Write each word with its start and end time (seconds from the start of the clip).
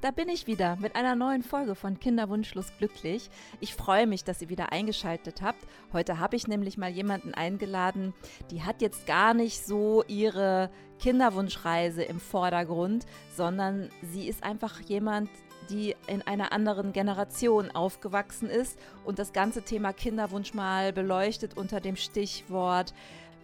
Da 0.00 0.10
bin 0.10 0.30
ich 0.30 0.46
wieder 0.46 0.76
mit 0.76 0.96
einer 0.96 1.14
neuen 1.14 1.42
Folge 1.42 1.74
von 1.74 2.00
Kinderwunschlos 2.00 2.72
glücklich. 2.78 3.28
Ich 3.60 3.74
freue 3.74 4.06
mich, 4.06 4.24
dass 4.24 4.40
ihr 4.40 4.48
wieder 4.48 4.72
eingeschaltet 4.72 5.42
habt. 5.42 5.62
Heute 5.92 6.18
habe 6.18 6.36
ich 6.36 6.48
nämlich 6.48 6.78
mal 6.78 6.88
jemanden 6.88 7.34
eingeladen, 7.34 8.14
die 8.50 8.62
hat 8.62 8.80
jetzt 8.80 9.06
gar 9.06 9.34
nicht 9.34 9.66
so 9.66 10.02
ihre 10.08 10.70
Kinderwunschreise 11.00 12.02
im 12.02 12.18
Vordergrund, 12.18 13.04
sondern 13.36 13.90
sie 14.00 14.26
ist 14.26 14.42
einfach 14.42 14.80
jemand, 14.80 15.28
die 15.68 15.94
in 16.06 16.22
einer 16.22 16.52
anderen 16.52 16.94
Generation 16.94 17.70
aufgewachsen 17.70 18.48
ist 18.48 18.78
und 19.04 19.18
das 19.18 19.34
ganze 19.34 19.62
Thema 19.62 19.92
Kinderwunsch 19.92 20.54
mal 20.54 20.94
beleuchtet 20.94 21.58
unter 21.58 21.78
dem 21.78 21.96
Stichwort 21.96 22.94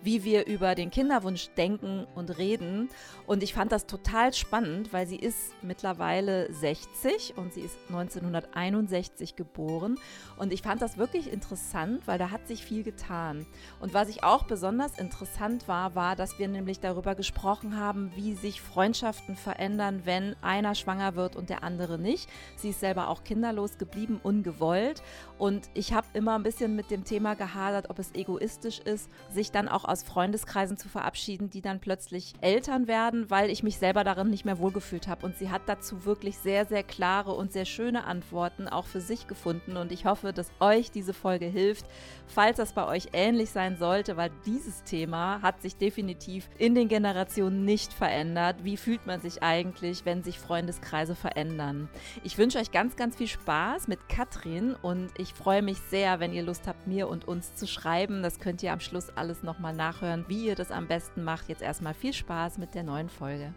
wie 0.02 0.24
wir 0.24 0.46
über 0.46 0.74
den 0.74 0.90
Kinderwunsch 0.90 1.48
denken 1.56 2.06
und 2.14 2.38
reden. 2.38 2.88
Und 3.26 3.42
ich 3.42 3.54
fand 3.54 3.72
das 3.72 3.86
total 3.86 4.32
spannend, 4.32 4.92
weil 4.92 5.06
sie 5.06 5.16
ist 5.16 5.52
mittlerweile 5.62 6.52
60 6.52 7.34
und 7.36 7.52
sie 7.52 7.62
ist 7.62 7.76
1961 7.88 9.36
geboren. 9.36 9.98
Und 10.36 10.52
ich 10.52 10.62
fand 10.62 10.82
das 10.82 10.96
wirklich 10.96 11.32
interessant, 11.32 12.07
weil 12.07 12.18
da 12.18 12.30
hat 12.30 12.46
sich 12.46 12.64
viel 12.64 12.82
getan. 12.82 13.46
Und 13.80 13.94
was 13.94 14.08
ich 14.08 14.22
auch 14.22 14.44
besonders 14.44 14.98
interessant 14.98 15.68
war, 15.68 15.94
war, 15.94 16.16
dass 16.16 16.38
wir 16.38 16.49
nämlich 16.49 16.80
darüber 16.80 17.14
gesprochen 17.14 17.76
haben, 17.79 18.13
wie 18.14 18.35
sich 18.35 18.60
Freundschaften 18.60 19.36
verändern, 19.36 20.02
wenn 20.04 20.36
einer 20.43 20.74
schwanger 20.74 21.16
wird 21.16 21.36
und 21.36 21.50
der 21.50 21.63
andere 21.63 21.99
nicht. 21.99 22.29
Sie 22.57 22.71
ist 22.71 22.80
selber 22.80 23.08
auch 23.08 23.24
kinderlos 23.24 23.79
geblieben, 23.79 24.21
ungewollt. 24.22 25.02
Und 25.38 25.68
ich 25.74 25.93
habe 25.93 26.07
immer 26.13 26.35
ein 26.35 26.43
bisschen 26.43 26.76
mit 26.76 26.90
dem 26.90 27.04
Thema 27.04 27.35
gehadert, 27.35 27.90
ob 27.90 27.99
es 27.99 28.14
egoistisch 28.14 28.79
ist, 28.80 29.10
sich 29.30 29.50
dann 29.50 29.68
auch 29.68 29.85
aus 29.86 30.03
Freundeskreisen 30.03 30.76
zu 30.76 30.89
verabschieden, 30.89 31.50
die 31.50 31.61
dann 31.61 31.81
plötzlich 31.81 32.34
Eltern 32.41 32.86
werden, 32.86 33.31
weil 33.31 33.50
ich 33.50 33.62
mich 33.62 33.78
selber 33.78 34.05
darin 34.05 34.31
nicht 34.31 34.44
mehr 34.44 34.58
wohlgefühlt 34.58 35.08
habe. 35.08 35.25
Und 35.27 35.36
sie 35.36 35.50
hat 35.50 35.62
dazu 35.67 36.05
wirklich 36.05 36.39
sehr, 36.39 36.67
sehr 36.67 36.83
klare 36.83 37.33
und 37.33 37.53
sehr 37.53 37.64
schöne 37.64 38.05
Antworten 38.05 38.69
auch 38.69 38.86
für 38.86 39.00
sich 39.00 39.27
gefunden. 39.27 39.77
Und 39.77 39.92
ich 39.92 40.05
hoffe, 40.06 40.33
dass 40.33 40.50
euch 40.60 40.91
diese 40.91 41.14
Folge 41.14 41.47
hilft, 41.47 41.86
falls 42.27 42.56
das 42.56 42.72
bei 42.72 42.86
euch 42.86 43.08
ähnlich 43.12 43.50
sein 43.50 43.77
sollte, 43.77 44.16
weil 44.16 44.30
dieses 44.44 44.83
Thema 44.84 45.41
hat 45.42 45.62
sich 45.62 45.77
definitiv 45.77 46.48
in 46.58 46.75
den 46.75 46.88
Generationen 46.88 47.64
nicht 47.64 47.92
verändert. 47.92 48.64
Wie 48.64 48.77
fühlt 48.77 49.06
man 49.06 49.20
sich 49.20 49.42
eigentlich, 49.42 50.05
wenn 50.05 50.22
sich 50.22 50.38
Freundeskreise 50.38 51.14
verändern? 51.14 51.88
Ich 52.25 52.38
wünsche 52.38 52.58
euch 52.58 52.72
ganz, 52.72 52.97
ganz 52.97 53.16
viel 53.16 53.28
Spaß 53.28 53.88
mit 53.88 54.08
Katrin 54.08 54.75
und 54.82 55.10
ich 55.19 55.32
freue 55.32 55.62
mich 55.62 55.78
sehr, 55.91 56.20
wenn 56.20 56.32
ihr 56.32 56.42
Lust 56.42 56.66
habt, 56.66 56.86
mir 56.86 57.08
und 57.08 57.28
uns 57.28 57.55
zu 57.55 57.66
schreiben. 57.66 58.22
Das 58.22 58.41
könnt 58.41 58.62
ihr 58.62 58.72
am 58.72 58.80
Schluss 58.80 59.10
alles 59.16 59.42
nochmal 59.42 59.75
nachhören, 59.77 60.24
wie 60.28 60.46
ihr 60.46 60.55
das 60.55 60.70
am 60.70 60.86
besten 60.86 61.22
macht. 61.22 61.48
Jetzt 61.48 61.62
erstmal 61.62 61.94
viel 61.94 62.12
Spaß 62.12 62.58
mit 62.58 62.74
der 62.74 62.82
neuen 62.82 63.08
Folge. 63.08 63.55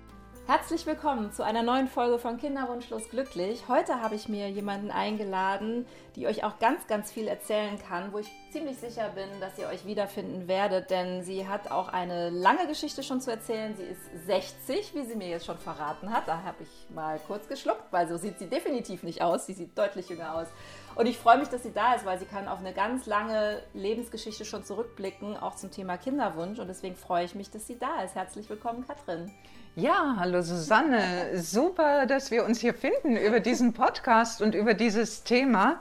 Herzlich 0.50 0.88
willkommen 0.88 1.32
zu 1.32 1.46
einer 1.46 1.62
neuen 1.62 1.88
Folge 1.88 2.18
von 2.18 2.40
Kinderwunschlos 2.40 3.08
glücklich. 3.12 3.66
Heute 3.68 4.02
habe 4.02 4.16
ich 4.16 4.28
mir 4.28 4.50
jemanden 4.50 4.90
eingeladen, 4.90 5.86
die 6.16 6.26
euch 6.26 6.44
auch 6.44 6.58
ganz, 6.58 6.88
ganz 6.88 7.12
viel 7.12 7.28
erzählen 7.28 7.78
kann, 7.78 8.12
wo 8.14 8.18
ich 8.18 8.32
ziemlich 8.52 8.80
sicher 8.80 9.10
bin, 9.10 9.28
dass 9.40 9.60
ihr 9.60 9.68
euch 9.68 9.86
wiederfinden 9.86 10.48
werdet, 10.48 10.90
denn 10.90 11.24
sie 11.24 11.48
hat 11.48 11.70
auch 11.70 11.90
eine 11.90 12.32
lange 12.32 12.66
Geschichte 12.66 13.04
schon 13.04 13.22
zu 13.22 13.30
erzählen. 13.30 13.76
Sie 13.78 13.84
ist 13.84 14.26
60, 14.26 14.96
wie 14.96 15.06
sie 15.06 15.16
mir 15.16 15.28
jetzt 15.28 15.46
schon 15.46 15.60
verraten 15.60 16.12
hat. 16.12 16.28
Da 16.28 16.42
habe 16.42 16.64
ich 16.64 16.96
mal 16.96 17.20
kurz 17.28 17.48
geschluckt, 17.48 17.84
weil 17.92 18.08
so 18.08 18.18
sieht 18.18 18.40
sie 18.40 18.48
definitiv 18.48 19.04
nicht 19.04 19.22
aus. 19.22 19.46
Sie 19.46 19.54
sieht 19.54 19.78
deutlich 19.78 20.10
jünger 20.10 20.34
aus. 20.34 20.48
Und 20.96 21.06
ich 21.06 21.20
freue 21.20 21.38
mich, 21.38 21.50
dass 21.50 21.62
sie 21.62 21.74
da 21.74 21.94
ist, 21.94 22.08
weil 22.08 22.18
sie 22.18 22.26
kann 22.26 22.48
auf 22.48 22.58
eine 22.58 22.74
ganz 22.74 23.06
lange 23.06 23.62
Lebensgeschichte 23.76 24.46
schon 24.46 24.64
zurückblicken, 24.64 25.38
auch 25.38 25.58
zum 25.58 25.70
Thema 25.70 25.98
Kinderwunsch. 25.98 26.58
Und 26.58 26.70
deswegen 26.70 26.96
freue 26.96 27.26
ich 27.26 27.36
mich, 27.36 27.52
dass 27.52 27.68
sie 27.68 27.78
da 27.78 28.02
ist. 28.02 28.16
Herzlich 28.16 28.50
willkommen, 28.50 28.84
Katrin. 28.88 29.32
Ja, 29.80 30.18
hallo 30.18 30.42
Susanne. 30.42 31.42
Super, 31.42 32.06
dass 32.06 32.32
wir 32.32 32.44
uns 32.44 32.60
hier 32.60 32.74
finden 32.74 33.16
über 33.16 33.40
diesen 33.40 33.72
Podcast 33.72 34.42
und 34.42 34.54
über 34.54 34.74
dieses 34.74 35.24
Thema. 35.24 35.80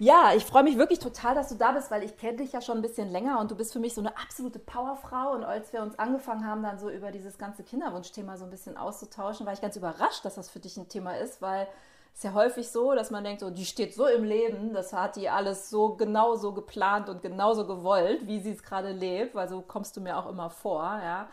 Ja, 0.00 0.32
ich 0.34 0.44
freue 0.44 0.64
mich 0.64 0.78
wirklich 0.78 0.98
total, 0.98 1.36
dass 1.36 1.48
du 1.48 1.54
da 1.54 1.70
bist, 1.70 1.92
weil 1.92 2.02
ich 2.02 2.16
kenne 2.16 2.38
dich 2.38 2.50
ja 2.50 2.60
schon 2.60 2.78
ein 2.78 2.82
bisschen 2.82 3.12
länger 3.12 3.38
und 3.38 3.52
du 3.52 3.54
bist 3.54 3.72
für 3.72 3.78
mich 3.78 3.94
so 3.94 4.00
eine 4.00 4.16
absolute 4.16 4.58
Powerfrau. 4.58 5.30
Und 5.30 5.44
als 5.44 5.72
wir 5.72 5.82
uns 5.82 5.96
angefangen 5.96 6.44
haben, 6.44 6.64
dann 6.64 6.80
so 6.80 6.90
über 6.90 7.12
dieses 7.12 7.38
ganze 7.38 7.62
Kinderwunschthema 7.62 8.36
so 8.36 8.46
ein 8.46 8.50
bisschen 8.50 8.76
auszutauschen, 8.76 9.46
war 9.46 9.52
ich 9.52 9.60
ganz 9.60 9.76
überrascht, 9.76 10.24
dass 10.24 10.34
das 10.34 10.50
für 10.50 10.58
dich 10.58 10.76
ein 10.76 10.88
Thema 10.88 11.16
ist, 11.16 11.40
weil 11.40 11.68
es 12.16 12.24
ja 12.24 12.32
häufig 12.34 12.68
so, 12.68 12.96
dass 12.96 13.12
man 13.12 13.22
denkt, 13.22 13.42
so, 13.42 13.50
die 13.50 13.64
steht 13.64 13.94
so 13.94 14.08
im 14.08 14.24
Leben, 14.24 14.72
das 14.72 14.92
hat 14.92 15.14
die 15.14 15.28
alles 15.28 15.70
so 15.70 15.94
genauso 15.94 16.52
geplant 16.52 17.08
und 17.08 17.22
genauso 17.22 17.64
gewollt, 17.64 18.26
wie 18.26 18.40
sie 18.40 18.50
es 18.50 18.64
gerade 18.64 18.90
lebt, 18.90 19.36
weil 19.36 19.48
so 19.48 19.60
kommst 19.60 19.96
du 19.96 20.00
mir 20.00 20.18
auch 20.18 20.28
immer 20.28 20.50
vor, 20.50 20.82
ja. 21.00 21.28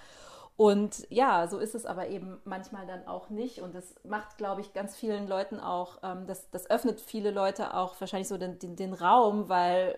Und 0.62 1.08
ja, 1.10 1.48
so 1.48 1.58
ist 1.58 1.74
es 1.74 1.88
aber 1.88 2.10
eben 2.10 2.40
manchmal 2.44 2.86
dann 2.86 3.08
auch 3.08 3.32
nicht. 3.32 3.64
Und 3.64 3.74
das 3.74 3.96
macht, 4.04 4.38
glaube 4.38 4.62
ich, 4.62 4.74
ganz 4.74 4.96
vielen 4.96 5.28
Leuten 5.28 5.60
auch, 5.60 5.98
ähm, 6.04 6.28
das, 6.28 6.52
das 6.52 6.70
öffnet 6.70 7.02
viele 7.02 7.32
Leute 7.32 7.74
auch 7.74 8.00
wahrscheinlich 8.00 8.28
so 8.28 8.38
den, 8.38 8.60
den, 8.60 8.76
den 8.76 8.94
Raum, 8.94 9.50
weil 9.50 9.98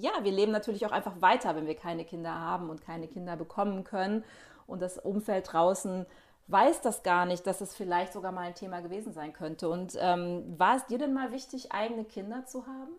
ja, 0.00 0.10
wir 0.20 0.30
leben 0.30 0.52
natürlich 0.52 0.84
auch 0.84 0.92
einfach 0.92 1.22
weiter, 1.22 1.56
wenn 1.56 1.66
wir 1.66 1.76
keine 1.76 2.04
Kinder 2.04 2.38
haben 2.38 2.68
und 2.68 2.82
keine 2.82 3.08
Kinder 3.08 3.36
bekommen 3.36 3.84
können. 3.84 4.22
Und 4.66 4.82
das 4.82 4.98
Umfeld 4.98 5.50
draußen 5.50 6.04
weiß 6.46 6.82
das 6.82 7.02
gar 7.02 7.24
nicht, 7.24 7.46
dass 7.46 7.62
es 7.62 7.74
vielleicht 7.74 8.12
sogar 8.12 8.32
mal 8.32 8.42
ein 8.42 8.54
Thema 8.54 8.80
gewesen 8.82 9.14
sein 9.14 9.32
könnte. 9.32 9.70
Und 9.70 9.96
ähm, 9.98 10.58
war 10.58 10.76
es 10.76 10.84
dir 10.84 10.98
denn 10.98 11.14
mal 11.14 11.32
wichtig, 11.32 11.72
eigene 11.72 12.04
Kinder 12.04 12.44
zu 12.44 12.66
haben? 12.66 12.92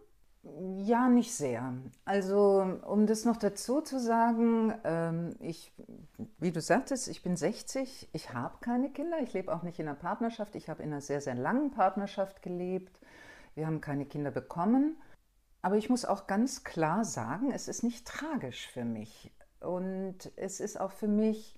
Ja, 0.45 1.07
nicht 1.07 1.33
sehr. 1.33 1.73
Also, 2.03 2.79
um 2.85 3.07
das 3.07 3.23
noch 3.23 3.37
dazu 3.37 3.79
zu 3.79 3.97
sagen, 3.97 4.73
ähm, 4.83 5.35
ich, 5.39 5.73
wie 6.37 6.51
du 6.51 6.59
sagtest, 6.59 7.07
ich 7.07 7.23
bin 7.23 7.37
60, 7.37 8.09
ich 8.11 8.33
habe 8.33 8.57
keine 8.59 8.89
Kinder, 8.91 9.19
ich 9.21 9.31
lebe 9.31 9.53
auch 9.53 9.63
nicht 9.63 9.79
in 9.79 9.87
einer 9.87 9.97
Partnerschaft, 9.97 10.55
ich 10.55 10.67
habe 10.69 10.83
in 10.83 10.91
einer 10.91 10.99
sehr, 10.99 11.21
sehr 11.21 11.35
langen 11.35 11.71
Partnerschaft 11.71 12.41
gelebt, 12.41 12.99
wir 13.55 13.65
haben 13.65 13.79
keine 13.79 14.05
Kinder 14.05 14.31
bekommen. 14.31 14.97
Aber 15.61 15.77
ich 15.77 15.89
muss 15.89 16.03
auch 16.03 16.27
ganz 16.27 16.65
klar 16.65 17.05
sagen, 17.05 17.51
es 17.51 17.69
ist 17.69 17.83
nicht 17.83 18.05
tragisch 18.05 18.67
für 18.67 18.83
mich. 18.83 19.31
Und 19.61 20.29
es 20.35 20.59
ist 20.59 20.77
auch 20.77 20.91
für 20.91 21.07
mich 21.07 21.55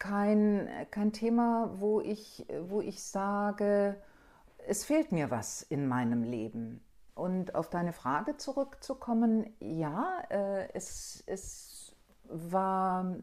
kein, 0.00 0.68
kein 0.90 1.12
Thema, 1.12 1.70
wo 1.78 2.00
ich, 2.00 2.44
wo 2.62 2.80
ich 2.80 3.04
sage, 3.04 4.02
es 4.66 4.84
fehlt 4.84 5.12
mir 5.12 5.30
was 5.30 5.62
in 5.62 5.86
meinem 5.86 6.24
Leben. 6.24 6.82
Und 7.16 7.54
auf 7.54 7.70
deine 7.70 7.94
Frage 7.94 8.36
zurückzukommen, 8.36 9.46
ja, 9.58 10.22
äh, 10.28 10.68
es, 10.74 11.24
es, 11.26 11.96
war, 12.28 13.16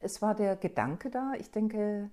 es 0.00 0.20
war 0.20 0.34
der 0.34 0.54
Gedanke 0.54 1.08
da. 1.08 1.32
Ich 1.38 1.50
denke, 1.50 2.10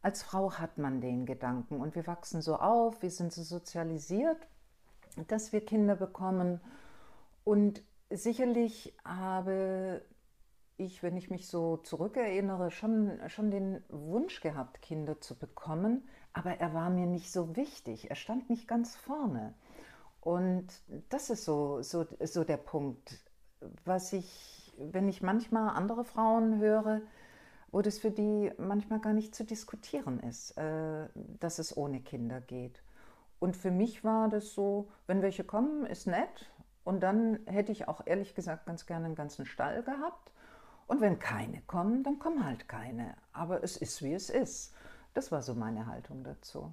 als 0.00 0.22
Frau 0.22 0.54
hat 0.54 0.78
man 0.78 1.02
den 1.02 1.26
Gedanken 1.26 1.78
und 1.78 1.94
wir 1.94 2.06
wachsen 2.06 2.40
so 2.40 2.56
auf, 2.56 3.02
wir 3.02 3.10
sind 3.10 3.34
so 3.34 3.42
sozialisiert, 3.42 4.38
dass 5.28 5.52
wir 5.52 5.62
Kinder 5.62 5.94
bekommen. 5.94 6.58
Und 7.44 7.82
sicherlich 8.08 8.96
habe 9.04 10.02
ich, 10.78 11.02
wenn 11.02 11.18
ich 11.18 11.28
mich 11.28 11.48
so 11.48 11.76
zurückerinnere, 11.76 12.70
schon, 12.70 13.20
schon 13.28 13.50
den 13.50 13.84
Wunsch 13.90 14.40
gehabt, 14.40 14.80
Kinder 14.80 15.20
zu 15.20 15.38
bekommen, 15.38 16.08
aber 16.32 16.52
er 16.60 16.72
war 16.72 16.88
mir 16.88 17.06
nicht 17.06 17.30
so 17.30 17.56
wichtig, 17.56 18.08
er 18.08 18.16
stand 18.16 18.48
nicht 18.48 18.66
ganz 18.66 18.96
vorne. 18.96 19.52
Und 20.22 20.68
das 21.08 21.30
ist 21.30 21.44
so, 21.44 21.82
so, 21.82 22.06
so 22.20 22.44
der 22.44 22.56
Punkt, 22.56 23.18
was 23.84 24.12
ich, 24.12 24.72
wenn 24.78 25.08
ich 25.08 25.20
manchmal 25.20 25.70
andere 25.70 26.04
Frauen 26.04 26.60
höre, 26.60 27.02
wo 27.72 27.82
das 27.82 27.98
für 27.98 28.12
die 28.12 28.52
manchmal 28.56 29.00
gar 29.00 29.14
nicht 29.14 29.34
zu 29.34 29.44
diskutieren 29.44 30.20
ist, 30.20 30.56
äh, 30.56 31.08
dass 31.40 31.58
es 31.58 31.76
ohne 31.76 32.00
Kinder 32.00 32.40
geht. 32.40 32.84
Und 33.40 33.56
für 33.56 33.72
mich 33.72 34.04
war 34.04 34.28
das 34.28 34.54
so, 34.54 34.88
wenn 35.08 35.22
welche 35.22 35.42
kommen, 35.42 35.86
ist 35.86 36.06
nett. 36.06 36.52
Und 36.84 37.02
dann 37.02 37.40
hätte 37.46 37.72
ich 37.72 37.88
auch 37.88 38.06
ehrlich 38.06 38.36
gesagt 38.36 38.66
ganz 38.66 38.86
gerne 38.86 39.06
einen 39.06 39.16
ganzen 39.16 39.44
Stall 39.44 39.82
gehabt. 39.82 40.32
Und 40.86 41.00
wenn 41.00 41.18
keine 41.18 41.62
kommen, 41.62 42.04
dann 42.04 42.20
kommen 42.20 42.44
halt 42.44 42.68
keine. 42.68 43.16
Aber 43.32 43.64
es 43.64 43.76
ist, 43.76 44.02
wie 44.02 44.12
es 44.12 44.30
ist. 44.30 44.72
Das 45.14 45.32
war 45.32 45.42
so 45.42 45.56
meine 45.56 45.86
Haltung 45.86 46.22
dazu. 46.22 46.72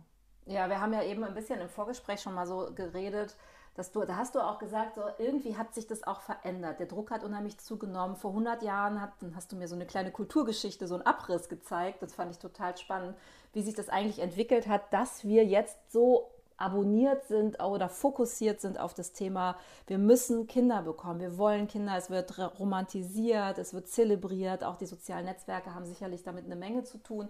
Ja, 0.49 0.67
wir 0.67 0.81
haben 0.81 0.93
ja 0.93 1.03
eben 1.03 1.23
ein 1.23 1.35
bisschen 1.35 1.61
im 1.61 1.69
Vorgespräch 1.69 2.21
schon 2.21 2.33
mal 2.33 2.47
so 2.47 2.71
geredet, 2.74 3.35
dass 3.75 3.91
du, 3.91 4.03
da 4.03 4.18
hast 4.18 4.33
du 4.33 4.39
auch 4.39 4.57
gesagt, 4.57 4.95
so 4.95 5.03
irgendwie 5.19 5.56
hat 5.56 5.75
sich 5.75 5.85
das 5.85 6.03
auch 6.07 6.21
verändert. 6.21 6.79
Der 6.79 6.88
Druck 6.88 7.12
hat 7.12 7.24
unheimlich 7.24 7.59
zugenommen. 7.59 8.15
Vor 8.15 8.31
100 8.31 8.63
Jahren 8.63 9.00
hat, 9.00 9.12
dann 9.21 9.35
hast 9.35 9.51
du 9.51 9.56
mir 9.56 9.68
so 9.68 9.75
eine 9.75 9.85
kleine 9.85 10.12
Kulturgeschichte, 10.12 10.88
so 10.88 10.95
einen 10.95 11.06
Abriss 11.06 11.50
gezeigt. 11.50 12.01
Das 12.01 12.15
fand 12.15 12.31
ich 12.31 12.39
total 12.39 12.75
spannend, 12.77 13.15
wie 13.53 13.62
sich 13.62 13.75
das 13.75 13.89
eigentlich 13.89 14.18
entwickelt 14.18 14.68
hat, 14.68 14.91
dass 14.91 15.24
wir 15.24 15.45
jetzt 15.45 15.77
so 15.91 16.31
abonniert 16.57 17.25
sind 17.25 17.63
oder 17.63 17.88
fokussiert 17.88 18.59
sind 18.59 18.79
auf 18.79 18.95
das 18.95 19.13
Thema, 19.13 19.56
wir 19.85 19.97
müssen 19.97 20.47
Kinder 20.47 20.81
bekommen, 20.81 21.21
wir 21.21 21.38
wollen 21.38 21.68
Kinder, 21.68 21.95
es 21.95 22.09
wird 22.09 22.38
romantisiert, 22.59 23.57
es 23.59 23.74
wird 23.74 23.88
zelebriert, 23.88 24.65
auch 24.65 24.75
die 24.75 24.88
sozialen 24.88 25.25
Netzwerke 25.25 25.74
haben 25.74 25.85
sicherlich 25.85 26.24
damit 26.24 26.45
eine 26.45 26.57
Menge 26.57 26.83
zu 26.83 26.97
tun. 26.97 27.29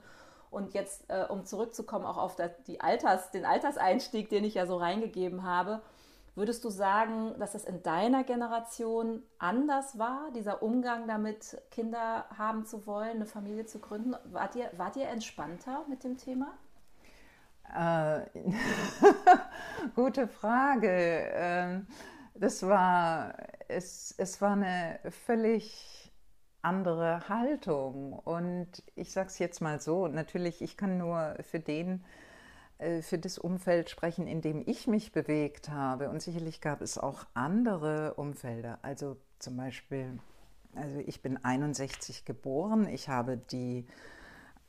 Und 0.51 0.73
jetzt, 0.73 1.05
äh, 1.09 1.25
um 1.29 1.45
zurückzukommen, 1.45 2.05
auch 2.05 2.17
auf 2.17 2.35
das, 2.35 2.51
die 2.67 2.81
Alters, 2.81 3.31
den 3.31 3.45
Alterseinstieg, 3.45 4.29
den 4.29 4.43
ich 4.43 4.55
ja 4.55 4.65
so 4.65 4.77
reingegeben 4.77 5.43
habe, 5.43 5.81
würdest 6.35 6.63
du 6.63 6.69
sagen, 6.69 7.35
dass 7.37 7.53
es 7.53 7.65
in 7.65 7.83
deiner 7.83 8.23
Generation 8.23 9.21
anders 9.37 9.99
war, 9.99 10.31
dieser 10.33 10.63
Umgang 10.63 11.07
damit, 11.07 11.61
Kinder 11.69 12.25
haben 12.37 12.65
zu 12.65 12.87
wollen, 12.87 13.17
eine 13.17 13.25
Familie 13.25 13.65
zu 13.65 13.79
gründen? 13.79 14.15
Wart 14.25 14.55
ihr, 14.55 14.71
wart 14.77 14.95
ihr 14.95 15.07
entspannter 15.07 15.85
mit 15.87 16.03
dem 16.03 16.17
Thema? 16.17 16.57
Äh, 17.75 18.21
gute 19.95 20.27
Frage. 20.27 20.89
Ähm, 20.89 21.87
das 22.33 22.65
war, 22.65 23.35
es, 23.67 24.15
es 24.17 24.41
war 24.41 24.53
eine 24.53 24.99
völlig 25.25 26.08
andere 26.61 27.27
Haltung. 27.29 28.13
Und 28.13 28.83
ich 28.95 29.11
sage 29.11 29.27
es 29.27 29.39
jetzt 29.39 29.61
mal 29.61 29.79
so, 29.79 30.07
natürlich, 30.07 30.61
ich 30.61 30.77
kann 30.77 30.97
nur 30.97 31.35
für 31.41 31.59
den, 31.59 32.03
äh, 32.77 33.01
für 33.01 33.17
das 33.17 33.37
Umfeld 33.37 33.89
sprechen, 33.89 34.27
in 34.27 34.41
dem 34.41 34.63
ich 34.65 34.87
mich 34.87 35.11
bewegt 35.11 35.69
habe. 35.69 36.09
Und 36.09 36.21
sicherlich 36.21 36.61
gab 36.61 36.81
es 36.81 36.97
auch 36.97 37.25
andere 37.33 38.13
Umfelder. 38.15 38.79
Also 38.81 39.17
zum 39.39 39.57
Beispiel, 39.57 40.19
also 40.75 40.99
ich 40.99 41.21
bin 41.21 41.43
61 41.43 42.25
geboren, 42.25 42.87
ich 42.87 43.09
habe 43.09 43.37
die 43.37 43.87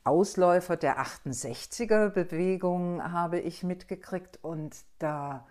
Ausläufer 0.03 0.77
der 0.77 0.99
68er 0.99 2.09
Bewegung 2.09 3.03
habe 3.03 3.39
ich 3.39 3.61
mitgekriegt 3.61 4.39
und 4.41 4.75
da 4.97 5.45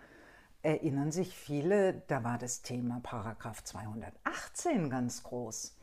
erinnern 0.61 1.11
sich 1.11 1.35
viele, 1.37 2.03
da 2.07 2.25
war 2.25 2.37
das 2.37 2.61
Thema 2.61 2.99
Paragraph 3.01 3.63
218 3.63 4.89
ganz 4.89 5.23
groß. 5.23 5.73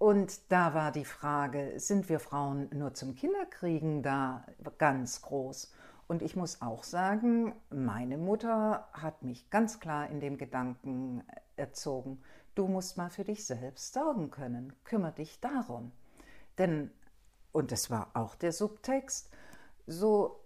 Und 0.00 0.50
da 0.50 0.72
war 0.72 0.92
die 0.92 1.04
Frage, 1.04 1.74
sind 1.76 2.08
wir 2.08 2.20
Frauen 2.20 2.70
nur 2.72 2.94
zum 2.94 3.14
Kinderkriegen 3.14 4.02
da 4.02 4.46
ganz 4.78 5.20
groß? 5.20 5.74
Und 6.08 6.22
ich 6.22 6.36
muss 6.36 6.62
auch 6.62 6.84
sagen, 6.84 7.54
meine 7.68 8.16
Mutter 8.16 8.88
hat 8.94 9.22
mich 9.22 9.50
ganz 9.50 9.78
klar 9.78 10.08
in 10.08 10.20
dem 10.20 10.38
Gedanken 10.38 11.22
erzogen, 11.56 12.22
du 12.54 12.66
musst 12.66 12.96
mal 12.96 13.10
für 13.10 13.24
dich 13.24 13.44
selbst 13.44 13.92
sorgen 13.92 14.30
können, 14.30 14.72
kümmere 14.84 15.12
dich 15.12 15.38
darum. 15.40 15.92
Denn, 16.56 16.90
und 17.52 17.70
das 17.70 17.90
war 17.90 18.08
auch 18.14 18.36
der 18.36 18.52
Subtext, 18.52 19.28
so, 19.86 20.40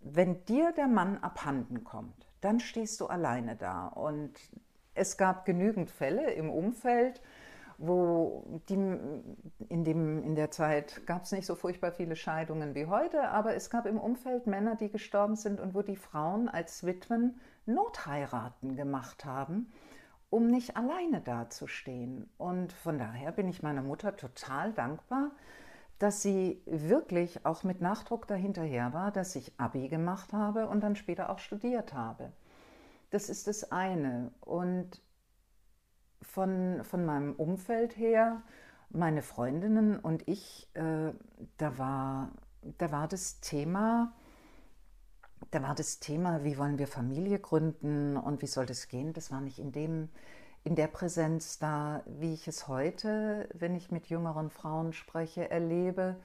wenn 0.00 0.42
dir 0.46 0.72
der 0.72 0.88
Mann 0.88 1.18
abhanden 1.18 1.84
kommt, 1.84 2.30
dann 2.40 2.60
stehst 2.60 3.02
du 3.02 3.08
alleine 3.08 3.56
da. 3.56 3.88
Und 3.88 4.32
es 4.94 5.18
gab 5.18 5.44
genügend 5.44 5.90
Fälle 5.90 6.30
im 6.30 6.48
Umfeld, 6.48 7.20
wo 7.78 8.60
die, 8.68 8.74
in, 8.74 9.84
dem, 9.84 10.22
in 10.22 10.34
der 10.34 10.50
Zeit 10.50 11.06
gab 11.06 11.24
es 11.24 11.32
nicht 11.32 11.46
so 11.46 11.54
furchtbar 11.54 11.92
viele 11.92 12.16
Scheidungen 12.16 12.74
wie 12.74 12.86
heute, 12.86 13.28
aber 13.28 13.54
es 13.54 13.70
gab 13.70 13.86
im 13.86 13.98
Umfeld 13.98 14.46
Männer, 14.46 14.76
die 14.76 14.90
gestorben 14.90 15.36
sind 15.36 15.60
und 15.60 15.74
wo 15.74 15.82
die 15.82 15.96
Frauen 15.96 16.48
als 16.48 16.84
Witwen 16.84 17.38
Notheiraten 17.66 18.76
gemacht 18.76 19.24
haben, 19.24 19.70
um 20.30 20.50
nicht 20.50 20.76
alleine 20.76 21.20
dazustehen. 21.20 22.30
Und 22.38 22.72
von 22.72 22.98
daher 22.98 23.32
bin 23.32 23.48
ich 23.48 23.62
meiner 23.62 23.82
Mutter 23.82 24.16
total 24.16 24.72
dankbar, 24.72 25.32
dass 25.98 26.22
sie 26.22 26.62
wirklich 26.66 27.44
auch 27.44 27.64
mit 27.64 27.80
Nachdruck 27.80 28.26
dahinterher 28.26 28.92
war, 28.92 29.10
dass 29.10 29.34
ich 29.36 29.52
Abi 29.58 29.88
gemacht 29.88 30.32
habe 30.32 30.68
und 30.68 30.82
dann 30.82 30.96
später 30.96 31.30
auch 31.30 31.38
studiert 31.38 31.94
habe. 31.94 32.32
Das 33.10 33.28
ist 33.28 33.46
das 33.46 33.72
eine. 33.72 34.32
Und 34.40 35.00
von, 36.22 36.82
von 36.84 37.04
meinem 37.04 37.34
Umfeld 37.34 37.96
her, 37.96 38.42
meine 38.90 39.22
Freundinnen 39.22 39.98
und 39.98 40.26
ich, 40.28 40.68
äh, 40.74 41.12
da, 41.58 41.78
war, 41.78 42.30
da 42.78 42.92
war 42.92 43.08
das 43.08 43.40
Thema, 43.40 44.12
da 45.50 45.62
war 45.62 45.74
das 45.74 46.00
Thema, 46.00 46.44
wie 46.44 46.58
wollen 46.58 46.78
wir 46.78 46.86
Familie 46.86 47.38
gründen 47.38 48.16
und 48.16 48.42
wie 48.42 48.46
soll 48.46 48.66
das 48.66 48.88
gehen, 48.88 49.12
das 49.12 49.30
war 49.30 49.40
nicht 49.40 49.58
in 49.58 49.72
dem 49.72 50.08
in 50.66 50.74
der 50.74 50.88
Präsenz 50.88 51.60
da, 51.60 52.02
wie 52.06 52.34
ich 52.34 52.48
es 52.48 52.66
heute, 52.66 53.48
wenn 53.54 53.76
ich 53.76 53.92
mit 53.92 54.08
jüngeren 54.08 54.50
Frauen 54.50 54.92
spreche, 54.92 55.48
erlebe. 55.48 56.16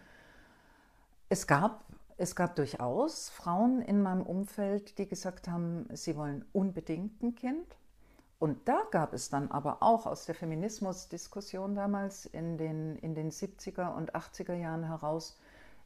Es 1.29 1.45
gab, 1.45 1.85
es 2.17 2.35
gab 2.35 2.55
durchaus 2.55 3.29
Frauen 3.29 3.83
in 3.83 4.01
meinem 4.01 4.23
Umfeld, 4.23 4.97
die 4.97 5.07
gesagt 5.07 5.47
haben, 5.47 5.87
sie 5.93 6.17
wollen 6.17 6.43
unbedingt 6.53 7.21
ein 7.21 7.35
Kind. 7.35 7.77
Und 8.41 8.67
da 8.67 8.81
gab 8.89 9.13
es 9.13 9.29
dann 9.29 9.51
aber 9.51 9.83
auch 9.83 10.07
aus 10.07 10.25
der 10.25 10.33
Feminismusdiskussion 10.33 11.75
damals 11.75 12.25
in 12.25 12.57
den, 12.57 12.95
in 12.95 13.13
den 13.13 13.29
70er 13.29 13.95
und 13.95 14.15
80er 14.15 14.55
Jahren 14.55 14.83
heraus, 14.83 15.39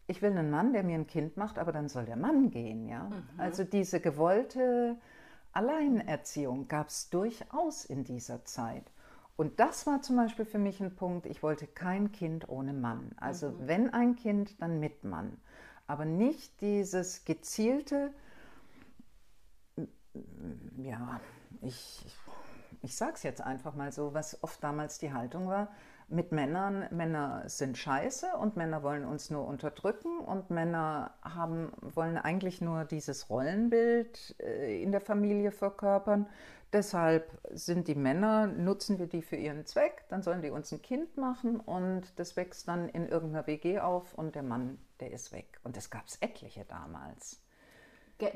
ich 0.08 0.22
will 0.22 0.32
einen 0.32 0.50
Mann, 0.52 0.72
der 0.72 0.84
mir 0.84 0.96
ein 0.96 1.06
Kind 1.06 1.36
macht, 1.36 1.60
aber 1.60 1.74
dann 1.74 1.90
soll 1.90 2.06
der 2.06 2.16
Mann 2.16 2.52
gehen. 2.52 2.88
Ja? 2.88 3.10
Mhm. 3.10 3.24
Also 3.36 3.66
diese 3.66 4.00
gewollte 4.00 4.96
Alleinerziehung 5.52 6.70
gab 6.70 6.88
es 6.88 7.10
durchaus 7.10 7.84
in 7.84 8.06
dieser 8.06 8.46
Zeit. 8.46 8.90
Und 9.36 9.60
das 9.60 9.86
war 9.86 10.02
zum 10.02 10.16
Beispiel 10.16 10.46
für 10.46 10.58
mich 10.58 10.80
ein 10.82 10.96
Punkt, 10.96 11.26
ich 11.26 11.44
wollte 11.44 11.68
kein 11.68 12.14
Kind 12.14 12.48
ohne 12.48 12.72
Mann. 12.72 13.12
Also 13.18 13.50
mhm. 13.50 13.68
wenn 13.68 13.90
ein 13.94 14.16
Kind, 14.16 14.62
dann 14.62 14.80
mit 14.80 15.04
Mann. 15.04 15.36
Aber 15.88 16.06
nicht 16.06 16.62
dieses 16.62 17.26
gezielte, 17.26 18.14
ja, 20.78 21.20
ich, 21.62 22.06
ich 22.86 22.96
sage 22.96 23.14
es 23.16 23.24
jetzt 23.24 23.42
einfach 23.42 23.76
mal 23.76 23.92
so, 23.92 24.14
was 24.14 24.42
oft 24.44 24.64
damals 24.64 25.00
die 25.00 25.12
Haltung 25.12 25.48
war, 25.48 25.70
mit 26.08 26.32
Männern, 26.32 26.86
Männer 26.92 27.44
sind 27.48 27.78
scheiße 27.78 28.38
und 28.40 28.56
Männer 28.56 28.84
wollen 28.84 29.06
uns 29.06 29.32
nur 29.32 29.48
unterdrücken 29.48 30.20
und 30.20 30.52
Männer 30.52 31.16
haben, 31.24 31.72
wollen 31.82 32.18
eigentlich 32.18 32.62
nur 32.62 32.86
dieses 32.86 33.30
Rollenbild 33.30 34.36
äh, 34.40 34.84
in 34.84 34.92
der 34.92 35.02
Familie 35.02 35.52
verkörpern. 35.52 36.28
Deshalb 36.74 37.40
sind 37.52 37.88
die 37.88 37.96
Männer, 37.96 38.48
nutzen 38.48 39.00
wir 39.00 39.08
die 39.08 39.22
für 39.22 39.36
ihren 39.36 39.66
Zweck, 39.66 40.06
dann 40.10 40.22
sollen 40.22 40.42
die 40.42 40.50
uns 40.52 40.72
ein 40.72 40.82
Kind 40.82 41.18
machen 41.18 41.60
und 41.60 42.20
das 42.20 42.36
wächst 42.36 42.68
dann 42.68 42.90
in 42.90 43.08
irgendeiner 43.08 43.48
WG 43.48 43.80
auf 43.80 44.14
und 44.14 44.36
der 44.36 44.44
Mann, 44.44 44.78
der 45.00 45.12
ist 45.12 45.32
weg. 45.32 45.60
Und 45.64 45.78
das 45.78 45.90
gab 45.90 46.06
es 46.08 46.18
etliche 46.18 46.66
damals. 46.66 47.45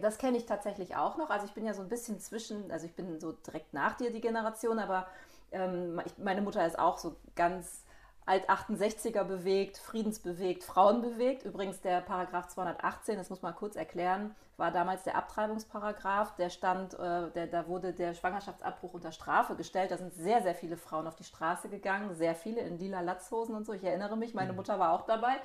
Das 0.01 0.17
kenne 0.17 0.37
ich 0.37 0.45
tatsächlich 0.45 0.95
auch 0.95 1.17
noch. 1.17 1.29
Also 1.29 1.45
ich 1.45 1.53
bin 1.53 1.65
ja 1.65 1.73
so 1.73 1.81
ein 1.81 1.89
bisschen 1.89 2.19
zwischen, 2.19 2.69
also 2.71 2.85
ich 2.85 2.95
bin 2.95 3.19
so 3.19 3.31
direkt 3.31 3.73
nach 3.73 3.95
dir 3.95 4.11
die 4.11 4.21
Generation, 4.21 4.77
aber 4.77 5.07
ähm, 5.51 6.01
ich, 6.05 6.17
meine 6.17 6.41
Mutter 6.41 6.65
ist 6.65 6.77
auch 6.77 6.97
so 6.97 7.15
ganz 7.35 7.85
alt 8.29 8.47
68er 8.47 9.23
bewegt, 9.23 9.77
friedensbewegt, 9.77 10.63
frauenbewegt. 10.63 11.43
Übrigens 11.45 11.81
der 11.81 12.01
Paragraph 12.01 12.47
218, 12.49 13.17
das 13.17 13.31
muss 13.31 13.41
man 13.41 13.55
kurz 13.55 13.75
erklären, 13.75 14.35
war 14.55 14.69
damals 14.69 15.03
der 15.03 15.15
Abtreibungsparagraph. 15.15 16.35
Der 16.35 16.51
stand, 16.51 16.93
äh, 16.93 17.31
der, 17.31 17.47
da 17.47 17.67
wurde 17.67 17.91
der 17.91 18.13
Schwangerschaftsabbruch 18.13 18.93
unter 18.93 19.11
Strafe 19.11 19.55
gestellt. 19.55 19.89
Da 19.89 19.97
sind 19.97 20.13
sehr, 20.13 20.43
sehr 20.43 20.53
viele 20.53 20.77
Frauen 20.77 21.07
auf 21.07 21.15
die 21.15 21.23
Straße 21.23 21.69
gegangen, 21.69 22.13
sehr 22.13 22.35
viele 22.35 22.61
in 22.61 22.77
lila 22.77 23.01
Latzhosen 23.01 23.55
und 23.55 23.65
so. 23.65 23.73
Ich 23.73 23.83
erinnere 23.83 24.15
mich, 24.15 24.35
meine 24.35 24.51
mhm. 24.51 24.57
Mutter 24.57 24.77
war 24.77 24.93
auch 24.93 25.07
dabei. 25.07 25.37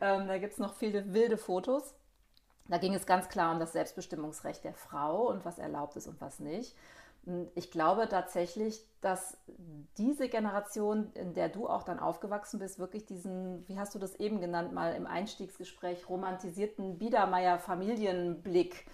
Ähm, 0.00 0.28
da 0.28 0.38
gibt 0.38 0.52
es 0.52 0.58
noch 0.60 0.74
viele 0.74 1.12
wilde 1.12 1.36
Fotos. 1.36 1.96
Da 2.70 2.78
ging 2.78 2.94
es 2.94 3.04
ganz 3.04 3.28
klar 3.28 3.52
um 3.52 3.58
das 3.58 3.72
Selbstbestimmungsrecht 3.72 4.62
der 4.62 4.74
Frau 4.74 5.28
und 5.28 5.44
was 5.44 5.58
erlaubt 5.58 5.96
ist 5.96 6.06
und 6.06 6.20
was 6.20 6.38
nicht. 6.38 6.76
Ich 7.54 7.70
glaube 7.70 8.08
tatsächlich, 8.08 8.82
dass 9.00 9.36
diese 9.98 10.28
Generation, 10.28 11.12
in 11.14 11.34
der 11.34 11.48
du 11.48 11.68
auch 11.68 11.82
dann 11.82 11.98
aufgewachsen 11.98 12.60
bist, 12.60 12.78
wirklich 12.78 13.04
diesen, 13.04 13.68
wie 13.68 13.78
hast 13.78 13.94
du 13.94 13.98
das 13.98 14.14
eben 14.14 14.40
genannt, 14.40 14.72
mal 14.72 14.94
im 14.94 15.06
Einstiegsgespräch, 15.06 16.08
romantisierten 16.08 16.96
Biedermeier-Familienblick 16.98 18.86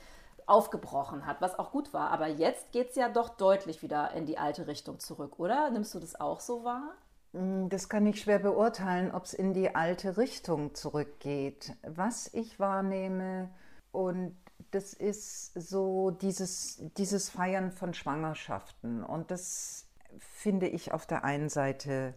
aufgebrochen 0.47 1.27
hat, 1.27 1.41
was 1.41 1.59
auch 1.59 1.71
gut 1.71 1.93
war. 1.93 2.11
Aber 2.11 2.29
jetzt 2.29 2.73
geht 2.73 2.91
es 2.91 2.97
ja 2.97 3.11
doch 3.11 3.29
deutlich 3.29 3.83
wieder 3.83 4.13
in 4.13 4.25
die 4.25 4.39
alte 4.39 4.67
Richtung 4.67 4.99
zurück, 5.01 5.39
oder? 5.39 5.71
Nimmst 5.71 5.95
du 5.95 6.01
das 6.01 6.19
auch 6.19 6.41
so 6.41 6.65
wahr? 6.65 6.95
Mm, 7.33 7.69
das 7.69 7.89
kann 7.89 8.07
ich 8.07 8.21
schwer 8.21 8.39
beurteilen, 8.39 9.13
ob 9.13 9.25
es 9.25 9.35
in 9.35 9.53
die 9.53 9.75
alte 9.75 10.17
Richtung 10.17 10.75
zurückgeht. 10.75 11.75
Was 11.83 12.33
ich 12.33 12.59
wahrnehme, 12.59 13.51
und 13.97 14.37
das 14.73 14.93
ist 14.93 15.55
so 15.55 16.11
dieses, 16.11 16.83
dieses 16.99 17.31
Feiern 17.31 17.73
von 17.73 17.95
Schwangerschaften. 17.95 19.03
Und 19.03 19.31
das 19.31 19.87
finde 20.19 20.69
ich 20.69 20.93
auf 20.93 21.07
der 21.07 21.25
einen 21.25 21.49
Seite, 21.49 22.13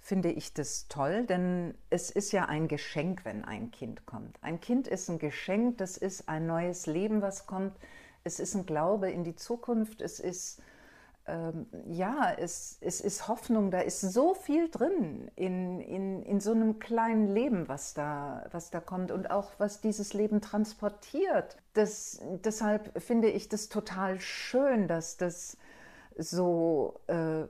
finde 0.00 0.32
ich 0.32 0.52
das 0.52 0.88
toll, 0.88 1.24
denn 1.26 1.74
es 1.90 2.10
ist 2.10 2.32
ja 2.32 2.46
ein 2.46 2.66
Geschenk, 2.66 3.24
wenn 3.24 3.44
ein 3.44 3.70
Kind 3.70 4.04
kommt. 4.04 4.36
Ein 4.42 4.60
Kind 4.60 4.88
ist 4.88 5.08
ein 5.08 5.20
Geschenk, 5.20 5.78
das 5.78 5.96
ist 5.96 6.28
ein 6.28 6.46
neues 6.46 6.86
Leben, 6.86 7.22
was 7.22 7.46
kommt. 7.46 7.78
Es 8.24 8.40
ist 8.40 8.56
ein 8.56 8.66
Glaube 8.66 9.08
in 9.08 9.22
die 9.22 9.36
Zukunft, 9.36 10.02
es 10.02 10.18
ist 10.18 10.60
ähm, 11.26 11.66
ja, 11.86 12.32
es, 12.36 12.78
es 12.80 13.00
ist 13.00 13.28
Hoffnung, 13.28 13.70
da 13.70 13.80
ist 13.80 14.00
so 14.00 14.34
viel 14.34 14.68
drin 14.68 15.30
in, 15.36 15.80
in, 15.80 16.22
in 16.22 16.40
so 16.40 16.50
einem 16.50 16.80
kleinen 16.80 17.28
Leben, 17.28 17.68
was 17.68 17.94
da, 17.94 18.44
was 18.50 18.70
da 18.70 18.80
kommt 18.80 19.12
und 19.12 19.30
auch 19.30 19.52
was 19.58 19.80
dieses 19.80 20.14
Leben 20.14 20.40
transportiert. 20.40 21.56
Das, 21.74 22.20
deshalb 22.44 23.00
finde 23.00 23.28
ich 23.28 23.48
das 23.48 23.68
total 23.68 24.20
schön, 24.20 24.88
dass 24.88 25.16
das 25.16 25.56
so, 26.18 27.00
äh, 27.06 27.44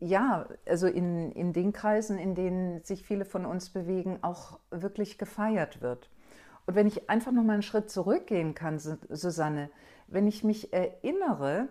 ja, 0.00 0.48
also 0.66 0.88
in, 0.88 1.30
in 1.32 1.52
den 1.52 1.72
Kreisen, 1.72 2.18
in 2.18 2.34
denen 2.34 2.82
sich 2.82 3.04
viele 3.04 3.24
von 3.24 3.46
uns 3.46 3.70
bewegen, 3.70 4.18
auch 4.22 4.58
wirklich 4.70 5.16
gefeiert 5.16 5.80
wird. 5.80 6.10
Und 6.66 6.74
wenn 6.74 6.88
ich 6.88 7.08
einfach 7.08 7.30
noch 7.30 7.44
mal 7.44 7.54
einen 7.54 7.62
Schritt 7.62 7.88
zurückgehen 7.88 8.56
kann, 8.56 8.80
Susanne, 8.80 9.70
wenn 10.08 10.26
ich 10.26 10.42
mich 10.42 10.72
erinnere, 10.72 11.68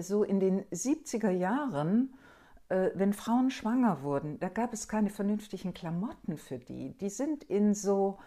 so 0.00 0.22
in 0.24 0.40
den 0.40 0.64
70er 0.66 1.30
Jahren, 1.30 2.14
äh, 2.68 2.90
wenn 2.94 3.12
Frauen 3.12 3.50
schwanger 3.50 4.02
wurden, 4.02 4.38
da 4.40 4.48
gab 4.48 4.72
es 4.72 4.88
keine 4.88 5.10
vernünftigen 5.10 5.74
Klamotten 5.74 6.36
für 6.36 6.58
die. 6.58 6.96
Die 6.98 7.10
sind 7.10 7.44
in 7.44 7.74
so 7.74 8.18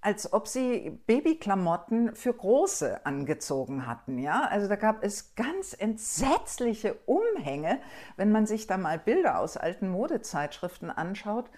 als 0.00 0.32
ob 0.32 0.46
sie 0.46 0.90
Babyklamotten 1.06 2.14
für 2.14 2.32
Große 2.32 3.04
angezogen 3.04 3.86
hatten. 3.86 4.18
Ja? 4.18 4.42
Also 4.42 4.68
da 4.68 4.76
gab 4.76 5.02
es 5.02 5.34
ganz 5.34 5.74
entsetzliche 5.76 6.94
Umhänge, 7.06 7.80
wenn 8.16 8.30
man 8.30 8.46
sich 8.46 8.66
da 8.66 8.78
mal 8.78 8.98
Bilder 8.98 9.40
aus 9.40 9.56
alten 9.56 9.88
Modezeitschriften 9.88 10.90
anschaut, 10.90 11.50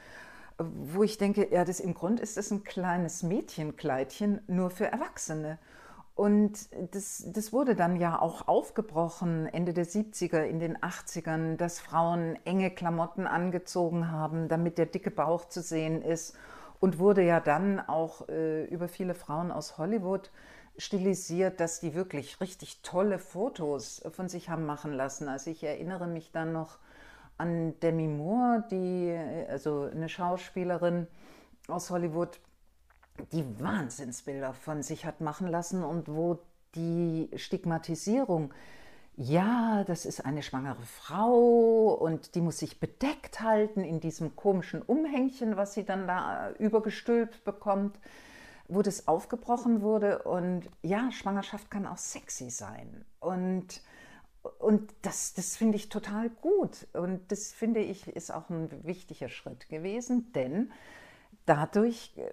wo 0.59 1.03
ich 1.03 1.19
denke, 1.19 1.49
ja, 1.51 1.65
das 1.65 1.81
im 1.81 1.95
Grunde 1.95 2.23
ist 2.23 2.37
das 2.37 2.51
ein 2.51 2.65
kleines 2.65 3.23
Mädchenkleidchen 3.23 4.41
nur 4.47 4.71
für 4.71 4.87
Erwachsene. 4.87 5.59
Und 6.21 6.69
das, 6.95 7.25
das 7.29 7.51
wurde 7.51 7.75
dann 7.75 7.97
ja 7.97 8.21
auch 8.21 8.47
aufgebrochen 8.47 9.47
Ende 9.47 9.73
der 9.73 9.87
70er, 9.87 10.43
in 10.43 10.61
den 10.61 10.77
80ern, 10.77 11.57
dass 11.57 11.81
Frauen 11.81 12.39
enge 12.45 12.71
Klamotten 12.71 13.27
angezogen 13.27 14.11
haben, 14.11 14.47
damit 14.47 14.77
der 14.77 14.85
dicke 14.85 15.11
Bauch 15.11 15.47
zu 15.47 15.63
sehen 15.63 16.03
ist. 16.03 16.37
Und 16.79 16.99
wurde 16.99 17.25
ja 17.25 17.41
dann 17.41 17.81
auch 17.81 18.29
äh, 18.29 18.67
über 18.67 18.87
viele 18.87 19.15
Frauen 19.15 19.51
aus 19.51 19.79
Hollywood 19.79 20.31
stilisiert, 20.77 21.59
dass 21.59 21.81
die 21.81 21.95
wirklich 21.95 22.39
richtig 22.43 22.83
tolle 22.83 23.19
Fotos 23.19 24.03
von 24.13 24.29
sich 24.29 24.51
haben 24.51 24.67
machen 24.67 24.93
lassen. 24.93 25.27
Also 25.27 25.51
ich 25.51 25.65
erinnere 25.65 26.07
mich 26.07 26.33
dann 26.33 26.53
noch 26.53 26.77
an 27.39 27.81
Demi 27.81 28.09
Moore, 28.09 28.65
die, 28.71 29.19
also 29.49 29.89
eine 29.91 30.11
Schauspielerin 30.11 31.07
aus 31.67 31.89
Hollywood, 31.89 32.39
die 33.33 33.45
Wahnsinnsbilder 33.61 34.55
von 34.55 34.83
sich 34.83 35.05
hat 35.05 35.21
machen 35.21 35.47
lassen 35.47 35.83
und 35.83 36.09
wo 36.09 36.39
die 36.75 37.31
Stigmatisierung, 37.37 38.53
ja, 39.17 39.85
das 39.85 40.07
ist 40.07 40.25
eine 40.25 40.43
schwangere 40.43 40.83
Frau 40.83 41.93
und 42.01 42.35
die 42.35 42.41
muss 42.41 42.59
sich 42.59 42.81
bedeckt 42.81 43.41
halten 43.41 43.85
in 43.85 44.01
diesem 44.01 44.35
komischen 44.35 44.81
Umhängchen, 44.83 45.57
was 45.57 45.75
sie 45.75 45.85
dann 45.85 46.07
da 46.07 46.53
übergestülpt 46.53 47.45
bekommt, 47.45 47.99
wo 48.69 48.83
das 48.83 49.09
aufgebrochen 49.09 49.83
wurde. 49.83 50.23
Und 50.23 50.71
ja, 50.83 51.11
Schwangerschaft 51.13 51.71
kann 51.71 51.87
auch 51.87 51.99
sexy 51.99 52.51
sein. 52.51 53.05
Und, 53.19 53.83
und 54.59 54.95
das, 55.03 55.35
das 55.35 55.57
finde 55.57 55.77
ich 55.77 55.89
total 55.89 56.31
gut. 56.31 56.87
Und 56.95 57.31
das 57.31 57.53
finde 57.53 57.81
ich 57.81 58.09
ist 58.09 58.33
auch 58.33 58.49
ein 58.49 58.71
wichtiger 58.85 59.29
Schritt 59.29 59.69
gewesen, 59.69 60.33
denn 60.33 60.71
dadurch 61.47 62.13
äh, 62.17 62.31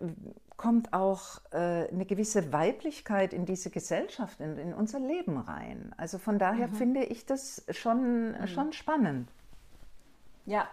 kommt 0.58 0.92
auch 0.92 1.40
äh, 1.52 1.88
eine 1.88 2.06
gewisse 2.06 2.52
Weiblichkeit 2.52 3.32
in 3.32 3.46
diese 3.46 3.70
Gesellschaft, 3.70 4.40
in, 4.40 4.58
in 4.58 4.74
unser 4.74 5.00
Leben 5.00 5.38
rein. 5.38 5.94
Also 5.98 6.18
von 6.18 6.40
daher 6.40 6.68
mhm. 6.68 6.74
finde 6.74 7.04
ich 7.04 7.26
das 7.26 7.64
schon, 7.70 8.32
mhm. 8.32 8.48
schon 8.48 8.74
spannend. 8.74 9.30
Ja, 10.46 10.68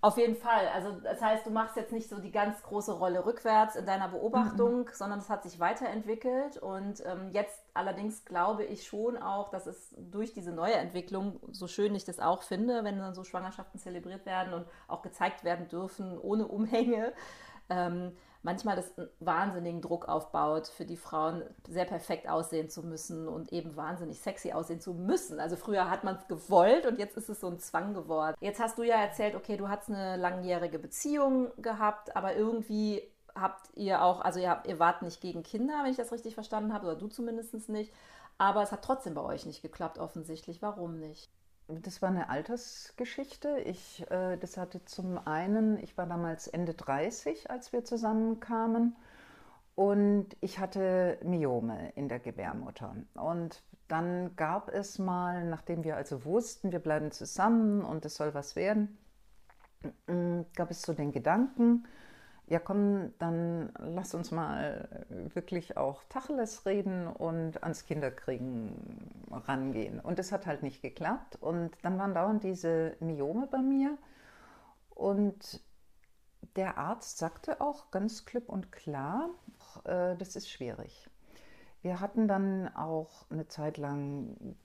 auf 0.00 0.16
jeden 0.16 0.36
Fall. 0.36 0.68
Also 0.68 0.92
das 1.02 1.20
heißt, 1.20 1.44
du 1.44 1.50
machst 1.50 1.76
jetzt 1.76 1.92
nicht 1.92 2.08
so 2.08 2.18
die 2.18 2.30
ganz 2.30 2.62
große 2.62 2.92
Rolle 2.92 3.26
rückwärts 3.26 3.76
in 3.76 3.84
deiner 3.84 4.08
Beobachtung, 4.08 4.80
mhm. 4.80 4.88
sondern 4.92 5.18
es 5.18 5.28
hat 5.28 5.42
sich 5.42 5.60
weiterentwickelt. 5.60 6.56
Und 6.56 7.04
ähm, 7.04 7.30
jetzt 7.32 7.62
allerdings 7.74 8.24
glaube 8.24 8.64
ich 8.64 8.86
schon 8.86 9.18
auch, 9.18 9.50
dass 9.50 9.66
es 9.66 9.94
durch 9.98 10.32
diese 10.32 10.50
neue 10.50 10.74
Entwicklung, 10.74 11.40
so 11.52 11.66
schön 11.66 11.94
ich 11.94 12.04
das 12.04 12.20
auch 12.20 12.42
finde, 12.42 12.84
wenn 12.84 12.98
dann 12.98 13.14
so 13.14 13.22
Schwangerschaften 13.22 13.78
zelebriert 13.78 14.24
werden 14.24 14.54
und 14.54 14.66
auch 14.88 15.02
gezeigt 15.02 15.44
werden 15.44 15.68
dürfen 15.68 16.18
ohne 16.18 16.46
Umhänge, 16.46 17.12
ähm, 17.68 18.16
manchmal 18.48 18.76
das 18.76 18.90
wahnsinnigen 19.20 19.82
Druck 19.82 20.08
aufbaut, 20.08 20.68
für 20.68 20.86
die 20.86 20.96
Frauen 20.96 21.42
sehr 21.68 21.84
perfekt 21.84 22.30
aussehen 22.30 22.70
zu 22.70 22.82
müssen 22.82 23.28
und 23.28 23.52
eben 23.52 23.76
wahnsinnig 23.76 24.20
sexy 24.20 24.52
aussehen 24.52 24.80
zu 24.80 24.94
müssen. 24.94 25.38
Also 25.38 25.56
früher 25.56 25.90
hat 25.90 26.02
man 26.02 26.16
es 26.16 26.26
gewollt 26.28 26.86
und 26.86 26.98
jetzt 26.98 27.18
ist 27.18 27.28
es 27.28 27.40
so 27.40 27.48
ein 27.48 27.58
Zwang 27.58 27.92
geworden. 27.92 28.34
Jetzt 28.40 28.58
hast 28.58 28.78
du 28.78 28.84
ja 28.84 28.94
erzählt, 28.94 29.34
okay, 29.34 29.58
du 29.58 29.68
hast 29.68 29.90
eine 29.90 30.16
langjährige 30.16 30.78
Beziehung 30.78 31.48
gehabt, 31.58 32.16
aber 32.16 32.36
irgendwie 32.36 33.02
habt 33.34 33.68
ihr 33.74 34.02
auch, 34.02 34.22
also 34.22 34.40
ihr, 34.40 34.62
ihr 34.66 34.78
wart 34.78 35.02
nicht 35.02 35.20
gegen 35.20 35.42
Kinder, 35.42 35.80
wenn 35.82 35.90
ich 35.90 35.98
das 35.98 36.10
richtig 36.10 36.32
verstanden 36.32 36.72
habe, 36.72 36.86
oder 36.86 36.96
du 36.96 37.08
zumindest 37.08 37.68
nicht. 37.68 37.92
Aber 38.38 38.62
es 38.62 38.72
hat 38.72 38.82
trotzdem 38.82 39.12
bei 39.12 39.22
euch 39.22 39.44
nicht 39.44 39.60
geklappt, 39.60 39.98
offensichtlich. 39.98 40.62
Warum 40.62 40.98
nicht? 40.98 41.28
Das 41.68 42.00
war 42.00 42.08
eine 42.08 42.30
Altersgeschichte. 42.30 43.58
Ich, 43.60 44.10
äh, 44.10 44.38
das 44.38 44.56
hatte 44.56 44.84
zum 44.86 45.18
einen, 45.18 45.78
ich 45.82 45.98
war 45.98 46.06
damals 46.06 46.48
Ende 46.48 46.72
30, 46.72 47.50
als 47.50 47.72
wir 47.72 47.84
zusammenkamen. 47.84 48.96
Und 49.74 50.36
ich 50.40 50.58
hatte 50.58 51.18
Myome 51.22 51.92
in 51.94 52.08
der 52.08 52.20
Gebärmutter. 52.20 52.96
Und 53.14 53.62
dann 53.86 54.34
gab 54.34 54.70
es 54.70 54.98
mal, 54.98 55.44
nachdem 55.44 55.84
wir 55.84 55.96
also 55.96 56.24
wussten, 56.24 56.72
wir 56.72 56.80
bleiben 56.80 57.10
zusammen 57.10 57.82
und 57.82 58.04
es 58.04 58.16
soll 58.16 58.34
was 58.34 58.56
werden, 58.56 58.98
gab 60.56 60.70
es 60.70 60.82
so 60.82 60.94
den 60.94 61.12
Gedanken, 61.12 61.86
ja 62.48 62.58
komm, 62.58 63.12
dann 63.18 63.70
lass 63.78 64.14
uns 64.14 64.30
mal 64.30 65.06
wirklich 65.34 65.76
auch 65.76 66.02
Tacheles 66.08 66.64
reden 66.64 67.06
und 67.06 67.62
ans 67.62 67.84
Kinderkriegen 67.84 68.72
rangehen. 69.30 70.00
Und 70.00 70.18
das 70.18 70.32
hat 70.32 70.46
halt 70.46 70.62
nicht 70.62 70.80
geklappt. 70.80 71.36
Und 71.40 71.72
dann 71.82 71.98
waren 71.98 72.14
dauernd 72.14 72.42
diese 72.42 72.96
Myome 73.00 73.46
bei 73.46 73.58
mir. 73.58 73.98
Und 74.90 75.62
der 76.56 76.78
Arzt 76.78 77.18
sagte 77.18 77.60
auch 77.60 77.90
ganz 77.90 78.24
klipp 78.24 78.48
und 78.48 78.72
klar, 78.72 79.28
äh, 79.84 80.16
das 80.16 80.34
ist 80.34 80.50
schwierig. 80.50 81.08
Wir 81.82 82.00
hatten 82.00 82.28
dann 82.28 82.74
auch 82.74 83.30
eine 83.30 83.46
Zeit 83.46 83.76
lang 83.76 84.56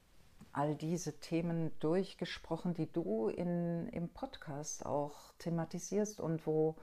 all 0.53 0.75
diese 0.75 1.19
Themen 1.19 1.71
durchgesprochen, 1.79 2.73
die 2.73 2.91
du 2.91 3.27
in, 3.27 3.87
im 3.89 4.09
Podcast 4.09 4.85
auch 4.85 5.33
thematisierst 5.39 6.19
und 6.19 6.47
wo 6.47 6.75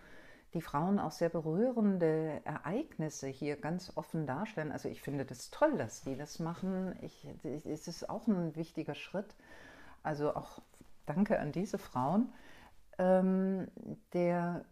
die 0.54 0.62
Frauen 0.62 0.98
auch 0.98 1.12
sehr 1.12 1.28
berührende 1.28 2.40
Ereignisse 2.44 3.28
hier 3.28 3.56
ganz 3.56 3.92
offen 3.96 4.26
darstellen. 4.26 4.72
Also 4.72 4.88
ich 4.88 5.00
finde 5.00 5.24
das 5.24 5.50
toll, 5.50 5.76
dass 5.78 6.02
die 6.02 6.16
das 6.16 6.38
machen. 6.38 6.94
Ich, 7.02 7.26
es 7.44 7.86
ist 7.86 8.10
auch 8.10 8.26
ein 8.26 8.56
wichtiger 8.56 8.94
Schritt. 8.94 9.34
Also 10.02 10.34
auch 10.34 10.60
danke 11.06 11.38
an 11.38 11.52
diese 11.52 11.78
Frauen, 11.78 12.32
ähm, 12.98 13.68
der 14.12 14.64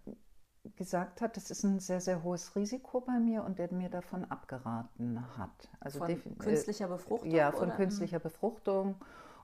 gesagt 0.77 1.21
hat, 1.21 1.37
das 1.37 1.51
ist 1.51 1.63
ein 1.63 1.79
sehr, 1.79 2.01
sehr 2.01 2.23
hohes 2.23 2.55
Risiko 2.57 3.01
bei 3.01 3.19
mir 3.19 3.45
und 3.45 3.59
der 3.59 3.73
mir 3.73 3.89
davon 3.89 4.25
abgeraten 4.25 5.25
hat. 5.39 5.69
Also 5.81 6.01
von 6.01 6.39
künstlicher 6.39 6.89
Befruchtung? 6.89 7.31
Ja, 7.31 7.53
von 7.53 7.69
oder? 7.69 7.77
künstlicher 7.77 8.19
Befruchtung 8.19 8.97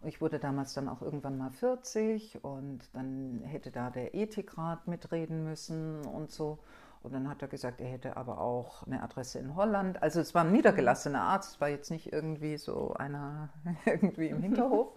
ich 0.06 0.20
wurde 0.20 0.38
damals 0.38 0.74
dann 0.74 0.88
auch 0.88 1.02
irgendwann 1.02 1.38
mal 1.38 1.50
40 1.50 2.44
und 2.44 2.94
dann 2.94 3.40
hätte 3.44 3.70
da 3.70 3.90
der 3.90 4.14
Ethikrat 4.14 4.86
mitreden 4.86 5.44
müssen 5.44 6.04
und 6.06 6.30
so. 6.30 6.58
Und 7.02 7.12
dann 7.12 7.28
hat 7.28 7.42
er 7.42 7.48
gesagt, 7.48 7.82
er 7.82 7.88
hätte 7.88 8.16
aber 8.16 8.40
auch 8.40 8.86
eine 8.86 9.02
Adresse 9.02 9.38
in 9.38 9.54
Holland. 9.56 10.02
Also 10.02 10.20
es 10.20 10.34
war 10.34 10.42
ein 10.42 10.52
niedergelassener 10.52 11.20
Arzt, 11.20 11.54
es 11.54 11.60
war 11.60 11.68
jetzt 11.68 11.90
nicht 11.90 12.12
irgendwie 12.12 12.56
so 12.56 12.94
einer 12.94 13.50
irgendwie 13.84 14.28
im 14.28 14.40
Hinterhof. 14.40 14.88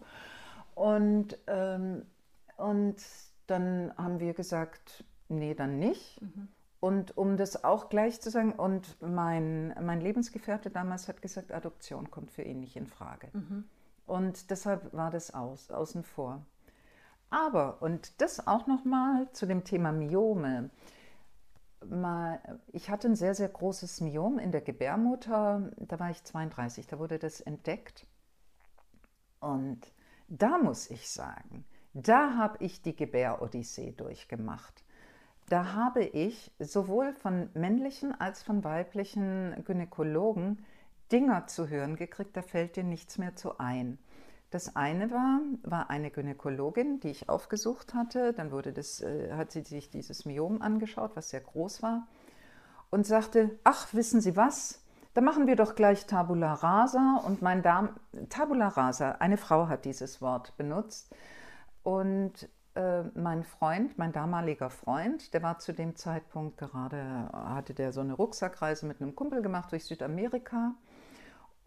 Und, 0.73 1.37
ähm, 1.47 2.05
und 2.55 3.03
dann 3.47 3.91
haben 3.97 4.19
wir 4.19 4.33
gesagt, 4.33 5.03
nee, 5.27 5.53
dann 5.53 5.79
nicht. 5.79 6.21
Mhm. 6.21 6.47
Und 6.79 7.17
um 7.17 7.35
das 7.35 7.63
auch 7.63 7.89
gleich 7.89 8.21
zu 8.21 8.29
sagen, 8.29 8.53
und 8.53 9.01
mein, 9.01 9.75
mein 9.81 9.99
Lebensgefährte 9.99 10.69
damals 10.69 11.07
hat 11.07 11.21
gesagt, 11.21 11.51
Adoption 11.51 12.11
kommt 12.11 12.31
für 12.31 12.43
ihn 12.43 12.59
nicht 12.59 12.75
in 12.75 12.87
Frage. 12.87 13.29
Mhm. 13.33 13.65
Und 14.07 14.49
deshalb 14.49 14.93
war 14.93 15.11
das 15.11 15.33
aus, 15.33 15.69
außen 15.69 16.03
vor. 16.03 16.45
Aber, 17.29 17.81
und 17.81 18.21
das 18.21 18.47
auch 18.47 18.65
nochmal 18.65 19.29
zu 19.33 19.45
dem 19.45 19.65
Thema 19.65 19.91
Myome. 19.91 20.69
Mal, 21.85 22.59
ich 22.71 22.89
hatte 22.89 23.09
ein 23.09 23.15
sehr, 23.15 23.35
sehr 23.35 23.49
großes 23.49 24.01
Myom 24.01 24.39
in 24.39 24.51
der 24.51 24.61
Gebärmutter. 24.61 25.71
Da 25.77 25.99
war 25.99 26.09
ich 26.09 26.23
32, 26.23 26.87
da 26.87 26.99
wurde 26.99 27.19
das 27.19 27.41
entdeckt. 27.41 28.07
Und 29.41 29.93
da 30.29 30.57
muss 30.57 30.89
ich 30.89 31.09
sagen, 31.09 31.65
da 31.93 32.37
habe 32.37 32.63
ich 32.63 32.81
die 32.81 32.95
Gebärodyssee 32.95 33.91
durchgemacht. 33.91 34.85
Da 35.49 35.73
habe 35.73 36.03
ich 36.03 36.51
sowohl 36.59 37.13
von 37.13 37.49
männlichen 37.53 38.17
als 38.19 38.41
von 38.41 38.63
weiblichen 38.63 39.63
Gynäkologen 39.65 40.65
Dinger 41.11 41.47
zu 41.47 41.69
hören 41.69 41.95
gekriegt, 41.95 42.35
da 42.35 42.41
fällt 42.41 42.75
dir 42.75 42.83
nichts 42.83 43.17
mehr 43.17 43.35
zu 43.35 43.59
ein. 43.59 43.97
Das 44.49 44.75
eine 44.77 45.11
war, 45.11 45.41
war 45.63 45.89
eine 45.89 46.09
Gynäkologin, 46.09 47.01
die 47.01 47.09
ich 47.09 47.27
aufgesucht 47.27 47.93
hatte. 47.93 48.33
Dann 48.33 48.51
wurde 48.51 48.71
das, 48.71 49.01
äh, 49.01 49.33
hat 49.33 49.51
sie 49.51 49.63
sich 49.63 49.89
dieses 49.89 50.25
Myom 50.25 50.61
angeschaut, 50.61 51.11
was 51.15 51.29
sehr 51.29 51.41
groß 51.41 51.83
war, 51.83 52.07
und 52.89 53.05
sagte: 53.05 53.59
Ach, 53.63 53.93
wissen 53.93 54.21
Sie 54.21 54.37
was? 54.37 54.83
Da 55.13 55.21
machen 55.21 55.47
wir 55.47 55.55
doch 55.55 55.75
gleich 55.75 56.05
Tabula 56.05 56.53
rasa. 56.53 57.21
Und 57.25 57.41
mein 57.41 57.61
Darm, 57.61 57.89
Tabula 58.29 58.69
rasa, 58.69 59.13
eine 59.13 59.37
Frau 59.37 59.67
hat 59.67 59.83
dieses 59.83 60.21
Wort 60.21 60.55
benutzt. 60.55 61.13
Und 61.83 62.47
äh, 62.75 63.03
mein 63.15 63.43
Freund, 63.43 63.97
mein 63.97 64.13
damaliger 64.13 64.69
Freund, 64.69 65.33
der 65.33 65.41
war 65.41 65.59
zu 65.59 65.73
dem 65.73 65.95
Zeitpunkt 65.95 66.57
gerade, 66.57 67.29
hatte 67.33 67.73
der 67.73 67.91
so 67.91 68.01
eine 68.01 68.13
Rucksackreise 68.13 68.85
mit 68.85 69.01
einem 69.01 69.15
Kumpel 69.15 69.41
gemacht 69.41 69.71
durch 69.71 69.85
Südamerika. 69.85 70.75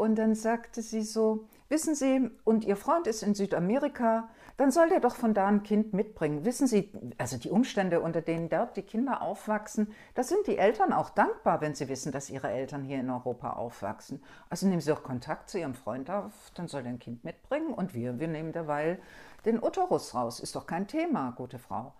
Und 0.00 0.16
dann 0.16 0.34
sagte 0.34 0.80
sie 0.80 1.02
so, 1.02 1.44
wissen 1.68 1.94
Sie, 1.94 2.30
und 2.44 2.64
Ihr 2.64 2.76
Freund 2.76 3.06
ist 3.06 3.22
in 3.22 3.34
Südamerika, 3.34 4.30
dann 4.56 4.70
soll 4.70 4.88
der 4.88 5.00
doch 5.00 5.14
von 5.14 5.34
da 5.34 5.46
ein 5.46 5.62
Kind 5.62 5.92
mitbringen. 5.92 6.46
Wissen 6.46 6.66
Sie, 6.66 6.90
also 7.18 7.36
die 7.36 7.50
Umstände, 7.50 8.00
unter 8.00 8.22
denen 8.22 8.48
dort 8.48 8.78
die 8.78 8.82
Kinder 8.82 9.20
aufwachsen, 9.20 9.92
da 10.14 10.22
sind 10.22 10.46
die 10.46 10.56
Eltern 10.56 10.94
auch 10.94 11.10
dankbar, 11.10 11.60
wenn 11.60 11.74
sie 11.74 11.90
wissen, 11.90 12.12
dass 12.12 12.30
ihre 12.30 12.48
Eltern 12.48 12.82
hier 12.82 12.98
in 12.98 13.10
Europa 13.10 13.52
aufwachsen. 13.52 14.24
Also 14.48 14.66
nehmen 14.66 14.80
Sie 14.80 14.90
doch 14.90 15.02
Kontakt 15.02 15.50
zu 15.50 15.58
Ihrem 15.58 15.74
Freund 15.74 16.08
auf, 16.08 16.32
dann 16.54 16.66
soll 16.66 16.82
der 16.82 16.92
ein 16.92 16.98
Kind 16.98 17.22
mitbringen 17.22 17.74
und 17.74 17.92
wir, 17.92 18.18
wir 18.18 18.28
nehmen 18.28 18.52
derweil 18.52 19.02
den 19.44 19.62
Uterus 19.62 20.14
raus. 20.14 20.40
Ist 20.40 20.56
doch 20.56 20.66
kein 20.66 20.86
Thema, 20.86 21.32
gute 21.32 21.58
Frau. 21.58 21.92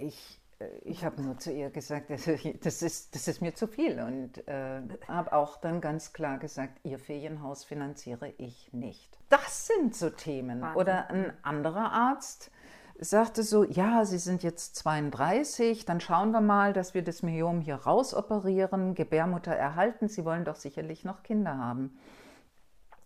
Ich, 0.00 0.39
ich 0.82 1.04
habe 1.04 1.22
nur 1.22 1.38
zu 1.38 1.52
ihr 1.52 1.70
gesagt, 1.70 2.10
das 2.64 2.82
ist, 2.82 3.14
das 3.14 3.28
ist 3.28 3.40
mir 3.40 3.54
zu 3.54 3.66
viel 3.66 4.00
und 4.00 4.46
äh, 4.48 4.82
habe 5.08 5.32
auch 5.32 5.56
dann 5.56 5.80
ganz 5.80 6.12
klar 6.12 6.38
gesagt, 6.38 6.80
ihr 6.84 6.98
Ferienhaus 6.98 7.64
finanziere 7.64 8.32
ich 8.38 8.72
nicht. 8.72 9.18
Das 9.28 9.66
sind 9.66 9.94
so 9.94 10.10
Themen. 10.10 10.60
Wahnsinn. 10.60 10.80
Oder 10.80 11.10
ein 11.10 11.32
anderer 11.42 11.92
Arzt 11.92 12.50
sagte 12.98 13.42
so, 13.42 13.64
ja, 13.64 14.04
Sie 14.04 14.18
sind 14.18 14.42
jetzt 14.42 14.76
32, 14.76 15.86
dann 15.86 16.00
schauen 16.00 16.32
wir 16.32 16.42
mal, 16.42 16.74
dass 16.74 16.92
wir 16.92 17.02
das 17.02 17.22
Myom 17.22 17.62
hier 17.62 17.76
rausoperieren, 17.76 18.94
Gebärmutter 18.94 19.54
erhalten, 19.54 20.08
Sie 20.08 20.24
wollen 20.24 20.44
doch 20.44 20.56
sicherlich 20.56 21.04
noch 21.04 21.22
Kinder 21.22 21.56
haben. 21.56 21.98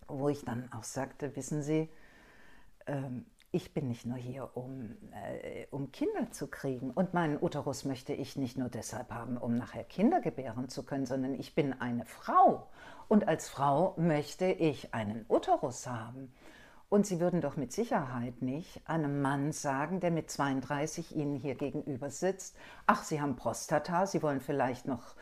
Wo 0.07 0.27
ich 0.27 0.43
dann 0.43 0.69
auch 0.73 0.83
sagte, 0.83 1.35
wissen 1.35 1.63
Sie, 1.63 1.89
ähm, 2.87 3.25
ich 3.55 3.73
bin 3.73 3.87
nicht 3.87 4.05
nur 4.05 4.17
hier, 4.17 4.49
um, 4.53 4.97
äh, 5.13 5.65
um 5.71 5.89
Kinder 5.93 6.29
zu 6.29 6.47
kriegen. 6.47 6.91
Und 6.91 7.13
meinen 7.13 7.41
Uterus 7.41 7.85
möchte 7.85 8.11
ich 8.11 8.35
nicht 8.35 8.57
nur 8.57 8.67
deshalb 8.67 9.11
haben, 9.11 9.37
um 9.37 9.55
nachher 9.55 9.85
Kinder 9.85 10.19
gebären 10.19 10.67
zu 10.67 10.83
können, 10.83 11.05
sondern 11.05 11.33
ich 11.35 11.55
bin 11.55 11.71
eine 11.71 12.05
Frau. 12.05 12.67
Und 13.07 13.29
als 13.29 13.47
Frau 13.47 13.93
möchte 13.95 14.47
ich 14.47 14.93
einen 14.93 15.25
Uterus 15.29 15.87
haben. 15.87 16.33
Und 16.89 17.07
Sie 17.07 17.21
würden 17.21 17.39
doch 17.39 17.55
mit 17.55 17.71
Sicherheit 17.71 18.41
nicht 18.41 18.81
einem 18.89 19.21
Mann 19.21 19.53
sagen, 19.53 20.01
der 20.01 20.11
mit 20.11 20.29
32 20.29 21.15
Ihnen 21.15 21.37
hier 21.37 21.55
gegenüber 21.55 22.09
sitzt, 22.09 22.57
ach, 22.87 23.03
Sie 23.03 23.21
haben 23.21 23.37
Prostata, 23.37 24.05
Sie 24.05 24.21
wollen 24.21 24.41
vielleicht 24.41 24.85
noch 24.85 25.15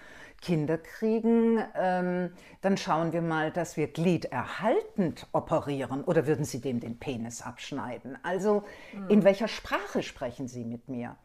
Kinder 0.44 0.78
kriegen, 0.78 1.64
ähm, 1.74 2.34
dann 2.60 2.76
schauen 2.76 3.14
wir 3.14 3.22
mal, 3.22 3.50
dass 3.50 3.78
wir 3.78 3.88
gliederhaltend 3.88 5.26
operieren 5.32 6.04
oder 6.04 6.28
würden 6.28 6.44
Sie 6.44 6.60
dem 6.60 6.82
den 6.82 7.00
Penis 7.00 7.42
abschneiden? 7.42 8.18
Also 8.24 8.64
mhm. 8.92 9.10
in 9.10 9.24
welcher 9.24 9.48
Sprache 9.48 10.04
sprechen 10.04 10.50
Sie 10.50 10.66
mit 10.66 10.90
mir? 10.90 11.16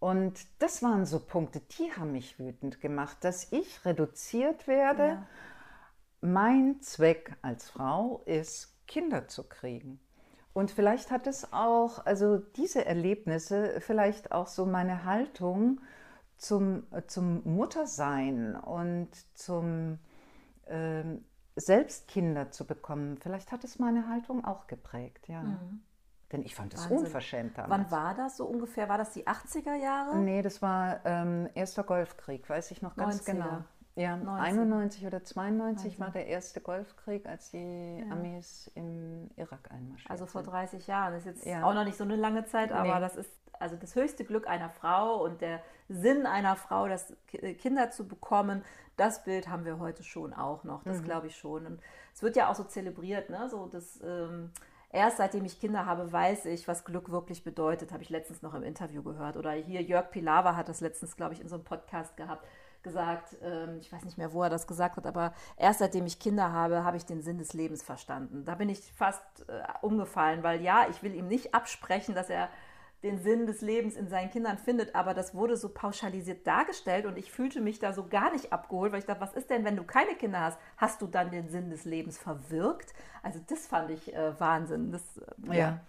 Und 0.00 0.40
das 0.58 0.82
waren 0.82 1.06
so 1.06 1.20
Punkte, 1.20 1.60
die 1.78 1.92
haben 1.92 2.10
mich 2.10 2.40
wütend 2.40 2.80
gemacht, 2.80 3.18
dass 3.20 3.52
ich 3.52 3.84
reduziert 3.84 4.66
werde. 4.66 5.02
Ja. 5.04 5.26
Mein 6.20 6.80
Zweck 6.80 7.36
als 7.42 7.70
Frau 7.70 8.22
ist, 8.26 8.74
Kinder 8.88 9.28
zu 9.28 9.44
kriegen. 9.44 10.00
Und 10.52 10.72
vielleicht 10.72 11.12
hat 11.12 11.28
es 11.28 11.52
auch, 11.52 12.04
also 12.04 12.38
diese 12.38 12.84
Erlebnisse, 12.84 13.80
vielleicht 13.80 14.32
auch 14.32 14.48
so 14.48 14.66
meine 14.66 15.04
Haltung, 15.04 15.80
zum, 16.36 16.86
zum 17.06 17.42
Muttersein 17.44 18.56
und 18.56 19.08
zum 19.36 19.98
äh, 20.66 21.02
Selbstkinder 21.56 22.50
zu 22.50 22.66
bekommen, 22.66 23.16
vielleicht 23.18 23.52
hat 23.52 23.64
es 23.64 23.78
meine 23.78 24.08
Haltung 24.08 24.44
auch 24.44 24.66
geprägt, 24.66 25.28
ja. 25.28 25.42
Mhm. 25.42 25.82
Denn 26.32 26.42
ich 26.42 26.56
fand 26.56 26.74
es 26.74 26.86
unverschämt 26.86 27.56
damals. 27.56 27.70
Wann 27.70 27.90
war 27.92 28.14
das 28.14 28.36
so 28.36 28.46
ungefähr? 28.46 28.88
War 28.88 28.98
das 28.98 29.12
die 29.12 29.28
80er 29.28 29.74
Jahre? 29.74 30.16
Nee, 30.18 30.42
das 30.42 30.60
war 30.60 31.00
ähm, 31.04 31.48
erster 31.54 31.84
Golfkrieg, 31.84 32.48
weiß 32.48 32.72
ich 32.72 32.82
noch 32.82 32.96
ganz 32.96 33.20
90er. 33.20 33.24
genau. 33.32 33.64
Ja, 33.96 34.16
90. 34.18 34.46
91 34.46 35.06
oder 35.06 35.24
92 35.24 35.84
90. 35.84 36.00
war 36.00 36.10
der 36.10 36.26
erste 36.26 36.60
Golfkrieg, 36.60 37.24
als 37.26 37.50
die 37.50 38.04
ja. 38.06 38.12
Amis 38.12 38.70
im 38.74 39.30
Irak 39.36 39.70
einmarschiert 39.70 40.10
Also 40.10 40.26
vor 40.26 40.42
30 40.42 40.86
Jahren. 40.86 41.14
Das 41.14 41.24
ist 41.24 41.36
jetzt 41.36 41.46
ja. 41.46 41.64
auch 41.64 41.72
noch 41.72 41.84
nicht 41.84 41.96
so 41.96 42.04
eine 42.04 42.16
lange 42.16 42.44
Zeit, 42.44 42.72
aber 42.72 42.94
nee. 42.96 43.00
das 43.00 43.16
ist 43.16 43.30
also 43.58 43.74
das 43.74 43.94
höchste 43.94 44.26
Glück 44.26 44.46
einer 44.46 44.68
Frau 44.68 45.24
und 45.24 45.40
der 45.40 45.62
Sinn 45.88 46.26
einer 46.26 46.56
Frau, 46.56 46.88
das 46.88 47.16
äh, 47.32 47.54
Kinder 47.54 47.90
zu 47.90 48.06
bekommen, 48.06 48.62
das 48.98 49.24
Bild 49.24 49.48
haben 49.48 49.64
wir 49.64 49.78
heute 49.78 50.02
schon 50.02 50.34
auch 50.34 50.62
noch. 50.62 50.82
Das 50.84 51.00
mhm. 51.00 51.04
glaube 51.04 51.28
ich 51.28 51.36
schon. 51.36 51.64
Und 51.64 51.80
es 52.14 52.22
wird 52.22 52.36
ja 52.36 52.50
auch 52.50 52.54
so 52.54 52.64
zelebriert, 52.64 53.30
ne? 53.30 53.48
So 53.48 53.64
das 53.64 53.98
ähm, 54.04 54.50
erst 54.90 55.16
seitdem 55.16 55.46
ich 55.46 55.58
Kinder 55.58 55.86
habe, 55.86 56.12
weiß 56.12 56.44
ich, 56.46 56.68
was 56.68 56.84
Glück 56.84 57.10
wirklich 57.10 57.44
bedeutet. 57.44 57.92
Habe 57.92 58.02
ich 58.02 58.10
letztens 58.10 58.42
noch 58.42 58.52
im 58.52 58.62
Interview 58.62 59.02
gehört. 59.02 59.38
Oder 59.38 59.52
hier 59.52 59.80
Jörg 59.80 60.10
Pilawa 60.10 60.54
hat 60.54 60.68
das 60.68 60.82
letztens, 60.82 61.16
glaube 61.16 61.32
ich, 61.32 61.40
in 61.40 61.48
so 61.48 61.54
einem 61.54 61.64
Podcast 61.64 62.18
gehabt 62.18 62.46
gesagt, 62.86 63.36
ähm, 63.42 63.78
ich 63.80 63.92
weiß 63.92 64.04
nicht 64.04 64.16
mehr, 64.16 64.32
wo 64.32 64.42
er 64.44 64.48
das 64.48 64.66
gesagt 64.66 64.96
hat, 64.96 65.06
aber 65.06 65.34
erst 65.56 65.80
seitdem 65.80 66.06
ich 66.06 66.20
Kinder 66.20 66.52
habe, 66.52 66.84
habe 66.84 66.96
ich 66.96 67.04
den 67.04 67.20
Sinn 67.20 67.36
des 67.36 67.52
Lebens 67.52 67.82
verstanden. 67.82 68.44
Da 68.44 68.54
bin 68.54 68.68
ich 68.68 68.80
fast 68.92 69.22
äh, 69.48 69.62
umgefallen, 69.82 70.44
weil 70.44 70.62
ja, 70.62 70.86
ich 70.88 71.02
will 71.02 71.14
ihm 71.14 71.26
nicht 71.26 71.52
absprechen, 71.52 72.14
dass 72.14 72.30
er 72.30 72.48
den 73.02 73.18
Sinn 73.18 73.46
des 73.46 73.60
Lebens 73.60 73.96
in 73.96 74.08
seinen 74.08 74.30
Kindern 74.30 74.56
findet, 74.56 74.94
aber 74.94 75.14
das 75.14 75.34
wurde 75.34 75.56
so 75.56 75.68
pauschalisiert 75.68 76.46
dargestellt 76.46 77.06
und 77.06 77.18
ich 77.18 77.30
fühlte 77.30 77.60
mich 77.60 77.78
da 77.78 77.92
so 77.92 78.06
gar 78.06 78.32
nicht 78.32 78.52
abgeholt, 78.52 78.92
weil 78.92 79.00
ich 79.00 79.04
dachte, 79.04 79.20
was 79.20 79.34
ist 79.34 79.50
denn, 79.50 79.64
wenn 79.64 79.76
du 79.76 79.84
keine 79.84 80.14
Kinder 80.14 80.40
hast? 80.40 80.58
Hast 80.76 81.02
du 81.02 81.06
dann 81.06 81.30
den 81.30 81.48
Sinn 81.48 81.68
des 81.70 81.84
Lebens 81.84 82.18
verwirkt? 82.18 82.94
Also 83.22 83.40
das 83.48 83.66
fand 83.66 83.90
ich 83.90 84.14
äh, 84.14 84.40
Wahnsinn. 84.40 84.92
Das, 84.92 85.02
äh, 85.18 85.56
ja, 85.56 85.80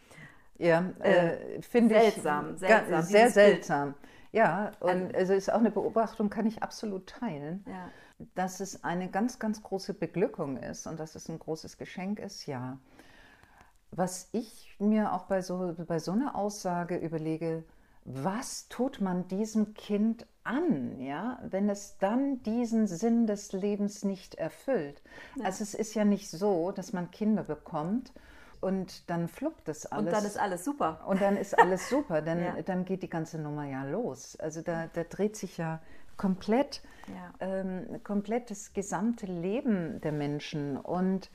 ja, 0.57 0.83
äh, 1.01 1.57
äh 1.57 1.62
finde 1.62 1.95
ich 1.95 2.01
seltsam, 2.13 2.57
seltsam 2.57 3.01
sehr 3.03 3.29
seltsam. 3.29 3.93
Bild. 3.93 4.16
Ja, 4.38 4.71
und 4.82 5.15
also, 5.15 5.34
ist 5.34 5.52
auch 5.52 5.60
eine 5.60 5.71
Beobachtung, 5.71 6.30
kann 6.30 6.45
ich 6.45 6.62
absolut 6.62 7.08
teilen. 7.08 7.65
Ja. 7.67 7.89
Dass 8.36 8.60
es 8.60 8.84
eine 8.84 9.10
ganz, 9.10 9.39
ganz 9.39 9.63
große 9.63 9.95
Beglückung 9.95 10.58
ist 10.58 10.86
und 10.86 11.00
dass 11.00 11.15
es 11.15 11.28
ein 11.28 11.39
großes 11.39 11.78
Geschenk 11.78 12.19
ist, 12.19 12.45
ja. 12.45 12.78
Was 13.89 14.30
ich 14.34 14.76
mir 14.80 15.13
auch 15.13 15.23
bei 15.23 15.41
so, 15.41 15.76
bei 15.88 15.97
so 15.97 16.12
einer 16.12 16.36
Aussage 16.36 16.97
überlege, 16.97 17.63
was 18.06 18.67
tut 18.69 19.02
man 19.02 19.28
diesem 19.28 19.73
Kind 19.73 20.28
an, 20.43 21.00
ja, 21.02 21.39
wenn 21.43 21.67
es 21.67 21.97
dann 21.97 22.43
diesen 22.43 22.86
Sinn 22.86 23.26
des 23.26 23.54
Lebens 23.54 24.06
nicht 24.06 24.36
erfüllt? 24.36 25.02
Ja. 25.36 25.45
Also 25.45 25.63
es 25.63 25.73
ist 25.73 25.95
ja 25.95 26.06
nicht 26.06 26.30
so, 26.30 26.71
dass 26.71 26.93
man 26.93 27.10
Kinder 27.10 27.43
bekommt 27.43 28.13
und 28.62 29.10
dann 29.10 29.28
fluppt 29.28 29.67
das 29.67 29.86
alles. 29.86 30.06
Und 30.06 30.12
dann 30.13 30.26
ist 30.26 30.38
alles 30.38 30.65
super. 30.65 31.06
Und 31.08 31.22
dann 31.22 31.38
ist 31.38 31.58
alles 31.58 31.89
super, 31.89 32.22
dann, 32.22 32.39
ja. 32.43 32.62
dann 32.62 32.86
geht 32.86 33.04
die 33.04 33.10
ganze 33.10 33.39
Nummer 33.39 33.65
ja 33.65 33.84
los. 33.84 34.36
Also 34.39 34.62
da, 34.62 34.88
da 34.88 35.04
dreht 35.04 35.36
sich 35.36 35.58
ja 35.58 35.82
komplett, 36.17 36.82
ja. 37.08 37.34
Ähm, 37.39 38.04
komplett 38.04 38.52
das 38.52 38.74
gesamte 38.74 39.28
Leben 39.28 40.02
der 40.02 40.12
Menschen. 40.12 40.78
Und 40.78 41.32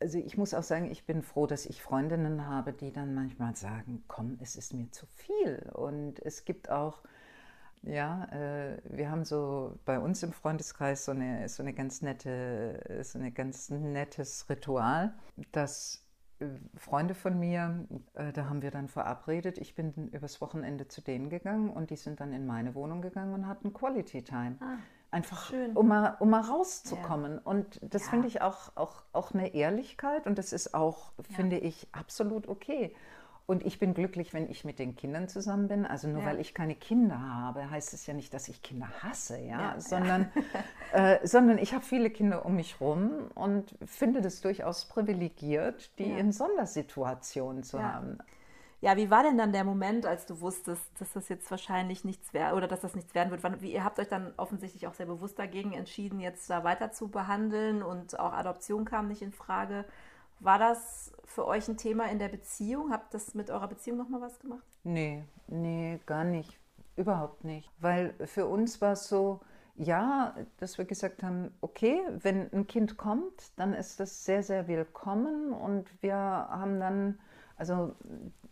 also 0.00 0.18
ich 0.18 0.36
muss 0.36 0.54
auch 0.54 0.62
sagen, 0.62 0.90
ich 0.90 1.06
bin 1.06 1.22
froh, 1.22 1.46
dass 1.46 1.66
ich 1.66 1.82
Freundinnen 1.82 2.46
habe, 2.46 2.72
die 2.72 2.92
dann 2.92 3.14
manchmal 3.14 3.56
sagen, 3.56 4.04
komm, 4.08 4.38
es 4.40 4.56
ist 4.56 4.74
mir 4.74 4.90
zu 4.90 5.06
viel. 5.06 5.70
Und 5.72 6.20
es 6.20 6.44
gibt 6.44 6.70
auch, 6.70 7.02
ja, 7.82 8.24
äh, 8.26 8.78
wir 8.84 9.10
haben 9.10 9.24
so 9.24 9.78
bei 9.84 9.98
uns 9.98 10.22
im 10.22 10.32
Freundeskreis 10.32 11.04
so 11.04 11.12
eine, 11.12 11.48
so 11.48 11.62
eine 11.62 11.72
ganz 11.72 12.02
nette, 12.02 13.00
so 13.02 13.18
ein 13.18 13.32
ganz 13.34 13.70
nettes 13.70 14.48
Ritual, 14.48 15.14
dass 15.50 16.01
Freunde 16.76 17.14
von 17.14 17.38
mir, 17.38 17.86
äh, 18.14 18.32
da 18.32 18.48
haben 18.48 18.62
wir 18.62 18.70
dann 18.70 18.88
verabredet. 18.88 19.58
Ich 19.58 19.74
bin 19.74 20.08
übers 20.08 20.40
Wochenende 20.40 20.88
zu 20.88 21.00
denen 21.00 21.30
gegangen 21.30 21.70
und 21.70 21.90
die 21.90 21.96
sind 21.96 22.20
dann 22.20 22.32
in 22.32 22.46
meine 22.46 22.74
Wohnung 22.74 23.02
gegangen 23.02 23.34
und 23.34 23.46
hatten 23.46 23.72
Quality 23.72 24.22
Time. 24.22 24.56
Ah, 24.60 24.78
Einfach, 25.10 25.52
um 25.74 25.88
mal, 25.88 26.16
um 26.20 26.30
mal 26.30 26.40
rauszukommen. 26.40 27.34
Ja. 27.34 27.40
Und 27.44 27.80
das 27.82 28.04
ja. 28.06 28.10
finde 28.10 28.28
ich 28.28 28.40
auch, 28.40 28.74
auch, 28.76 29.02
auch 29.12 29.34
eine 29.34 29.54
Ehrlichkeit 29.54 30.26
und 30.26 30.38
das 30.38 30.54
ist 30.54 30.72
auch, 30.72 31.12
ja. 31.18 31.36
finde 31.36 31.58
ich, 31.58 31.86
absolut 31.92 32.48
okay. 32.48 32.94
Und 33.52 33.66
ich 33.66 33.78
bin 33.78 33.92
glücklich, 33.92 34.32
wenn 34.32 34.48
ich 34.48 34.64
mit 34.64 34.78
den 34.78 34.96
Kindern 34.96 35.28
zusammen 35.28 35.68
bin. 35.68 35.84
Also 35.84 36.08
nur 36.08 36.22
ja. 36.22 36.28
weil 36.28 36.40
ich 36.40 36.54
keine 36.54 36.74
Kinder 36.74 37.20
habe, 37.20 37.68
heißt 37.68 37.92
es 37.92 38.06
ja 38.06 38.14
nicht, 38.14 38.32
dass 38.32 38.48
ich 38.48 38.62
Kinder 38.62 38.88
hasse, 39.02 39.38
ja, 39.38 39.74
ja 39.74 39.74
sondern, 39.78 40.32
ja. 40.34 40.42
Äh, 41.18 41.26
sondern 41.26 41.58
ich 41.58 41.74
habe 41.74 41.84
viele 41.84 42.08
Kinder 42.08 42.46
um 42.46 42.56
mich 42.56 42.80
rum 42.80 43.10
und 43.34 43.74
finde 43.84 44.22
das 44.22 44.40
durchaus 44.40 44.86
privilegiert, 44.86 45.98
die 45.98 46.10
in 46.10 46.32
Sondersituationen 46.32 47.62
zu 47.62 47.82
haben. 47.82 48.18
Ja, 48.80 48.96
wie 48.96 49.10
war 49.10 49.22
denn 49.22 49.36
dann 49.36 49.52
der 49.52 49.64
Moment, 49.64 50.06
als 50.06 50.24
du 50.24 50.40
wusstest, 50.40 50.82
dass 50.98 51.12
das 51.12 51.28
jetzt 51.28 51.50
wahrscheinlich 51.50 52.04
nichts 52.04 52.32
wäre 52.32 52.54
oder 52.54 52.68
dass 52.68 52.80
das 52.80 52.94
nichts 52.94 53.14
werden 53.14 53.30
wird? 53.30 53.60
Wie, 53.60 53.72
ihr 53.72 53.84
habt 53.84 53.98
euch 53.98 54.08
dann 54.08 54.32
offensichtlich 54.38 54.86
auch 54.86 54.94
sehr 54.94 55.06
bewusst 55.06 55.38
dagegen 55.38 55.74
entschieden, 55.74 56.20
jetzt 56.20 56.48
da 56.48 56.64
weiter 56.64 56.90
zu 56.90 57.08
behandeln 57.08 57.82
und 57.82 58.18
auch 58.18 58.32
Adoption 58.32 58.86
kam 58.86 59.08
nicht 59.08 59.20
in 59.20 59.32
Frage. 59.32 59.84
War 60.42 60.58
das 60.58 61.12
für 61.24 61.46
euch 61.46 61.68
ein 61.68 61.76
Thema 61.76 62.10
in 62.10 62.18
der 62.18 62.28
Beziehung? 62.28 62.90
Habt 62.90 63.14
das 63.14 63.34
mit 63.34 63.48
eurer 63.48 63.68
Beziehung 63.68 63.96
nochmal 63.96 64.20
was 64.20 64.40
gemacht? 64.40 64.66
Nee, 64.82 65.24
nee, 65.46 66.00
gar 66.04 66.24
nicht. 66.24 66.58
Überhaupt 66.96 67.44
nicht. 67.44 67.70
Weil 67.78 68.12
für 68.26 68.46
uns 68.46 68.80
war 68.80 68.94
es 68.94 69.08
so, 69.08 69.40
ja, 69.76 70.34
dass 70.58 70.78
wir 70.78 70.84
gesagt 70.84 71.22
haben, 71.22 71.54
okay, 71.60 72.00
wenn 72.18 72.52
ein 72.52 72.66
Kind 72.66 72.96
kommt, 72.96 73.52
dann 73.56 73.72
ist 73.72 74.00
das 74.00 74.24
sehr, 74.24 74.42
sehr 74.42 74.66
willkommen. 74.66 75.52
Und 75.52 75.86
wir 76.02 76.16
haben 76.16 76.80
dann, 76.80 77.20
also 77.56 77.94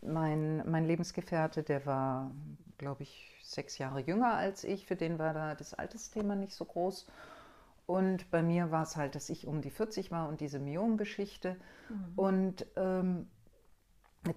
mein, 0.00 0.62
mein 0.70 0.85
Lebensgefährte, 0.85 1.64
der 1.64 1.87
war, 1.87 2.31
glaube 2.79 3.03
ich, 3.03 3.37
sechs 3.42 3.79
Jahre 3.79 4.00
jünger 4.00 4.35
als 4.35 4.62
ich, 4.62 4.87
für 4.87 4.94
den 4.94 5.18
war 5.18 5.35
da 5.35 5.57
das 5.57 5.74
Altersthema 5.74 6.37
nicht 6.37 6.55
so 6.55 6.64
groß. 6.64 7.09
Und 7.87 8.31
bei 8.31 8.43
mir 8.43 8.71
war 8.71 8.83
es 8.83 8.97
halt, 8.97 9.14
dass 9.14 9.31
ich 9.31 9.47
um 9.47 9.61
die 9.61 9.71
40 9.71 10.11
war 10.11 10.29
und 10.29 10.40
diese 10.40 10.59
Myom-Geschichte. 10.59 11.57
Mhm. 11.88 12.12
Und 12.16 12.66
ähm, 12.77 13.27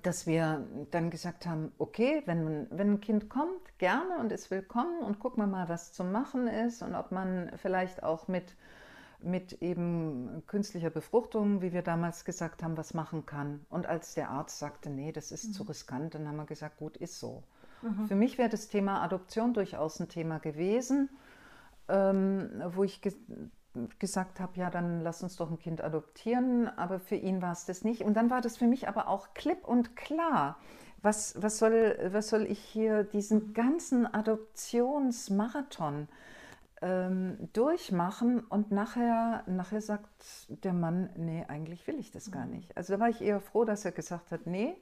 dass 0.01 0.25
wir 0.25 0.65
dann 0.91 1.10
gesagt 1.10 1.45
haben, 1.45 1.73
okay, 1.77 2.23
wenn, 2.25 2.67
wenn 2.71 2.93
ein 2.93 3.01
Kind 3.01 3.29
kommt, 3.29 3.77
gerne 3.79 4.17
und 4.19 4.32
ist 4.32 4.49
willkommen 4.49 5.01
und 5.03 5.19
gucken 5.19 5.43
wir 5.43 5.47
mal, 5.47 5.67
was 5.67 5.91
zu 5.91 6.06
machen 6.06 6.47
ist 6.47 6.82
und 6.82 6.95
ob 6.95 7.12
man 7.12 7.51
vielleicht 7.58 8.01
auch 8.01 8.29
mit, 8.29 8.56
mit 9.19 9.62
eben 9.62 10.43
künstlicher 10.47 10.89
Befruchtung, 10.89 11.62
wie 11.62 11.73
wir 11.73 11.82
damals 11.82 12.23
gesagt 12.23 12.63
haben, 12.63 12.77
was 12.77 12.93
machen 12.93 13.25
kann. 13.25 13.65
Und 13.69 13.86
als 13.86 14.13
der 14.13 14.29
Arzt 14.29 14.58
sagte, 14.58 14.89
nee, 14.89 15.12
das 15.12 15.32
ist 15.34 15.49
mhm. 15.49 15.53
zu 15.53 15.63
riskant, 15.63 16.15
dann 16.15 16.27
haben 16.27 16.38
wir 16.38 16.45
gesagt, 16.45 16.77
gut, 16.77 16.95
ist 16.95 17.19
so. 17.19 17.43
Mhm. 17.82 18.08
Für 18.08 18.15
mich 18.15 18.38
wäre 18.38 18.49
das 18.49 18.69
Thema 18.69 19.01
Adoption 19.03 19.53
durchaus 19.53 19.99
ein 19.99 20.08
Thema 20.08 20.39
gewesen, 20.39 21.10
ähm, 21.89 22.63
wo 22.73 22.83
ich 22.83 23.01
gesagt 23.99 24.39
habe, 24.39 24.57
ja, 24.57 24.69
dann 24.69 25.01
lass 25.01 25.23
uns 25.23 25.35
doch 25.35 25.49
ein 25.49 25.57
Kind 25.57 25.81
adoptieren, 25.81 26.67
aber 26.77 26.99
für 26.99 27.15
ihn 27.15 27.41
war 27.41 27.51
es 27.51 27.65
das 27.65 27.83
nicht. 27.83 28.03
Und 28.03 28.15
dann 28.15 28.29
war 28.29 28.41
das 28.41 28.57
für 28.57 28.67
mich 28.67 28.87
aber 28.87 29.07
auch 29.07 29.33
klipp 29.33 29.67
und 29.67 29.95
klar. 29.95 30.57
Was, 31.01 31.41
was, 31.41 31.57
soll, 31.57 31.97
was 32.11 32.29
soll 32.29 32.43
ich 32.43 32.59
hier 32.59 33.03
diesen 33.03 33.53
ganzen 33.53 34.05
Adoptionsmarathon 34.11 36.07
ähm, 36.81 37.49
durchmachen 37.53 38.41
und 38.41 38.71
nachher, 38.71 39.43
nachher 39.47 39.81
sagt 39.81 40.07
der 40.49 40.73
Mann, 40.73 41.09
nee, 41.17 41.43
eigentlich 41.47 41.87
will 41.87 41.99
ich 41.99 42.11
das 42.11 42.31
gar 42.31 42.45
mhm. 42.45 42.51
nicht. 42.51 42.77
Also 42.77 42.93
da 42.93 42.99
war 42.99 43.09
ich 43.09 43.21
eher 43.21 43.41
froh, 43.41 43.65
dass 43.65 43.85
er 43.85 43.91
gesagt 43.91 44.31
hat, 44.31 44.45
nee, 44.45 44.75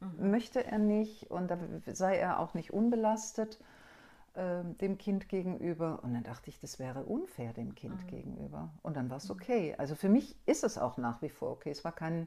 mhm. 0.00 0.30
möchte 0.30 0.64
er 0.64 0.78
nicht 0.78 1.30
und 1.30 1.50
da 1.50 1.58
sei 1.92 2.16
er 2.16 2.40
auch 2.40 2.54
nicht 2.54 2.72
unbelastet 2.72 3.58
äh, 4.34 4.62
dem 4.80 4.98
Kind 4.98 5.28
gegenüber. 5.28 6.00
Und 6.02 6.14
dann 6.14 6.22
dachte 6.22 6.50
ich, 6.50 6.60
das 6.60 6.78
wäre 6.78 7.04
unfair 7.04 7.52
dem 7.52 7.74
Kind 7.74 8.02
mhm. 8.04 8.06
gegenüber. 8.06 8.70
Und 8.82 8.96
dann 8.96 9.10
war 9.10 9.18
es 9.18 9.28
mhm. 9.28 9.36
okay. 9.36 9.74
Also 9.78 9.94
für 9.94 10.08
mich 10.08 10.36
ist 10.46 10.64
es 10.64 10.78
auch 10.78 10.96
nach 10.96 11.22
wie 11.22 11.30
vor 11.30 11.50
okay. 11.50 11.70
Es 11.70 11.84
war 11.84 11.92
kein 11.92 12.26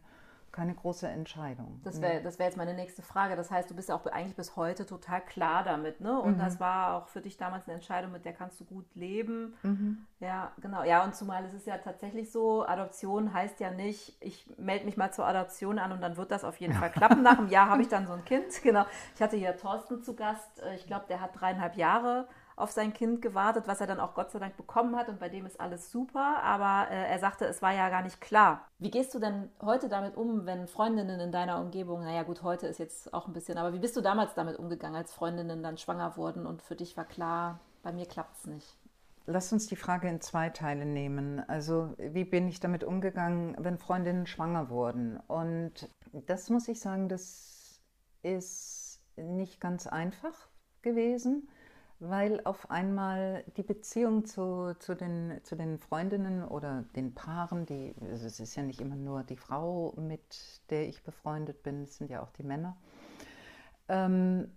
keine 0.54 0.76
große 0.76 1.08
Entscheidung. 1.08 1.82
Das 1.84 2.00
wäre 2.00 2.22
das 2.22 2.38
wär 2.38 2.46
jetzt 2.46 2.58
meine 2.58 2.76
nächste 2.76 3.02
Frage. 3.02 3.36
Das 3.36 3.50
heißt, 3.50 3.70
du 3.70 3.76
bist 3.76 3.90
ja 3.90 3.96
auch 3.96 4.06
eigentlich 4.06 4.36
bis 4.36 4.56
heute 4.56 4.86
total 4.86 5.20
klar 5.22 5.64
damit, 5.64 6.00
ne? 6.00 6.18
Und 6.22 6.36
mhm. 6.36 6.40
das 6.40 6.60
war 6.60 6.94
auch 6.94 7.08
für 7.08 7.22
dich 7.22 7.38
damals 7.38 7.68
eine 7.68 7.74
Entscheidung, 7.74 8.12
mit 8.12 8.24
der 8.24 8.34
kannst 8.34 8.60
du 8.62 8.66
gut 8.66 8.86
leben. 8.94 9.56
Mhm. 9.64 10.06
Ja, 10.20 10.52
genau. 10.62 10.84
Ja, 10.84 11.04
und 11.04 11.16
zumal 11.16 11.44
ist 11.44 11.54
es 11.54 11.66
ja 11.66 11.80
tatsächlich 11.80 12.32
so, 12.32 12.66
Adoption 12.66 13.34
heißt 13.34 13.60
ja 13.60 13.72
nicht, 13.72 14.16
ich 14.22 14.46
melde 14.58 14.86
mich 14.86 14.96
mal 14.96 15.12
zur 15.12 15.26
Adoption 15.26 15.80
an 15.80 15.92
und 15.92 16.02
dann 16.02 16.18
wird 16.18 16.30
das 16.30 16.44
auf 16.44 16.58
jeden 16.58 16.74
Fall 16.74 16.92
klappen. 16.92 17.24
Nach 17.24 17.40
einem 17.40 17.50
Jahr 17.50 17.68
habe 17.70 17.82
ich 17.82 17.88
dann 17.88 18.06
so 18.06 18.14
ein 18.14 18.24
Kind. 18.24 18.46
Genau. 18.62 18.86
Ich 19.16 19.22
hatte 19.22 19.36
hier 19.36 19.58
Thorsten 19.58 20.04
zu 20.04 20.16
Gast. 20.16 20.62
Äh, 20.62 20.76
ich 20.76 20.86
glaube, 20.86 21.06
der 21.10 21.20
hat 21.20 21.32
dreieinhalb 21.40 21.76
Jahre 21.76 22.28
auf 22.56 22.72
sein 22.72 22.94
Kind 22.94 23.22
gewartet, 23.22 23.68
was 23.68 23.82
er 23.82 23.88
dann 23.88 24.00
auch 24.00 24.14
Gott 24.14 24.32
sei 24.32 24.40
Dank 24.40 24.58
bekommen 24.58 24.96
hat 24.96 25.10
und 25.10 25.20
bei 25.20 25.30
dem 25.30 25.46
ist 25.46 25.60
alles 25.60 25.92
super, 25.92 26.42
aber 26.44 26.92
äh, 26.92 27.10
er 27.10 27.20
sagte, 27.20 27.46
es 27.46 27.62
war 27.62 27.74
ja 27.74 27.90
gar 27.90 28.04
nicht 28.04 28.22
klar. 28.22 28.68
Wie 28.80 28.92
gehst 28.92 29.14
du 29.14 29.20
denn 29.20 29.50
heute 29.62 29.90
damit 29.90 30.16
um, 30.16 30.46
wenn 30.46 30.68
Freundinnen 30.68 31.20
in 31.20 31.32
deiner 31.32 31.60
Umgebung, 31.60 32.04
naja 32.04 32.24
gut, 32.24 32.44
heute 32.44 32.68
ist 32.68 32.80
jetzt 32.80 33.14
auch 33.14 33.28
ein 33.28 33.34
bisschen, 33.34 33.58
aber 33.58 33.74
wie 33.74 33.80
bist 33.80 33.96
du 33.96 34.02
damals 34.02 34.34
damit 34.36 34.58
umgegangen, 34.58 34.96
als 34.96 35.14
Freundinnen 35.14 35.64
dann 35.64 35.78
schwanger 35.78 36.18
wurden 36.18 36.46
und 36.46 36.62
für 36.62 36.76
dich 36.76 36.96
war 36.98 37.06
klar, 37.06 37.60
bei 37.82 37.92
mir 37.92 38.06
klappt 38.06 38.38
es 38.38 38.46
nicht? 38.46 38.78
Lass 39.26 39.54
uns 39.54 39.68
die 39.68 39.78
Frage 39.78 40.10
in 40.10 40.20
zwei 40.20 40.50
Teile 40.50 40.86
nehmen. 40.86 41.40
Also 41.48 41.94
wie 41.98 42.26
bin 42.26 42.50
ich 42.50 42.60
damit 42.60 42.84
umgegangen, 42.84 43.56
wenn 43.58 43.78
Freundinnen 43.78 44.28
schwanger 44.28 44.70
wurden? 44.70 45.18
Und 45.28 45.90
das 46.12 46.50
muss 46.50 46.68
ich 46.68 46.82
sagen, 46.82 47.08
das 47.08 47.80
ist 48.22 49.02
nicht 49.16 49.62
ganz 49.62 49.88
einfach 49.88 50.50
gewesen 50.82 51.48
weil 52.00 52.42
auf 52.44 52.70
einmal 52.70 53.44
die 53.56 53.64
Beziehung 53.64 54.26
zu, 54.26 54.76
zu, 54.80 54.96
den, 54.96 55.40
zu 55.44 55.56
den 55.56 55.80
Freundinnen 55.80 56.44
oder 56.44 56.84
den 56.96 57.14
Paaren, 57.14 57.66
die, 57.66 57.96
also 58.02 58.26
es 58.26 58.40
ist 58.40 58.56
ja 58.56 58.64
nicht 58.64 58.82
immer 58.82 58.96
nur 58.96 59.24
die 59.24 59.38
Frau, 59.38 59.94
mit 59.98 60.62
der 60.70 60.88
ich 60.88 61.04
befreundet 61.04 61.64
bin, 61.64 61.84
es 61.84 61.98
sind 61.98 62.10
ja 62.10 62.22
auch 62.22 62.32
die 62.32 62.44
Männer, 62.44 62.76
ähm, 63.88 64.52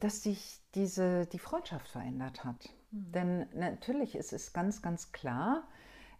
dass 0.00 0.22
sich 0.22 0.60
diese, 0.74 1.26
die 1.26 1.38
Freundschaft 1.38 1.88
verändert 1.88 2.44
hat. 2.44 2.70
Mhm. 2.90 3.12
Denn 3.12 3.46
natürlich 3.54 4.14
ist 4.16 4.32
es 4.32 4.52
ganz, 4.52 4.82
ganz 4.82 5.12
klar, 5.12 5.68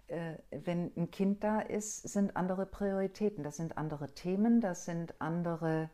äh, 0.08 0.34
wenn 0.50 0.92
ein 0.96 1.10
Kind 1.10 1.42
da 1.42 1.60
ist, 1.60 2.08
sind 2.08 2.36
andere 2.36 2.66
Prioritäten, 2.66 3.42
das 3.42 3.56
sind 3.56 3.76
andere 3.76 4.14
Themen, 4.14 4.60
das 4.60 4.84
sind 4.84 5.20
andere, 5.20 5.90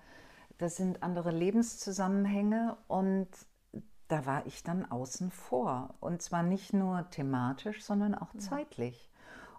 das 0.59 0.77
sind 0.77 1.03
andere 1.03 1.31
Lebenszusammenhänge 1.31 2.77
und 2.89 3.29
da 4.13 4.27
war 4.27 4.47
ich 4.47 4.63
dann 4.63 4.85
außen 4.91 5.31
vor. 5.31 5.95
Und 6.01 6.21
zwar 6.21 6.43
nicht 6.43 6.75
nur 6.75 7.09
thematisch, 7.11 7.83
sondern 7.83 8.15
auch 8.15 8.35
zeitlich. 8.37 9.11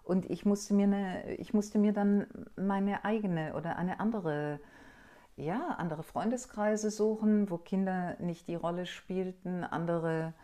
Und 0.04 0.30
ich 0.30 0.46
musste 0.46 0.74
mir, 0.74 0.84
eine, 0.84 1.34
ich 1.34 1.54
musste 1.54 1.78
mir 1.78 1.92
dann 1.92 2.26
meine 2.56 3.04
eigene 3.04 3.54
oder 3.54 3.76
eine 3.76 3.98
andere, 3.98 4.60
ja, 5.36 5.70
andere 5.78 6.04
Freundeskreise 6.04 6.90
suchen, 6.90 7.50
wo 7.50 7.58
Kinder 7.58 8.16
nicht 8.20 8.46
die 8.46 8.54
Rolle 8.54 8.86
spielten, 8.86 9.64
andere, 9.64 10.34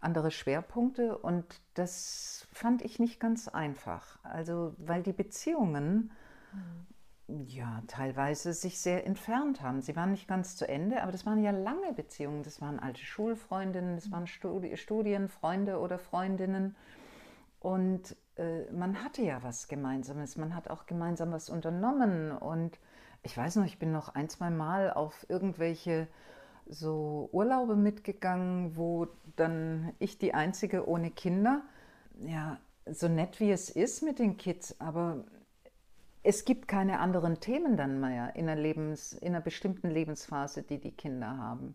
andere 0.00 0.32
Schwerpunkte. 0.32 1.16
Und 1.16 1.60
das 1.74 2.48
fand 2.52 2.82
ich 2.82 2.98
nicht 2.98 3.20
ganz 3.20 3.46
einfach. 3.46 4.18
Also, 4.24 4.74
weil 4.78 5.04
die 5.04 5.12
Beziehungen 5.12 6.10
mhm 6.52 6.86
ja, 7.46 7.82
teilweise 7.86 8.52
sich 8.52 8.80
sehr 8.80 9.06
entfernt 9.06 9.62
haben. 9.62 9.80
Sie 9.82 9.96
waren 9.96 10.10
nicht 10.10 10.28
ganz 10.28 10.56
zu 10.56 10.68
Ende, 10.68 11.02
aber 11.02 11.12
das 11.12 11.26
waren 11.26 11.42
ja 11.42 11.50
lange 11.50 11.92
Beziehungen. 11.92 12.42
Das 12.42 12.60
waren 12.60 12.78
alte 12.78 13.02
Schulfreundinnen, 13.02 13.96
das 13.96 14.10
waren 14.10 14.26
Studi 14.26 14.76
Studienfreunde 14.76 15.78
oder 15.78 15.98
Freundinnen. 15.98 16.76
Und 17.60 18.16
äh, 18.36 18.70
man 18.72 19.04
hatte 19.04 19.22
ja 19.22 19.42
was 19.42 19.68
Gemeinsames, 19.68 20.36
man 20.36 20.54
hat 20.54 20.70
auch 20.70 20.86
gemeinsam 20.86 21.32
was 21.32 21.50
unternommen. 21.50 22.32
Und 22.32 22.78
ich 23.22 23.36
weiß 23.36 23.56
noch, 23.56 23.66
ich 23.66 23.78
bin 23.78 23.92
noch 23.92 24.14
ein, 24.14 24.28
zwei 24.28 24.50
Mal 24.50 24.92
auf 24.92 25.26
irgendwelche 25.28 26.08
so 26.66 27.28
Urlaube 27.32 27.76
mitgegangen, 27.76 28.76
wo 28.76 29.08
dann 29.36 29.92
ich 29.98 30.18
die 30.18 30.34
Einzige 30.34 30.88
ohne 30.88 31.10
Kinder, 31.10 31.62
ja, 32.20 32.58
so 32.86 33.08
nett 33.08 33.40
wie 33.40 33.50
es 33.50 33.70
ist 33.70 34.02
mit 34.02 34.18
den 34.18 34.36
Kids, 34.36 34.80
aber 34.80 35.24
es 36.22 36.44
gibt 36.44 36.68
keine 36.68 37.00
anderen 37.00 37.40
Themen 37.40 37.76
dann 37.76 38.00
mehr 38.00 38.36
in 38.36 38.48
einer, 38.48 38.60
Lebens-, 38.60 39.12
in 39.14 39.28
einer 39.28 39.40
bestimmten 39.40 39.90
Lebensphase, 39.90 40.62
die 40.62 40.78
die 40.78 40.92
Kinder 40.92 41.36
haben. 41.38 41.74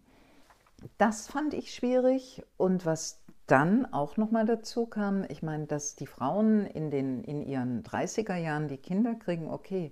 Das 0.97 1.27
fand 1.27 1.53
ich 1.53 1.73
schwierig 1.73 2.43
und 2.57 2.85
was 2.85 3.21
dann 3.47 3.85
auch 3.91 4.17
nochmal 4.17 4.45
dazu 4.45 4.85
kam, 4.85 5.23
ich 5.29 5.41
meine, 5.41 5.67
dass 5.67 5.95
die 5.95 6.07
Frauen 6.07 6.65
in, 6.65 6.91
den, 6.91 7.23
in 7.23 7.41
ihren 7.41 7.83
30er 7.83 8.35
Jahren 8.35 8.67
die 8.67 8.77
Kinder 8.77 9.15
kriegen, 9.15 9.49
okay, 9.49 9.91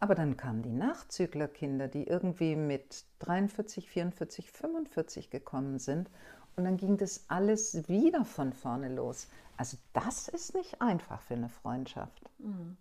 aber 0.00 0.14
dann 0.14 0.36
kamen 0.36 0.62
die 0.62 0.72
Nachzüglerkinder, 0.72 1.88
die 1.88 2.06
irgendwie 2.06 2.54
mit 2.54 3.04
43, 3.20 3.88
44, 3.88 4.50
45 4.50 5.30
gekommen 5.30 5.78
sind 5.78 6.08
und 6.56 6.64
dann 6.64 6.76
ging 6.76 6.96
das 6.96 7.24
alles 7.28 7.88
wieder 7.88 8.24
von 8.24 8.52
vorne 8.52 8.88
los. 8.88 9.28
Also 9.56 9.76
das 9.92 10.28
ist 10.28 10.54
nicht 10.54 10.80
einfach 10.80 11.20
für 11.22 11.34
eine 11.34 11.48
Freundschaft. 11.48 12.30
Mhm. 12.38 12.76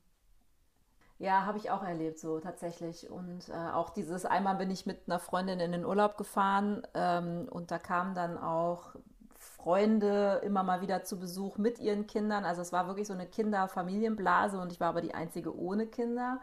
Ja, 1.20 1.46
habe 1.46 1.58
ich 1.58 1.72
auch 1.72 1.84
erlebt, 1.84 2.20
so 2.20 2.40
tatsächlich. 2.40 3.10
Und 3.10 3.50
äh, 3.50 3.54
auch 3.74 3.90
dieses 3.90 4.26
einmal 4.26 4.56
bin 4.56 4.70
ich 4.70 4.86
mit 4.86 5.00
einer 5.08 5.20
Freundin 5.20 5.60
in 5.60 5.72
den 5.72 5.86
Urlaub 5.86 6.16
gefahren 6.18 6.84
ähm, 6.94 7.48
und 7.50 7.72
da 7.72 7.80
kamen 7.80 8.14
dann 8.14 8.38
auch 8.38 8.96
Freunde 9.36 10.42
immer 10.44 10.64
mal 10.64 10.82
wieder 10.82 11.04
zu 11.04 11.20
Besuch 11.20 11.58
mit 11.58 11.80
ihren 11.80 12.06
Kindern. 12.06 12.46
Also 12.46 12.62
es 12.62 12.72
war 12.72 12.88
wirklich 12.88 13.08
so 13.08 13.14
eine 13.14 13.26
Kinder-Familienblase 13.26 14.60
und 14.60 14.72
ich 14.72 14.80
war 14.80 14.90
aber 14.90 15.02
die 15.02 15.16
einzige 15.16 15.58
ohne 15.58 15.88
Kinder. 15.88 16.40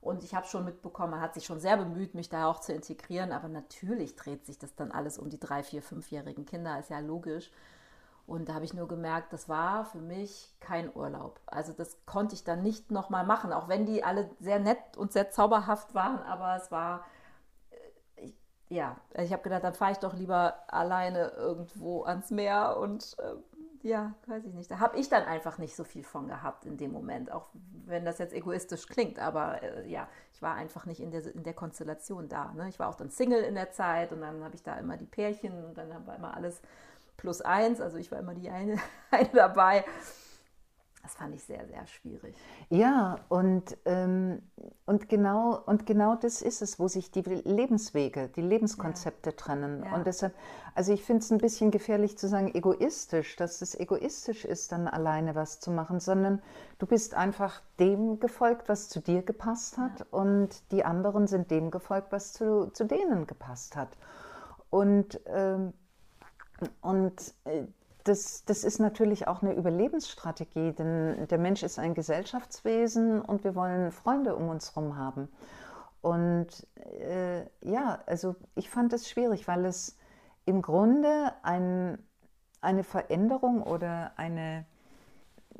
Und 0.00 0.22
ich 0.24 0.34
habe 0.34 0.46
schon 0.46 0.64
mitbekommen, 0.64 1.12
man 1.12 1.20
hat 1.20 1.34
sich 1.34 1.44
schon 1.44 1.60
sehr 1.60 1.76
bemüht, 1.76 2.14
mich 2.14 2.28
da 2.28 2.46
auch 2.46 2.60
zu 2.60 2.72
integrieren. 2.72 3.32
Aber 3.32 3.48
natürlich 3.48 4.16
dreht 4.16 4.44
sich 4.44 4.58
das 4.58 4.74
dann 4.74 4.92
alles 4.92 5.18
um 5.18 5.30
die 5.30 5.40
drei, 5.40 5.62
vier, 5.62 5.82
fünfjährigen 5.82 6.46
Kinder, 6.46 6.78
ist 6.78 6.90
ja 6.90 6.98
logisch. 6.98 7.50
Und 8.26 8.48
da 8.48 8.54
habe 8.54 8.64
ich 8.64 8.74
nur 8.74 8.88
gemerkt, 8.88 9.32
das 9.32 9.48
war 9.48 9.84
für 9.84 10.00
mich 10.00 10.52
kein 10.58 10.94
Urlaub. 10.94 11.40
Also 11.46 11.72
das 11.72 11.96
konnte 12.06 12.34
ich 12.34 12.42
dann 12.42 12.62
nicht 12.62 12.90
nochmal 12.90 13.24
machen, 13.24 13.52
auch 13.52 13.68
wenn 13.68 13.86
die 13.86 14.02
alle 14.02 14.28
sehr 14.40 14.58
nett 14.58 14.96
und 14.96 15.12
sehr 15.12 15.30
zauberhaft 15.30 15.94
waren, 15.94 16.18
aber 16.24 16.56
es 16.56 16.72
war, 16.72 17.04
äh, 17.70 18.24
ich, 18.24 18.34
ja, 18.68 18.96
ich 19.14 19.32
habe 19.32 19.44
gedacht, 19.44 19.62
dann 19.62 19.74
fahre 19.74 19.92
ich 19.92 19.98
doch 19.98 20.14
lieber 20.14 20.56
alleine 20.66 21.28
irgendwo 21.36 22.02
ans 22.02 22.32
Meer 22.32 22.78
und 22.80 23.16
äh, 23.20 23.34
ja, 23.86 24.14
weiß 24.26 24.44
ich 24.44 24.54
nicht. 24.54 24.68
Da 24.70 24.80
habe 24.80 24.98
ich 24.98 25.08
dann 25.08 25.22
einfach 25.22 25.58
nicht 25.58 25.76
so 25.76 25.84
viel 25.84 26.02
von 26.02 26.26
gehabt 26.26 26.64
in 26.64 26.76
dem 26.76 26.90
Moment, 26.90 27.30
auch 27.30 27.50
wenn 27.84 28.04
das 28.04 28.18
jetzt 28.18 28.34
egoistisch 28.34 28.88
klingt, 28.88 29.20
aber 29.20 29.62
äh, 29.62 29.88
ja, 29.88 30.08
ich 30.32 30.42
war 30.42 30.54
einfach 30.56 30.86
nicht 30.86 31.00
in 31.00 31.12
der, 31.12 31.24
in 31.32 31.44
der 31.44 31.54
Konstellation 31.54 32.28
da. 32.28 32.52
Ne? 32.54 32.68
Ich 32.68 32.80
war 32.80 32.88
auch 32.88 32.96
dann 32.96 33.10
Single 33.10 33.42
in 33.42 33.54
der 33.54 33.70
Zeit 33.70 34.10
und 34.12 34.22
dann 34.22 34.42
habe 34.42 34.56
ich 34.56 34.64
da 34.64 34.76
immer 34.76 34.96
die 34.96 35.06
Pärchen 35.06 35.64
und 35.64 35.78
dann 35.78 36.06
war 36.06 36.16
immer 36.16 36.34
alles 36.34 36.60
plus 37.16 37.40
eins, 37.40 37.80
also 37.80 37.96
ich 37.98 38.10
war 38.10 38.18
immer 38.18 38.34
die 38.34 38.50
eine, 38.50 38.76
eine 39.10 39.28
dabei. 39.28 39.84
Das 41.06 41.14
fand 41.14 41.36
ich 41.36 41.44
sehr, 41.44 41.64
sehr 41.68 41.86
schwierig. 41.86 42.34
Ja, 42.68 43.20
und, 43.28 43.78
ähm, 43.84 44.42
und, 44.86 45.08
genau, 45.08 45.62
und 45.64 45.86
genau 45.86 46.16
das 46.16 46.42
ist 46.42 46.62
es, 46.62 46.80
wo 46.80 46.88
sich 46.88 47.12
die 47.12 47.20
Lebenswege, 47.20 48.28
die 48.34 48.40
Lebenskonzepte 48.40 49.30
ja. 49.30 49.36
trennen. 49.36 49.84
Ja. 49.84 49.94
Und 49.94 50.04
deshalb, 50.08 50.34
also 50.74 50.92
ich 50.92 51.04
finde 51.04 51.22
es 51.22 51.30
ein 51.30 51.38
bisschen 51.38 51.70
gefährlich 51.70 52.18
zu 52.18 52.26
sagen, 52.26 52.52
egoistisch, 52.52 53.36
dass 53.36 53.62
es 53.62 53.78
egoistisch 53.78 54.44
ist, 54.44 54.72
dann 54.72 54.88
alleine 54.88 55.36
was 55.36 55.60
zu 55.60 55.70
machen, 55.70 56.00
sondern 56.00 56.42
du 56.80 56.86
bist 56.86 57.14
einfach 57.14 57.62
dem 57.78 58.18
gefolgt, 58.18 58.68
was 58.68 58.88
zu 58.88 58.98
dir 58.98 59.22
gepasst 59.22 59.78
hat, 59.78 60.00
ja. 60.00 60.06
und 60.10 60.72
die 60.72 60.84
anderen 60.84 61.28
sind 61.28 61.52
dem 61.52 61.70
gefolgt, 61.70 62.10
was 62.10 62.32
zu, 62.32 62.72
zu 62.72 62.82
denen 62.82 63.28
gepasst 63.28 63.76
hat. 63.76 63.96
Und, 64.70 65.20
ähm, 65.26 65.72
und 66.80 67.34
äh, 67.44 67.64
das, 68.04 68.44
das 68.44 68.62
ist 68.62 68.78
natürlich 68.78 69.26
auch 69.26 69.42
eine 69.42 69.54
Überlebensstrategie, 69.54 70.72
denn 70.72 71.26
der 71.28 71.38
Mensch 71.38 71.62
ist 71.62 71.78
ein 71.78 71.94
Gesellschaftswesen 71.94 73.20
und 73.20 73.42
wir 73.42 73.54
wollen 73.54 73.90
Freunde 73.90 74.36
um 74.36 74.48
uns 74.48 74.74
herum 74.74 74.96
haben. 74.96 75.28
Und 76.02 76.66
äh, 77.00 77.42
ja, 77.62 78.00
also 78.06 78.36
ich 78.54 78.70
fand 78.70 78.92
es 78.92 79.08
schwierig, 79.10 79.48
weil 79.48 79.64
es 79.64 79.96
im 80.44 80.62
Grunde 80.62 81.32
ein, 81.42 81.98
eine 82.60 82.84
Veränderung 82.84 83.62
oder 83.62 84.12
eine, 84.16 84.66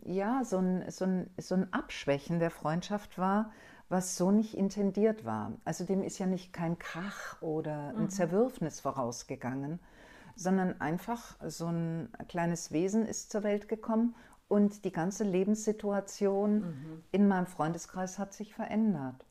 ja, 0.05 0.45
so 0.45 0.59
ein, 0.59 0.89
so, 0.89 1.05
ein, 1.05 1.31
so 1.39 1.57
ein 1.57 1.73
Abschwächen 1.73 2.39
der 2.39 2.53
Freundschaft 2.53 3.19
war, 3.19 3.51
was 3.89 4.17
so 4.17 4.31
nicht 4.31 4.57
intendiert 4.57 5.25
war. 5.25 5.53
Also 5.65 5.85
dem 5.85 6.03
ist 6.03 6.19
ja 6.19 6.27
nicht 6.27 6.53
kein 6.53 6.79
Krach 6.79 7.41
oder 7.43 7.95
ein 7.97 8.05
mhm. 8.05 8.11
Zerwürfnis 8.11 8.81
vorausgegangen, 8.81 9.81
sondern 10.37 10.81
einfach 10.81 11.37
so 11.49 11.67
ein 11.67 12.11
kleines 12.29 12.71
Wesen 12.71 13.07
ist 13.07 13.33
zur 13.33 13.43
Welt 13.43 13.69
gekommen 13.69 14.15
und 14.49 14.85
die 14.85 14.93
ganze 14.93 15.25
Lebenssituation 15.25 16.61
mhm. 16.61 17.03
in 17.11 17.27
meinem 17.27 17.47
Freundeskreis 17.47 18.19
hat 18.19 18.33
sich 18.33 18.55
verändert. 18.55 19.25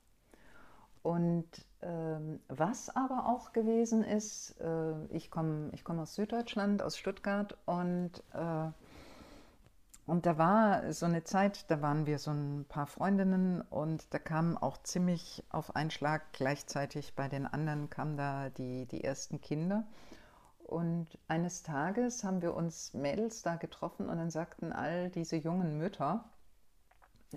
Und 1.04 1.46
ähm, 1.84 2.40
was 2.48 2.90
aber 2.96 3.28
auch 3.28 3.54
gewesen 3.54 4.04
ist, 4.04 4.60
äh, 4.60 5.06
ich 5.10 5.30
komme 5.30 5.70
ich 5.74 5.84
komm 5.84 6.00
aus 6.00 6.16
Süddeutschland, 6.16 6.82
aus 6.82 6.98
Stuttgart 6.98 7.56
und, 7.66 8.24
äh, 8.34 8.72
und 10.08 10.26
da 10.26 10.38
war 10.40 10.92
so 10.92 11.06
eine 11.06 11.24
Zeit, 11.24 11.70
da 11.70 11.82
waren 11.84 12.08
wir 12.08 12.18
so 12.18 12.32
ein 12.32 12.66
paar 12.68 12.88
Freundinnen 12.88 13.62
und 13.62 14.12
da 14.16 14.20
kamen 14.20 14.58
auch 14.58 14.82
ziemlich 14.82 15.44
auf 15.50 15.76
einen 15.76 15.92
Schlag 15.92 16.34
gleichzeitig 16.34 17.16
bei 17.16 17.28
den 17.28 17.46
anderen 17.46 17.92
kamen 17.92 18.18
da 18.18 18.50
die, 18.50 18.88
die 18.88 19.04
ersten 19.04 19.42
Kinder. 19.42 19.86
Und 20.66 21.08
eines 21.28 21.62
Tages 21.62 22.24
haben 22.24 22.42
wir 22.42 22.56
uns 22.56 22.94
Mädels 22.96 23.44
da 23.44 23.56
getroffen 23.56 24.10
und 24.10 24.18
dann 24.18 24.32
sagten 24.32 24.74
all 24.74 25.10
diese 25.12 25.36
jungen 25.36 25.78
Mütter, 25.78 26.26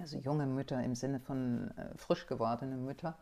also 0.01 0.17
junge 0.17 0.47
Mütter 0.47 0.83
im 0.83 0.95
Sinne 0.95 1.21
von 1.21 1.71
äh, 1.77 1.97
frisch 1.97 2.27
gewordene 2.27 2.77
Mütter, 2.77 3.19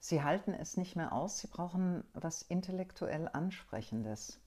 sie 0.00 0.24
halten 0.24 0.52
es 0.52 0.76
nicht 0.76 0.96
mehr 0.96 1.12
aus, 1.12 1.38
sie 1.38 1.46
brauchen 1.46 2.02
was 2.12 2.42
intellektuell 2.42 3.28
Ansprechendes. 3.32 4.40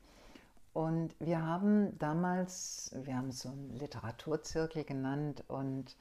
Und 0.73 1.15
wir 1.19 1.45
haben 1.45 1.97
damals, 1.97 2.91
wir 3.03 3.15
haben 3.15 3.31
so 3.31 3.49
einen 3.49 3.69
Literaturzirkel 3.77 4.83
genannt 4.83 5.45
und 5.47 5.95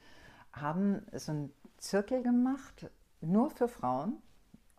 haben 0.51 1.05
so 1.13 1.31
einen 1.31 1.53
Zirkel 1.77 2.21
gemacht, 2.21 2.89
nur 3.21 3.49
für 3.49 3.69
Frauen, 3.69 4.21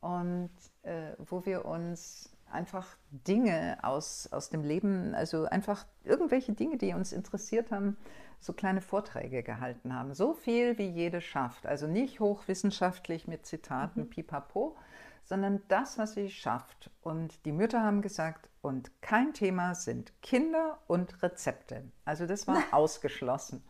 und 0.05 0.51
äh, 0.83 1.15
wo 1.17 1.47
wir 1.47 1.65
uns 1.65 2.34
einfach 2.55 2.97
Dinge 3.11 3.79
aus, 3.83 4.29
aus 4.33 4.49
dem 4.49 4.63
Leben, 4.63 5.15
also 5.15 5.45
einfach 5.45 5.85
irgendwelche 6.05 6.53
Dinge, 6.53 6.79
die 6.79 6.95
uns 6.95 7.13
interessiert 7.13 7.71
haben, 7.71 7.97
so 8.41 8.53
kleine 8.53 8.81
Vorträge 8.81 9.43
gehalten 9.43 9.95
haben. 9.95 10.15
So 10.15 10.35
viel, 10.35 10.79
wie 10.79 10.89
jede 10.89 11.21
schafft. 11.21 11.67
Also 11.67 11.87
nicht 11.87 12.21
hochwissenschaftlich 12.21 13.27
mit 13.27 13.47
Zitaten, 13.47 14.03
mhm. 14.03 14.11
pipapo, 14.11 14.77
sondern 15.25 15.63
das, 15.69 15.99
was 15.99 16.15
sie 16.15 16.31
schafft. 16.31 16.91
Und 17.03 17.45
die 17.45 17.53
Mütter 17.53 17.83
haben 17.83 18.03
gesagt, 18.03 18.49
und 18.63 18.91
kein 19.03 19.35
Thema 19.35 19.75
sind 19.75 20.13
Kinder 20.23 20.79
und 20.87 21.23
Rezepte. 21.23 21.85
Also 22.05 22.27
das 22.27 22.47
war 22.47 22.63
ausgeschlossen. 22.73 23.63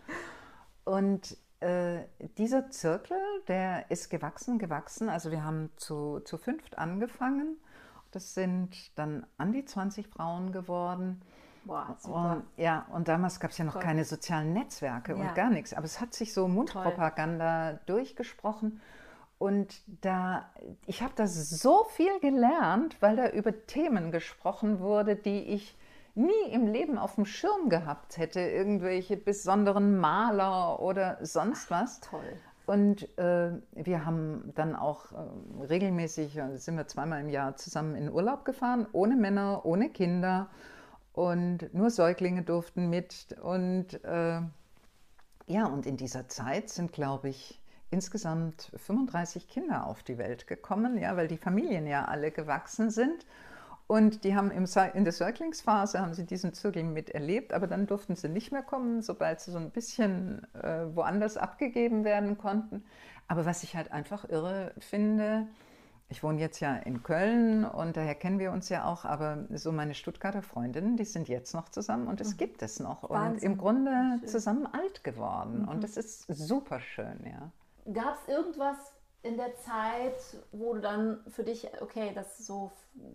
Und 0.85 1.37
äh, 1.61 2.05
dieser 2.39 2.71
Zirkel, 2.71 3.19
der 3.49 3.91
ist 3.91 4.11
gewachsen, 4.11 4.59
gewachsen. 4.59 5.09
Also 5.09 5.31
wir 5.31 5.45
haben 5.45 5.71
zu, 5.77 6.21
zu 6.21 6.37
fünft 6.37 6.79
angefangen 6.79 7.57
das 8.15 8.35
sind 8.35 8.97
dann 8.99 9.27
an 9.39 9.53
die 9.53 9.65
20 9.65 10.07
Frauen 10.07 10.53
geworden. 10.53 11.21
Boah, 11.65 11.97
super. 11.99 12.37
Und, 12.37 12.45
ja, 12.63 12.87
und 12.93 13.09
damals 13.09 13.41
gab 13.41 13.51
es 13.51 13.59
ja 13.59 13.65
noch 13.65 13.75
Toll. 13.75 13.83
keine 13.83 14.05
sozialen 14.05 14.53
Netzwerke 14.53 15.13
ja. 15.13 15.19
und 15.19 15.35
gar 15.35 15.51
nichts. 15.51 15.73
Aber 15.73 15.87
es 15.87 16.01
hat 16.01 16.15
sich 16.15 16.35
so 16.35 16.47
Mundpropaganda 16.47 17.71
Toll. 17.71 17.81
durchgesprochen. 17.87 18.81
Und 19.39 19.83
da, 20.01 20.51
ich 20.87 21.03
habe 21.03 21.13
da 21.17 21.27
so 21.27 21.85
viel 21.91 22.21
gelernt, 22.21 22.97
weil 23.01 23.17
da 23.17 23.29
über 23.31 23.67
Themen 23.67 24.13
gesprochen 24.13 24.81
wurde, 24.81 25.17
die 25.17 25.41
ich 25.41 25.77
nie 26.15 26.53
im 26.53 26.67
Leben 26.67 26.99
auf 26.99 27.17
dem 27.17 27.27
Schirm 27.27 27.69
gehabt 27.69 28.19
hätte. 28.19 28.41
Irgendwelche 28.41 29.17
besonderen 29.17 29.99
Maler 29.99 30.81
oder 30.81 31.19
sonst 31.23 31.71
was. 31.71 32.01
Ach, 32.05 32.11
toll. 32.11 32.39
Und 32.67 33.19
äh, 33.19 33.51
wir 33.73 34.07
haben 34.07 34.53
dann 34.55 34.75
auch 34.75 35.13
äh, 35.13 35.65
regelmäßig, 35.67 36.37
äh, 36.39 36.57
sind 36.57 36.77
wir 36.77 36.87
zweimal 36.87 37.21
im 37.21 37.29
Jahr 37.29 37.57
zusammen 37.57 37.95
in 37.95 38.11
Urlaub 38.11 38.45
gefahren, 38.45 38.87
ohne 38.93 39.17
Männer, 39.17 39.67
ohne 39.67 39.91
Kinder. 39.91 40.49
Und 41.13 41.73
nur 41.75 41.91
Säuglinge 41.91 42.43
durften 42.43 42.89
mit. 42.89 43.37
Und 43.43 44.03
äh, 44.05 44.41
ja, 45.47 45.67
und 45.67 45.87
in 45.87 45.97
dieser 45.97 46.29
Zeit 46.29 46.71
sind, 46.71 46.93
glaube 46.93 47.29
ich, 47.29 47.61
insgesamt 47.91 48.73
35 48.77 49.47
Kinder 49.47 49.87
auf 49.87 50.03
die 50.03 50.19
Welt 50.19 50.47
gekommen, 50.47 50.99
ja, 50.99 51.17
weil 51.17 51.29
die 51.29 51.37
Familien 51.37 51.87
ja 51.87 52.07
alle 52.07 52.31
gewachsen 52.31 52.91
sind. 52.91 53.27
Und 53.87 54.25
die 54.25 54.35
haben 54.35 54.51
im, 54.51 54.67
in 54.95 55.05
der 55.05 55.13
Säuglingsphase 55.13 56.01
haben 56.01 56.15
sie 56.15 56.25
diesen 56.25 56.55
Zirkel 56.55 56.85
miterlebt, 56.85 57.53
aber 57.53 57.67
dann 57.67 57.87
durften 57.87 58.17
sie 58.17 58.29
nicht 58.29 58.51
mehr 58.51 58.63
kommen, 58.63 59.03
sobald 59.03 59.41
sie 59.41 59.51
so 59.51 59.59
ein 59.59 59.71
bisschen 59.71 60.47
äh, 60.55 60.87
woanders 60.95 61.37
abgegeben 61.37 62.05
werden 62.05 62.39
konnten. 62.39 62.85
Aber 63.29 63.45
was 63.45 63.63
ich 63.63 63.77
halt 63.77 63.93
einfach 63.93 64.29
irre 64.29 64.73
finde, 64.79 65.47
ich 66.09 66.23
wohne 66.23 66.41
jetzt 66.41 66.61
ja 66.61 66.77
in 66.77 67.03
Köln 67.03 67.65
und 67.65 67.97
daher 67.97 68.15
kennen 68.15 68.39
wir 68.39 68.53
uns 68.53 68.69
ja 68.69 68.85
auch, 68.85 69.05
aber 69.05 69.47
so 69.51 69.73
meine 69.73 69.95
Stuttgarter 69.95 70.43
Freundinnen, 70.43 70.97
die 70.97 71.05
sind 71.05 71.29
jetzt 71.29 71.55
noch 71.55 71.69
zusammen 71.69 72.09
und 72.09 72.21
es 72.21 72.33
mhm. 72.33 72.37
gibt 72.39 72.63
es 72.63 72.79
noch 72.81 73.09
Wahnsinn. 73.09 73.33
und 73.33 73.43
im 73.43 73.59
Grunde 73.59 74.21
zusammen 74.27 74.67
alt 74.67 75.03
geworden 75.03 75.63
mhm. 75.63 75.69
und 75.69 75.85
das 75.85 75.97
ist 75.97 76.27
super 76.29 76.81
schön, 76.81 77.25
ja. 77.27 77.51
Gab 77.93 78.17
es 78.23 78.29
irgendwas 78.29 78.94
in 79.25 79.39
der 79.39 79.57
Zeit, 79.57 80.15
wo 80.53 80.75
du 80.75 80.81
dann 80.81 81.19
für 81.29 81.45
dich, 81.45 81.69
okay, 81.81 82.13
das 82.15 82.47
so 82.47 82.71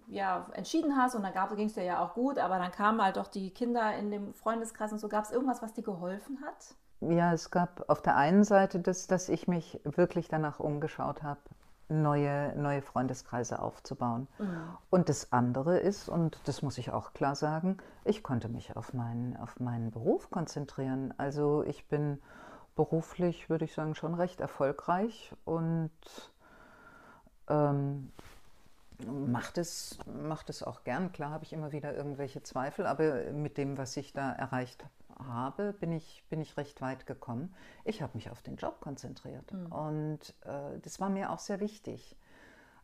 ja, 0.08 0.48
entschieden 0.54 0.98
hast 0.98 1.16
und 1.16 1.24
dann 1.24 1.34
ging 1.56 1.68
es 1.68 1.76
dir 1.76 1.84
ja 1.84 2.04
auch 2.04 2.16
gut, 2.16 2.40
aber 2.40 2.58
dann 2.58 2.72
kamen 2.72 3.02
halt 3.02 3.18
doch 3.18 3.28
die 3.28 3.52
Kinder 3.52 3.96
in 3.96 4.10
dem 4.10 4.34
Freundeskreis 4.34 4.92
und 4.92 4.98
so. 4.98 5.08
Gab 5.08 5.26
es 5.26 5.32
irgendwas, 5.32 5.62
was 5.62 5.74
dir 5.74 5.84
geholfen 5.84 6.40
hat? 6.44 6.76
Ja, 7.02 7.32
es 7.32 7.52
gab 7.52 7.88
auf 7.90 8.02
der 8.02 8.18
einen 8.18 8.44
Seite 8.44 8.80
das, 8.80 9.08
dass 9.08 9.30
ich 9.30 9.48
mich 9.48 9.80
wirklich 9.84 10.28
danach 10.28 10.60
umgeschaut 10.60 11.22
habe, 11.22 11.40
neue, 11.90 12.56
neue 12.58 12.82
Freundeskreise 12.82 13.62
aufzubauen. 13.62 14.28
Mhm. 14.40 14.78
Und 14.90 15.10
das 15.10 15.32
andere 15.32 15.78
ist, 15.78 16.10
und 16.10 16.40
das 16.46 16.64
muss 16.64 16.80
ich 16.80 16.92
auch 16.92 17.14
klar 17.14 17.36
sagen, 17.36 17.78
ich 18.04 18.24
konnte 18.24 18.50
mich 18.50 18.76
auf 18.76 18.94
meinen, 18.94 19.38
auf 19.38 19.60
meinen 19.60 19.92
Beruf 19.92 20.32
konzentrieren. 20.32 21.14
Also 21.18 21.64
ich 21.64 21.88
bin 21.88 22.20
beruflich, 22.80 23.50
würde 23.50 23.66
ich 23.66 23.74
sagen, 23.74 23.94
schon 23.94 24.14
recht 24.14 24.40
erfolgreich 24.40 25.34
und 25.44 25.92
ähm, 27.50 28.10
macht, 29.06 29.58
es, 29.58 30.00
macht 30.06 30.50
es 30.50 30.64
auch 30.64 30.86
gern. 30.86 31.12
Klar 31.12 31.32
habe 31.32 31.44
ich 31.44 31.52
immer 31.52 31.74
wieder 31.74 31.94
irgendwelche 31.94 32.42
Zweifel, 32.42 32.86
aber 32.86 33.34
mit 33.34 33.58
dem, 33.58 33.78
was 33.78 33.98
ich 33.98 34.14
da 34.14 34.32
erreicht 34.32 34.86
habe, 35.28 35.74
bin 35.74 35.92
ich, 35.92 36.24
bin 36.30 36.40
ich 36.40 36.56
recht 36.56 36.80
weit 36.80 37.06
gekommen. 37.06 37.54
Ich 37.84 38.02
habe 38.02 38.14
mich 38.16 38.30
auf 38.30 38.42
den 38.44 38.56
Job 38.56 38.80
konzentriert 38.80 39.52
mhm. 39.52 39.66
und 39.74 40.34
äh, 40.46 40.80
das 40.82 41.02
war 41.02 41.10
mir 41.10 41.32
auch 41.32 41.40
sehr 41.40 41.60
wichtig. 41.60 42.16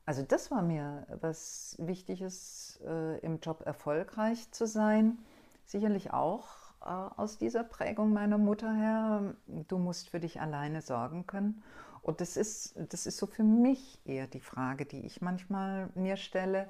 Also 0.05 0.23
das 0.23 0.51
war 0.51 0.61
mir 0.61 1.07
was 1.21 1.77
Wichtiges, 1.79 2.81
äh, 2.85 3.17
im 3.19 3.39
Job 3.39 3.61
erfolgreich 3.65 4.51
zu 4.51 4.67
sein. 4.67 5.19
Sicherlich 5.63 6.11
auch 6.11 6.64
aus 6.85 7.37
dieser 7.37 7.63
Prägung 7.63 8.13
meiner 8.13 8.37
Mutter 8.37 8.73
her. 8.73 9.35
Du 9.67 9.77
musst 9.77 10.09
für 10.09 10.19
dich 10.19 10.39
alleine 10.39 10.81
sorgen 10.81 11.25
können. 11.25 11.63
Und 12.01 12.21
das 12.21 12.37
ist, 12.37 12.75
das 12.89 13.07
ist 13.07 13.17
so 13.17 13.25
für 13.25 13.43
mich 13.43 13.99
eher 14.05 14.27
die 14.27 14.39
Frage, 14.39 14.85
die 14.85 14.99
ich 15.01 15.21
manchmal 15.21 15.89
mir 15.95 16.17
stelle. 16.17 16.69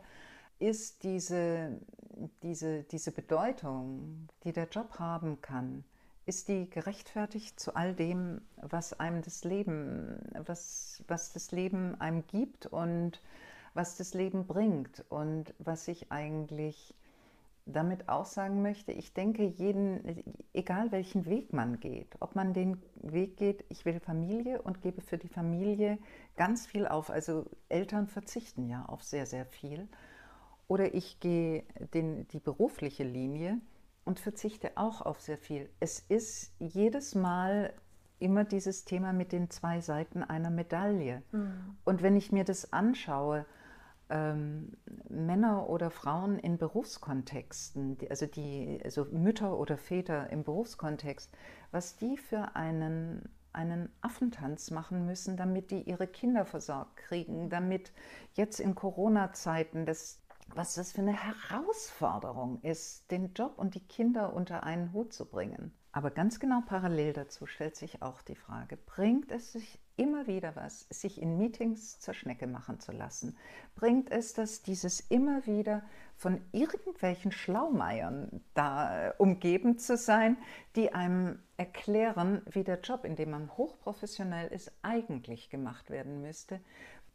Ist 0.60 1.04
diese, 1.04 1.82
diese, 2.42 2.84
diese 2.84 3.12
Bedeutung, 3.12 4.30
die 4.46 4.54
der 4.54 4.70
Job 4.70 4.98
haben 5.00 5.42
kann, 5.42 5.84
ist 6.26 6.48
die 6.48 6.70
gerechtfertigt 6.70 7.60
zu 7.60 7.76
all 7.76 7.94
dem, 7.94 8.42
was 8.62 9.00
einem 9.00 9.22
das 9.22 9.44
Leben, 9.44 10.22
was, 10.46 11.04
was 11.08 11.34
das 11.34 11.52
Leben 11.52 12.00
einem 12.00 12.26
gibt 12.28 12.66
und 12.68 13.22
was 13.74 13.98
das 13.98 14.14
Leben 14.14 14.48
bringt 14.48 15.04
und 15.10 15.54
was 15.60 15.88
ich 15.90 16.12
eigentlich 16.12 16.96
damit 17.66 18.10
auch 18.10 18.26
sagen 18.26 18.62
möchte, 18.62 18.92
ich 18.92 19.14
denke, 19.14 19.44
jeden, 19.44 20.24
egal 20.54 20.92
welchen 20.92 21.26
Weg 21.26 21.52
man 21.52 21.80
geht, 21.80 22.16
ob 22.20 22.36
man 22.36 22.54
den 22.54 22.82
Weg 22.96 23.38
geht, 23.38 23.66
ich 23.70 23.86
will 23.86 24.00
Familie 24.00 24.62
und 24.62 24.82
gebe 24.82 25.02
für 25.02 25.18
die 25.18 25.28
Familie 25.28 25.98
ganz 26.36 26.68
viel 26.68 26.88
auf. 26.88 27.10
Also 27.10 27.46
Eltern 27.68 28.08
verzichten 28.08 28.70
ja 28.70 28.86
auf 28.86 29.04
sehr, 29.04 29.26
sehr 29.26 29.46
viel. 29.46 29.88
Oder 30.68 30.94
ich 30.94 31.20
gehe 31.20 31.64
den, 31.94 32.28
die 32.30 32.40
berufliche 32.40 33.04
Linie 33.04 33.60
und 34.04 34.20
verzichte 34.20 34.72
auch 34.76 35.02
auf 35.02 35.20
sehr 35.20 35.38
viel. 35.38 35.70
Es 35.80 36.00
ist 36.00 36.54
jedes 36.60 37.16
Mal 37.16 37.74
immer 38.20 38.44
dieses 38.44 38.86
Thema 38.86 39.12
mit 39.12 39.32
den 39.32 39.50
zwei 39.50 39.82
Seiten 39.82 40.24
einer 40.24 40.50
Medaille. 40.52 41.24
Mhm. 41.32 41.78
Und 41.84 42.04
wenn 42.04 42.16
ich 42.16 42.32
mir 42.32 42.44
das 42.44 42.72
anschaue, 42.72 43.46
ähm, 44.10 44.74
Männer 45.10 45.70
oder 45.70 45.90
Frauen 45.90 46.40
in 46.40 46.58
Berufskontexten, 46.58 47.98
also 48.10 48.26
die, 48.26 48.80
also 48.84 49.06
Mütter 49.06 49.58
oder 49.58 49.78
Väter 49.78 50.30
im 50.30 50.44
Berufskontext, 50.44 51.32
was 51.72 51.96
die 51.98 52.18
für 52.18 52.56
einen, 52.56 53.30
einen 53.54 53.90
Affentanz 54.02 54.72
machen 54.72 55.06
müssen, 55.06 55.38
damit 55.38 55.72
die 55.72 55.82
ihre 55.82 56.08
Kinder 56.08 56.46
versorgt 56.46 56.98
kriegen, 56.98 57.50
damit 57.50 57.92
jetzt 58.34 58.60
in 58.60 58.76
Corona-Zeiten 58.76 59.86
das 59.86 60.22
was 60.54 60.76
das 60.76 60.92
für 60.92 61.02
eine 61.02 61.14
Herausforderung 61.14 62.62
ist, 62.62 63.10
den 63.12 63.34
Job 63.34 63.58
und 63.58 63.76
die 63.76 63.86
Kinder 63.86 64.34
unter 64.34 64.64
einen 64.64 64.94
Hut 64.94 65.12
zu 65.12 65.26
bringen. 65.26 65.74
Aber 65.92 66.12
ganz 66.12 66.40
genau 66.40 66.62
parallel 66.66 67.14
dazu 67.14 67.46
stellt 67.46 67.76
sich 67.76 68.02
auch 68.02 68.22
die 68.22 68.36
Frage, 68.36 68.78
bringt 68.78 69.32
es 69.32 69.54
sich 69.54 69.80
immer 69.98 70.28
wieder 70.28 70.56
was, 70.56 70.88
sich 70.90 71.22
in 71.22 71.38
Meetings 71.38 72.00
zur 72.00 72.14
Schnecke 72.14 72.48
machen 72.48 72.80
zu 72.80 72.92
lassen? 72.92 73.38
Bringt 73.76 74.12
es 74.12 74.34
das, 74.34 74.64
dieses 74.64 75.00
immer 75.00 75.46
wieder 75.46 75.84
von 76.16 76.42
irgendwelchen 76.52 77.32
Schlaumeiern 77.32 78.42
da 78.54 79.08
äh, 79.08 79.14
umgeben 79.18 79.78
zu 79.78 79.98
sein, 79.98 80.38
die 80.76 80.94
einem 80.94 81.40
erklären, 81.58 82.42
wie 82.50 82.64
der 82.64 82.80
Job, 82.82 83.06
in 83.06 83.16
dem 83.16 83.32
man 83.32 83.56
hochprofessionell 83.58 84.48
ist, 84.48 84.72
eigentlich 84.82 85.50
gemacht 85.50 85.90
werden 85.90 86.22
müsste? 86.22 86.60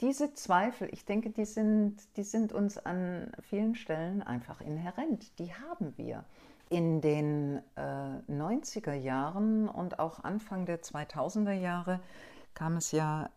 Diese 0.00 0.32
Zweifel, 0.32 0.88
ich 0.92 1.04
denke, 1.04 1.30
die 1.30 1.44
sind, 1.44 1.98
die 2.16 2.22
sind 2.22 2.52
uns 2.52 2.78
an 2.78 3.32
vielen 3.42 3.74
Stellen 3.74 4.22
einfach 4.22 4.62
inhärent. 4.62 5.38
Die 5.38 5.52
haben 5.52 5.92
wir 5.98 6.24
in 6.70 7.00
den 7.00 7.60
äh, 7.76 8.32
90er 8.32 8.94
Jahren 8.94 9.68
und 9.68 9.98
auch 9.98 10.22
Anfang 10.24 10.64
der 10.64 10.80
2000er 10.80 11.52
Jahre 11.52 12.00
kam 12.54 12.76
es 12.76 12.92
ja 12.92 13.30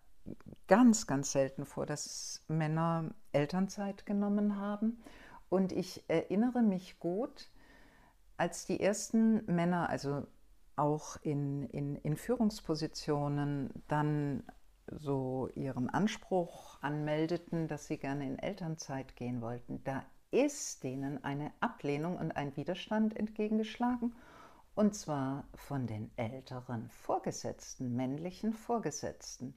ganz, 0.68 1.08
ganz 1.08 1.32
selten 1.32 1.66
vor, 1.66 1.86
dass 1.86 2.44
Männer 2.48 3.14
Elternzeit 3.32 4.06
genommen 4.06 4.58
haben. 4.58 5.04
Und 5.50 5.72
ich 5.72 6.04
erinnere 6.08 6.62
mich 6.62 7.00
gut, 7.00 7.50
als 8.38 8.66
die 8.66 8.80
ersten 8.80 9.46
Männer, 9.46 9.90
also 9.90 10.26
auch 10.76 11.18
in, 11.22 11.66
in, 11.70 11.96
in 11.98 12.16
Führungspositionen, 12.16 13.70
dann 13.88 14.44
so 14.88 15.50
ihren 15.56 15.90
Anspruch 15.90 16.78
anmeldeten, 16.82 17.68
dass 17.68 17.88
sie 17.88 17.98
gerne 17.98 18.26
in 18.26 18.40
Elternzeit 18.40 19.16
gehen 19.16 19.42
wollten. 19.42 19.84
Da 19.84 20.04
ist 20.32 20.84
denen 20.84 21.24
eine 21.24 21.52
Ablehnung 21.60 22.18
und 22.18 22.32
ein 22.36 22.56
Widerstand 22.58 23.16
entgegengeschlagen, 23.16 24.16
und 24.76 24.96
zwar 24.96 25.46
von 25.56 25.88
den 25.88 26.12
älteren 26.16 26.90
Vorgesetzten, 26.90 27.96
männlichen 27.96 28.54
Vorgesetzten. 28.54 29.54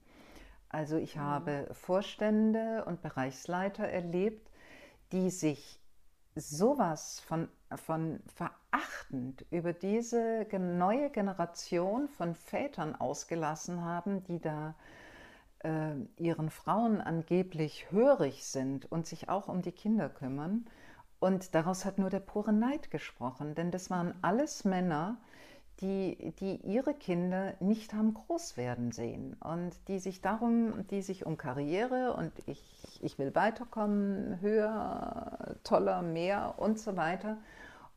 Also 0.68 0.96
ich 0.96 1.16
mhm. 1.16 1.20
habe 1.20 1.68
Vorstände 1.72 2.84
und 2.86 3.02
Bereichsleiter 3.02 3.88
erlebt, 3.88 4.50
die 5.12 5.30
sich 5.30 5.80
sowas 6.34 7.20
von, 7.20 7.48
von 7.74 8.20
verachtend 8.34 9.46
über 9.50 9.72
diese 9.72 10.46
neue 10.52 11.10
Generation 11.10 12.08
von 12.08 12.34
Vätern 12.34 12.94
ausgelassen 12.94 13.82
haben, 13.82 14.22
die 14.24 14.40
da 14.40 14.74
äh, 15.60 15.94
ihren 16.18 16.50
Frauen 16.50 17.00
angeblich 17.00 17.90
hörig 17.90 18.44
sind 18.44 18.90
und 18.90 19.06
sich 19.06 19.30
auch 19.30 19.48
um 19.48 19.62
die 19.62 19.72
Kinder 19.72 20.10
kümmern. 20.10 20.66
Und 21.18 21.54
daraus 21.54 21.84
hat 21.84 21.98
nur 21.98 22.10
der 22.10 22.20
pure 22.20 22.52
Neid 22.52 22.90
gesprochen, 22.90 23.54
denn 23.54 23.70
das 23.70 23.90
waren 23.90 24.14
alles 24.22 24.64
Männer, 24.64 25.16
die, 25.80 26.32
die 26.40 26.56
ihre 26.56 26.94
Kinder 26.94 27.54
nicht 27.60 27.92
haben 27.92 28.14
groß 28.14 28.56
werden 28.56 28.92
sehen 28.92 29.34
und 29.40 29.72
die 29.88 29.98
sich 29.98 30.22
darum, 30.22 30.86
die 30.88 31.02
sich 31.02 31.26
um 31.26 31.36
Karriere 31.36 32.14
und 32.14 32.32
ich, 32.46 32.98
ich 33.02 33.18
will 33.18 33.34
weiterkommen, 33.34 34.40
höher, 34.40 35.56
toller, 35.64 36.02
mehr 36.02 36.54
und 36.56 36.78
so 36.78 36.96
weiter. 36.96 37.38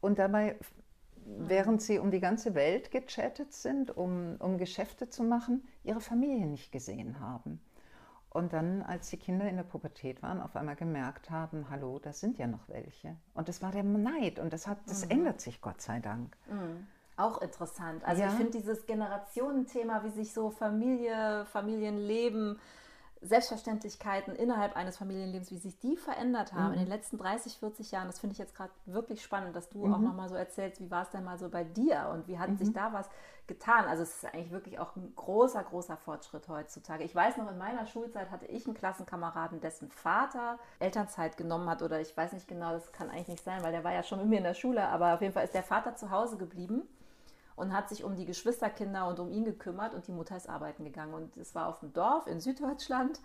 Und 0.02 0.20
dabei, 0.20 0.58
während 1.26 1.82
sie 1.82 2.00
um 2.00 2.12
die 2.12 2.20
ganze 2.20 2.54
Welt 2.54 2.92
gechattet 2.92 3.54
sind, 3.54 3.96
um, 3.96 4.36
um 4.40 4.58
Geschäfte 4.58 5.10
zu 5.10 5.24
machen, 5.24 5.66
ihre 5.84 6.02
Familie 6.02 6.48
nicht 6.48 6.72
gesehen 6.72 7.20
haben. 7.20 7.62
Und 8.32 8.54
dann, 8.54 8.84
als 8.84 9.10
die 9.10 9.18
Kinder 9.18 9.50
in 9.50 9.56
der 9.56 9.64
Pubertät 9.64 10.22
waren, 10.22 10.40
auf 10.40 10.56
einmal 10.56 10.76
gemerkt 10.76 11.32
haben, 11.32 11.68
hallo, 11.70 11.98
das 12.00 12.20
sind 12.20 12.38
ja 12.38 12.46
noch 12.46 12.68
welche. 12.70 13.16
Und 13.34 13.50
das 13.50 13.62
war 13.62 13.72
der 13.72 13.84
Neid 13.84 14.38
und 14.38 14.54
das, 14.54 14.68
hat, 14.68 14.78
das 14.86 15.06
mhm. 15.06 15.12
ändert 15.12 15.42
sich 15.42 15.62
Gott 15.62 15.82
sei 15.82 16.00
Dank. 16.00 16.38
Mhm. 16.48 16.86
Auch 17.18 17.42
interessant. 17.42 18.06
Also 18.06 18.22
ja. 18.22 18.30
ich 18.30 18.36
finde 18.36 18.52
dieses 18.52 18.86
Generationenthema, 18.86 20.04
wie 20.04 20.10
sich 20.10 20.34
so 20.34 20.52
Familie, 20.52 21.46
Familienleben 21.48 22.60
Selbstverständlichkeiten 23.22 24.36
innerhalb 24.36 24.76
eines 24.76 24.98
Familienlebens, 24.98 25.52
wie 25.52 25.58
sich 25.58 25.78
die 25.80 25.98
verändert 25.98 26.54
haben 26.54 26.70
mhm. 26.70 26.74
in 26.74 26.80
den 26.80 26.88
letzten 26.88 27.18
30, 27.18 27.58
40 27.58 27.92
Jahren, 27.92 28.08
das 28.08 28.20
finde 28.20 28.34
ich 28.34 28.40
jetzt 28.40 28.56
gerade 28.56 28.72
wirklich 28.86 29.22
spannend, 29.22 29.56
dass 29.56 29.70
du 29.70 29.86
mhm. 29.86 29.94
auch 29.94 30.00
nochmal 30.00 30.30
so 30.30 30.36
erzählst, 30.36 30.80
wie 30.80 30.90
war 30.90 31.04
es 31.04 31.10
denn 31.10 31.24
mal 31.24 31.38
so 31.38 31.50
bei 31.50 31.64
dir 31.64 32.10
und 32.14 32.28
wie 32.28 32.40
hat 32.40 32.50
mhm. 32.50 32.58
sich 32.58 32.72
da 32.72 32.94
was 32.94 33.10
getan? 33.48 33.86
Also 33.86 34.04
es 34.04 34.16
ist 34.16 34.34
eigentlich 34.34 34.52
wirklich 34.52 34.80
auch 34.80 34.96
ein 34.96 35.14
großer, 35.16 35.62
großer 35.64 35.98
Fortschritt 35.98 36.48
heutzutage. 36.48 37.04
Ich 37.04 37.14
weiß 37.14 37.38
noch, 37.38 37.52
in 37.52 37.58
meiner 37.58 37.86
Schulzeit 37.86 38.32
hatte 38.32 38.46
ich 38.46 38.66
einen 38.66 38.76
Klassenkameraden, 38.76 39.60
dessen 39.60 39.90
Vater 39.90 40.58
Elternzeit 40.80 41.36
genommen 41.36 41.70
hat 41.70 41.82
oder 41.82 42.00
ich 42.00 42.16
weiß 42.16 42.32
nicht 42.34 42.48
genau, 42.48 42.72
das 42.72 42.92
kann 42.94 43.10
eigentlich 43.10 43.28
nicht 43.28 43.44
sein, 43.44 43.64
weil 43.64 43.74
der 43.74 43.84
war 43.84 43.94
ja 43.94 44.04
schon 44.04 44.20
mit 44.20 44.30
mir 44.30 44.38
in 44.38 44.44
der 44.44 44.54
Schule, 44.54 44.88
aber 44.88 45.14
auf 45.16 45.22
jeden 45.22 45.34
Fall 45.34 45.44
ist 45.44 45.54
der 45.54 45.64
Vater 45.64 45.96
zu 45.96 46.10
Hause 46.10 46.38
geblieben 46.38 46.88
und 47.60 47.74
hat 47.74 47.90
sich 47.90 48.04
um 48.04 48.16
die 48.16 48.26
Geschwisterkinder 48.26 49.08
und 49.08 49.20
um 49.20 49.30
ihn 49.30 49.46
gekümmert 49.46 49.94
und 49.94 50.08
die 50.08 50.12
Mutter 50.12 50.38
ist 50.38 50.50
arbeiten 50.50 50.86
gegangen. 50.86 51.14
Und 51.14 51.38
es 51.38 51.54
war 51.54 51.68
auf 51.68 51.80
dem 51.80 51.94
Dorf 51.94 52.26
in 52.28 52.40
Süddeutschland 52.40 53.20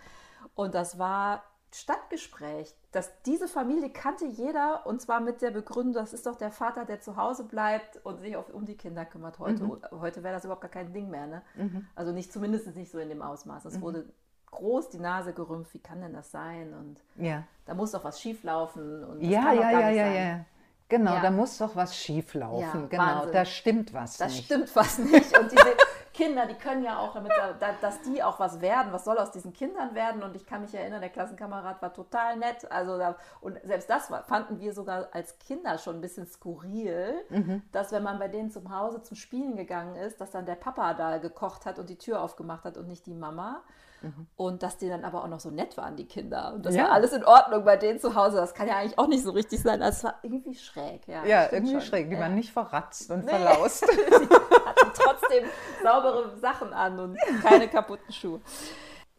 und 0.54 0.74
das 0.74 0.98
war 0.98 1.44
Stadtgespräch. 1.72 2.72
dass 2.92 3.10
diese 3.22 3.48
Familie 3.48 3.90
kannte 3.90 4.26
jeder 4.26 4.86
und 4.86 5.02
zwar 5.02 5.18
mit 5.18 5.42
der 5.42 5.50
Begründung, 5.50 5.94
das 5.94 6.12
ist 6.12 6.26
doch 6.26 6.36
der 6.36 6.52
Vater, 6.52 6.84
der 6.84 7.00
zu 7.00 7.16
Hause 7.16 7.42
bleibt 7.42 7.96
und 8.04 8.20
sich 8.20 8.36
auf, 8.36 8.48
um 8.54 8.64
die 8.64 8.76
Kinder 8.76 9.04
kümmert. 9.04 9.40
Heute, 9.40 9.64
mhm. 9.64 9.78
heute 9.90 10.22
wäre 10.22 10.34
das 10.34 10.44
überhaupt 10.44 10.62
gar 10.62 10.70
kein 10.70 10.92
Ding 10.92 11.10
mehr. 11.10 11.26
Ne? 11.26 11.42
Mhm. 11.56 11.88
Also 11.96 12.12
nicht, 12.12 12.32
zumindest 12.32 12.76
nicht 12.76 12.92
so 12.92 12.98
in 12.98 13.08
dem 13.08 13.22
Ausmaß. 13.22 13.64
Es 13.64 13.78
mhm. 13.78 13.82
wurde 13.82 14.08
groß 14.52 14.90
die 14.90 15.00
Nase 15.00 15.32
gerümpft, 15.32 15.74
wie 15.74 15.80
kann 15.80 16.00
denn 16.00 16.12
das 16.12 16.30
sein? 16.30 16.72
Und 16.74 17.02
ja. 17.16 17.42
da 17.66 17.74
muss 17.74 17.90
doch 17.90 18.04
was 18.04 18.20
schieflaufen. 18.20 19.02
Und 19.02 19.20
ja, 19.20 19.52
ja, 19.52 19.70
ja, 19.72 19.90
ja, 19.90 20.06
ja. 20.06 20.44
Genau, 20.88 21.14
ja. 21.14 21.20
da 21.20 21.30
muss 21.30 21.58
doch 21.58 21.74
was 21.74 21.96
schieflaufen. 21.96 22.82
Ja, 22.82 22.86
genau, 22.88 23.02
Wahnsinn. 23.02 23.32
da 23.32 23.44
stimmt 23.44 23.94
was 23.94 24.18
das 24.18 24.32
nicht. 24.32 24.50
Das 24.50 24.56
stimmt 24.56 24.76
was 24.76 24.98
nicht. 24.98 25.38
Und 25.38 25.50
diese 25.50 25.76
Kinder, 26.12 26.46
die 26.46 26.54
können 26.54 26.84
ja 26.84 26.98
auch 26.98 27.14
damit, 27.14 27.32
dass 27.80 28.02
die 28.02 28.22
auch 28.22 28.38
was 28.38 28.60
werden. 28.60 28.92
Was 28.92 29.04
soll 29.04 29.18
aus 29.18 29.32
diesen 29.32 29.52
Kindern 29.52 29.94
werden? 29.94 30.22
Und 30.22 30.36
ich 30.36 30.46
kann 30.46 30.60
mich 30.60 30.74
erinnern, 30.74 31.00
der 31.00 31.10
Klassenkamerad 31.10 31.82
war 31.82 31.92
total 31.92 32.36
nett. 32.36 32.70
Also 32.70 32.98
da, 32.98 33.16
und 33.40 33.58
selbst 33.64 33.90
das 33.90 34.10
fanden 34.26 34.60
wir 34.60 34.72
sogar 34.74 35.08
als 35.12 35.38
Kinder 35.38 35.78
schon 35.78 35.96
ein 35.96 36.00
bisschen 36.00 36.26
skurril, 36.26 37.14
mhm. 37.30 37.62
dass 37.72 37.90
wenn 37.90 38.02
man 38.02 38.18
bei 38.18 38.28
denen 38.28 38.50
zum 38.50 38.74
Hause 38.74 39.02
zum 39.02 39.16
Spielen 39.16 39.56
gegangen 39.56 39.96
ist, 39.96 40.20
dass 40.20 40.30
dann 40.30 40.46
der 40.46 40.54
Papa 40.54 40.94
da 40.94 41.18
gekocht 41.18 41.66
hat 41.66 41.78
und 41.78 41.88
die 41.88 41.98
Tür 41.98 42.22
aufgemacht 42.22 42.64
hat 42.64 42.76
und 42.76 42.86
nicht 42.86 43.06
die 43.06 43.14
Mama. 43.14 43.62
Mhm. 44.04 44.26
Und 44.36 44.62
dass 44.62 44.76
die 44.76 44.88
dann 44.88 45.04
aber 45.04 45.24
auch 45.24 45.28
noch 45.28 45.40
so 45.40 45.50
nett 45.50 45.76
waren, 45.76 45.96
die 45.96 46.06
Kinder. 46.06 46.54
Und 46.54 46.66
das 46.66 46.74
ja. 46.74 46.84
war 46.84 46.92
alles 46.92 47.12
in 47.12 47.24
Ordnung 47.24 47.64
bei 47.64 47.76
denen 47.76 47.98
zu 47.98 48.14
Hause. 48.14 48.36
Das 48.36 48.54
kann 48.54 48.68
ja 48.68 48.76
eigentlich 48.76 48.98
auch 48.98 49.08
nicht 49.08 49.22
so 49.22 49.30
richtig 49.30 49.62
sein. 49.62 49.82
Also 49.82 49.96
es 49.96 50.04
war 50.04 50.14
irgendwie 50.22 50.54
schräg. 50.54 51.06
Ja, 51.08 51.24
ja 51.24 51.48
irgendwie 51.50 51.72
schon. 51.72 51.80
schräg. 51.82 52.08
Die 52.08 52.14
ja. 52.14 52.20
waren 52.20 52.34
nicht 52.34 52.52
verratzt 52.52 53.10
und 53.10 53.24
nee. 53.24 53.30
verlaust. 53.30 53.82
die 53.90 54.14
hatten 54.14 54.92
trotzdem 54.94 55.44
saubere 55.82 56.36
Sachen 56.38 56.72
an 56.72 56.98
und 56.98 57.18
keine 57.42 57.68
kaputten 57.68 58.12
Schuhe. 58.12 58.40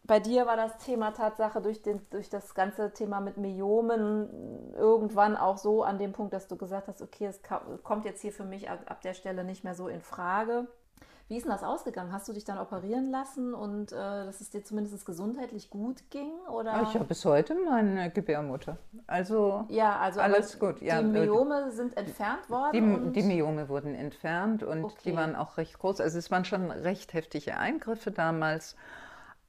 Bei 0.06 0.20
dir 0.20 0.46
war 0.46 0.56
das 0.56 0.78
Thema 0.78 1.10
Tatsache 1.10 1.60
durch, 1.60 1.82
den, 1.82 2.00
durch 2.10 2.30
das 2.30 2.54
ganze 2.54 2.92
Thema 2.92 3.20
mit 3.20 3.38
Myomen 3.38 4.72
irgendwann 4.74 5.36
auch 5.36 5.58
so 5.58 5.82
an 5.82 5.98
dem 5.98 6.12
Punkt, 6.12 6.32
dass 6.32 6.46
du 6.46 6.56
gesagt 6.56 6.86
hast, 6.86 7.02
okay, 7.02 7.26
es 7.26 7.40
kommt 7.82 8.04
jetzt 8.04 8.22
hier 8.22 8.32
für 8.32 8.44
mich 8.44 8.70
ab 8.70 9.00
der 9.00 9.14
Stelle 9.14 9.42
nicht 9.42 9.64
mehr 9.64 9.74
so 9.74 9.88
in 9.88 10.00
Frage. 10.00 10.68
Wie 11.28 11.36
ist 11.36 11.42
denn 11.42 11.50
das 11.50 11.64
ausgegangen? 11.64 12.12
Hast 12.12 12.28
du 12.28 12.32
dich 12.32 12.44
dann 12.44 12.58
operieren 12.58 13.10
lassen 13.10 13.52
und 13.52 13.90
äh, 13.90 13.96
dass 13.96 14.40
es 14.40 14.50
dir 14.50 14.62
zumindest 14.62 15.04
gesundheitlich 15.04 15.70
gut 15.70 16.08
ging? 16.10 16.30
Oder? 16.48 16.74
Ah, 16.74 16.82
ich 16.82 16.94
habe 16.94 17.04
bis 17.04 17.24
heute 17.24 17.56
meine 17.68 18.10
Gebärmutter. 18.10 18.78
Also, 19.08 19.64
ja, 19.68 19.98
also 19.98 20.20
alles 20.20 20.56
gut. 20.58 20.80
Ja, 20.80 21.02
die 21.02 21.08
Myome 21.08 21.72
sind 21.72 21.96
entfernt 21.96 22.48
worden? 22.48 23.12
Die, 23.12 23.20
die 23.20 23.26
Myome 23.26 23.68
wurden 23.68 23.96
entfernt 23.96 24.62
und 24.62 24.84
okay. 24.84 24.96
die 25.04 25.16
waren 25.16 25.34
auch 25.34 25.56
recht 25.56 25.76
groß. 25.78 26.00
Also 26.00 26.16
es 26.16 26.30
waren 26.30 26.44
schon 26.44 26.70
recht 26.70 27.12
heftige 27.12 27.56
Eingriffe 27.56 28.12
damals. 28.12 28.76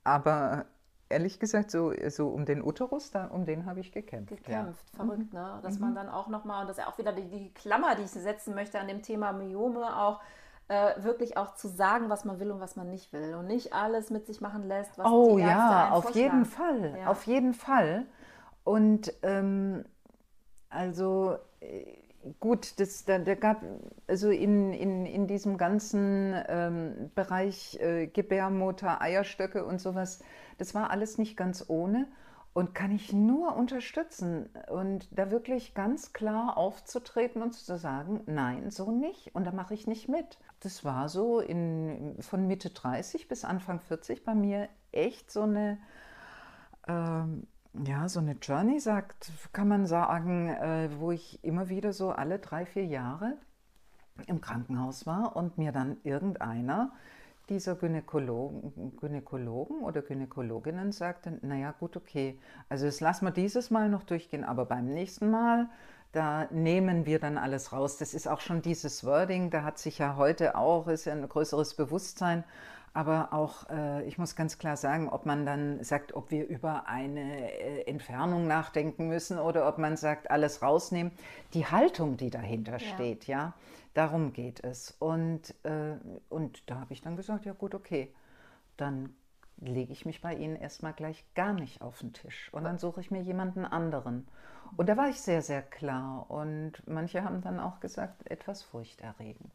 Aber 0.03 0.65
ehrlich 1.09 1.39
gesagt, 1.39 1.69
so, 1.69 1.93
so 2.09 2.29
um 2.29 2.45
den 2.45 2.63
Uterus, 2.63 3.11
da, 3.11 3.27
um 3.27 3.45
den 3.45 3.65
habe 3.65 3.81
ich 3.81 3.91
gekämpft. 3.91 4.29
Gekämpft, 4.29 4.85
ja. 4.93 5.05
verrückt, 5.05 5.33
ne? 5.33 5.59
Dass 5.61 5.75
mhm. 5.75 5.85
man 5.85 5.95
dann 5.95 6.09
auch 6.09 6.27
nochmal, 6.27 6.61
und 6.61 6.69
das 6.69 6.77
ist 6.77 6.83
ja 6.83 6.89
auch 6.89 6.97
wieder 6.97 7.13
die, 7.13 7.29
die, 7.29 7.53
Klammer, 7.53 7.95
die 7.95 8.03
ich 8.03 8.11
setzen 8.11 8.55
möchte 8.55 8.79
an 8.79 8.87
dem 8.87 9.01
Thema 9.03 9.31
Myome, 9.31 9.95
auch 9.95 10.21
äh, 10.69 11.03
wirklich 11.03 11.37
auch 11.37 11.55
zu 11.55 11.67
sagen, 11.67 12.09
was 12.09 12.25
man 12.25 12.39
will 12.39 12.51
und 12.51 12.59
was 12.59 12.75
man 12.75 12.89
nicht 12.89 13.13
will. 13.13 13.35
Und 13.35 13.47
nicht 13.47 13.73
alles 13.73 14.09
mit 14.09 14.25
sich 14.25 14.41
machen 14.41 14.67
lässt, 14.67 14.97
was 14.97 15.07
oh, 15.07 15.37
die 15.37 15.43
Ärzte 15.43 15.55
ja, 15.55 15.91
auf 15.91 16.09
jeden 16.11 16.45
Fall, 16.45 16.97
ja. 16.99 17.07
auf 17.07 17.23
jeden 17.23 17.53
Fall. 17.53 18.05
Und 18.63 19.13
ähm, 19.23 19.85
also 20.69 21.37
äh, 21.61 21.85
gut, 22.39 22.79
das, 22.79 23.05
da, 23.05 23.19
da, 23.19 23.35
gab, 23.35 23.61
also 24.07 24.29
in, 24.29 24.73
in, 24.73 25.05
in 25.05 25.27
diesem 25.27 25.57
ganzen 25.57 26.35
ähm, 26.47 27.11
Bereich 27.15 27.79
äh, 27.79 28.07
Gebärmutter, 28.07 29.01
Eierstöcke 29.01 29.65
und 29.65 29.79
sowas, 29.79 30.21
das 30.57 30.75
war 30.75 30.89
alles 30.89 31.17
nicht 31.17 31.37
ganz 31.37 31.65
ohne 31.67 32.07
und 32.57 32.73
kann 32.73 32.89
ich 32.89 33.13
nur 33.13 33.55
unterstützen 33.55 34.49
und 34.67 35.07
da 35.11 35.29
wirklich 35.29 35.75
ganz 35.75 36.11
klar 36.11 36.57
aufzutreten 36.57 37.43
und 37.43 37.53
zu 37.53 37.77
sagen, 37.77 38.21
nein, 38.25 38.71
so 38.71 38.89
nicht 38.89 39.35
und 39.35 39.45
da 39.45 39.51
mache 39.51 39.75
ich 39.75 39.85
nicht 39.85 40.09
mit. 40.09 40.39
Das 40.61 40.83
war 40.83 41.07
so 41.07 41.39
in, 41.39 42.15
von 42.19 42.47
Mitte 42.47 42.71
30 42.71 43.27
bis 43.27 43.45
Anfang 43.45 43.79
40 43.79 44.25
bei 44.25 44.33
mir 44.33 44.69
echt 44.91 45.29
so 45.29 45.43
eine 45.43 45.77
ähm, 46.87 47.45
ja, 47.85 48.09
so 48.09 48.21
eine 48.21 48.31
Journey 48.41 48.79
sagt, 48.79 49.31
kann 49.53 49.67
man 49.67 49.85
sagen, 49.85 50.49
äh, 50.49 50.89
wo 50.97 51.11
ich 51.11 51.43
immer 51.43 51.69
wieder 51.69 51.93
so 51.93 52.09
alle 52.09 52.39
drei, 52.39 52.65
vier 52.65 52.85
Jahre 52.85 53.37
im 54.25 54.41
Krankenhaus 54.41 55.05
war 55.05 55.35
und 55.35 55.59
mir 55.59 55.71
dann 55.71 55.97
irgendeiner 56.03 56.91
dieser 57.49 57.75
Gynäkologen, 57.75 58.97
Gynäkologen 58.99 59.79
oder 59.81 60.01
Gynäkologinnen 60.01 60.91
sagte, 60.91 61.39
naja 61.41 61.73
gut, 61.79 61.95
okay, 61.95 62.39
also 62.69 62.85
das 62.85 62.99
lassen 62.99 63.25
wir 63.25 63.31
dieses 63.31 63.71
Mal 63.71 63.89
noch 63.89 64.03
durchgehen, 64.03 64.43
aber 64.43 64.65
beim 64.65 64.85
nächsten 64.85 65.31
Mal, 65.31 65.69
da 66.11 66.47
nehmen 66.51 67.05
wir 67.05 67.19
dann 67.19 67.37
alles 67.37 67.71
raus. 67.71 67.97
Das 67.97 68.13
ist 68.13 68.27
auch 68.27 68.41
schon 68.41 68.61
dieses 68.61 69.05
Wording, 69.05 69.49
da 69.49 69.63
hat 69.63 69.77
sich 69.77 69.97
ja 69.99 70.15
heute 70.15 70.55
auch, 70.55 70.87
ist 70.87 71.05
ja 71.05 71.13
ein 71.13 71.27
größeres 71.27 71.75
Bewusstsein, 71.75 72.43
aber 72.93 73.33
auch, 73.33 73.69
äh, 73.69 74.03
ich 74.07 74.17
muss 74.17 74.35
ganz 74.35 74.57
klar 74.57 74.77
sagen, 74.77 75.09
ob 75.09 75.25
man 75.25 75.45
dann 75.45 75.83
sagt, 75.83 76.15
ob 76.15 76.31
wir 76.31 76.47
über 76.47 76.87
eine 76.87 77.51
äh, 77.51 77.83
Entfernung 77.83 78.47
nachdenken 78.47 79.07
müssen 79.07 79.37
oder 79.37 79.67
ob 79.67 79.77
man 79.77 79.97
sagt, 79.97 80.31
alles 80.31 80.61
rausnehmen. 80.61 81.11
Die 81.53 81.65
Haltung, 81.65 82.17
die 82.17 82.29
dahinter 82.29 82.73
ja. 82.73 82.79
steht, 82.79 83.27
ja, 83.27 83.53
darum 83.93 84.33
geht 84.33 84.63
es. 84.63 84.95
Und, 84.99 85.53
äh, 85.63 85.95
und 86.29 86.69
da 86.69 86.79
habe 86.79 86.93
ich 86.93 87.01
dann 87.01 87.15
gesagt, 87.15 87.45
ja 87.45 87.53
gut, 87.53 87.75
okay, 87.75 88.13
dann 88.77 89.15
lege 89.59 89.91
ich 89.91 90.05
mich 90.05 90.21
bei 90.21 90.35
Ihnen 90.35 90.55
erstmal 90.55 90.93
gleich 90.93 91.25
gar 91.33 91.53
nicht 91.53 91.81
auf 91.81 91.99
den 91.99 92.13
Tisch 92.13 92.49
und 92.53 92.63
dann 92.63 92.77
suche 92.77 93.01
ich 93.01 93.09
mir 93.09 93.21
jemanden 93.21 93.65
anderen. 93.65 94.27
Und 94.75 94.89
da 94.89 94.97
war 94.97 95.09
ich 95.09 95.21
sehr, 95.21 95.41
sehr 95.41 95.61
klar. 95.61 96.29
Und 96.29 96.73
manche 96.87 97.23
haben 97.23 97.41
dann 97.41 97.59
auch 97.59 97.79
gesagt, 97.79 98.29
etwas 98.29 98.61
furchterregend. 98.63 99.51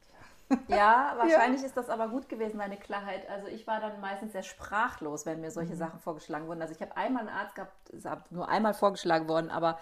Ja, 0.68 1.14
wahrscheinlich 1.16 1.62
ja. 1.62 1.66
ist 1.66 1.76
das 1.76 1.88
aber 1.88 2.08
gut 2.08 2.28
gewesen, 2.28 2.58
deine 2.58 2.76
Klarheit. 2.76 3.28
Also 3.30 3.48
ich 3.48 3.66
war 3.66 3.80
dann 3.80 4.00
meistens 4.00 4.32
sehr 4.32 4.42
sprachlos, 4.42 5.24
wenn 5.24 5.40
mir 5.40 5.50
solche 5.50 5.72
mhm. 5.72 5.78
Sachen 5.78 6.00
vorgeschlagen 6.00 6.46
wurden. 6.46 6.60
Also 6.60 6.74
ich 6.74 6.82
habe 6.82 6.96
einmal 6.96 7.26
einen 7.26 7.34
Arzt 7.34 7.54
gehabt, 7.54 7.72
es 7.88 8.04
ist 8.04 8.30
nur 8.30 8.48
einmal 8.48 8.74
vorgeschlagen 8.74 9.28
worden, 9.28 9.50
aber 9.50 9.78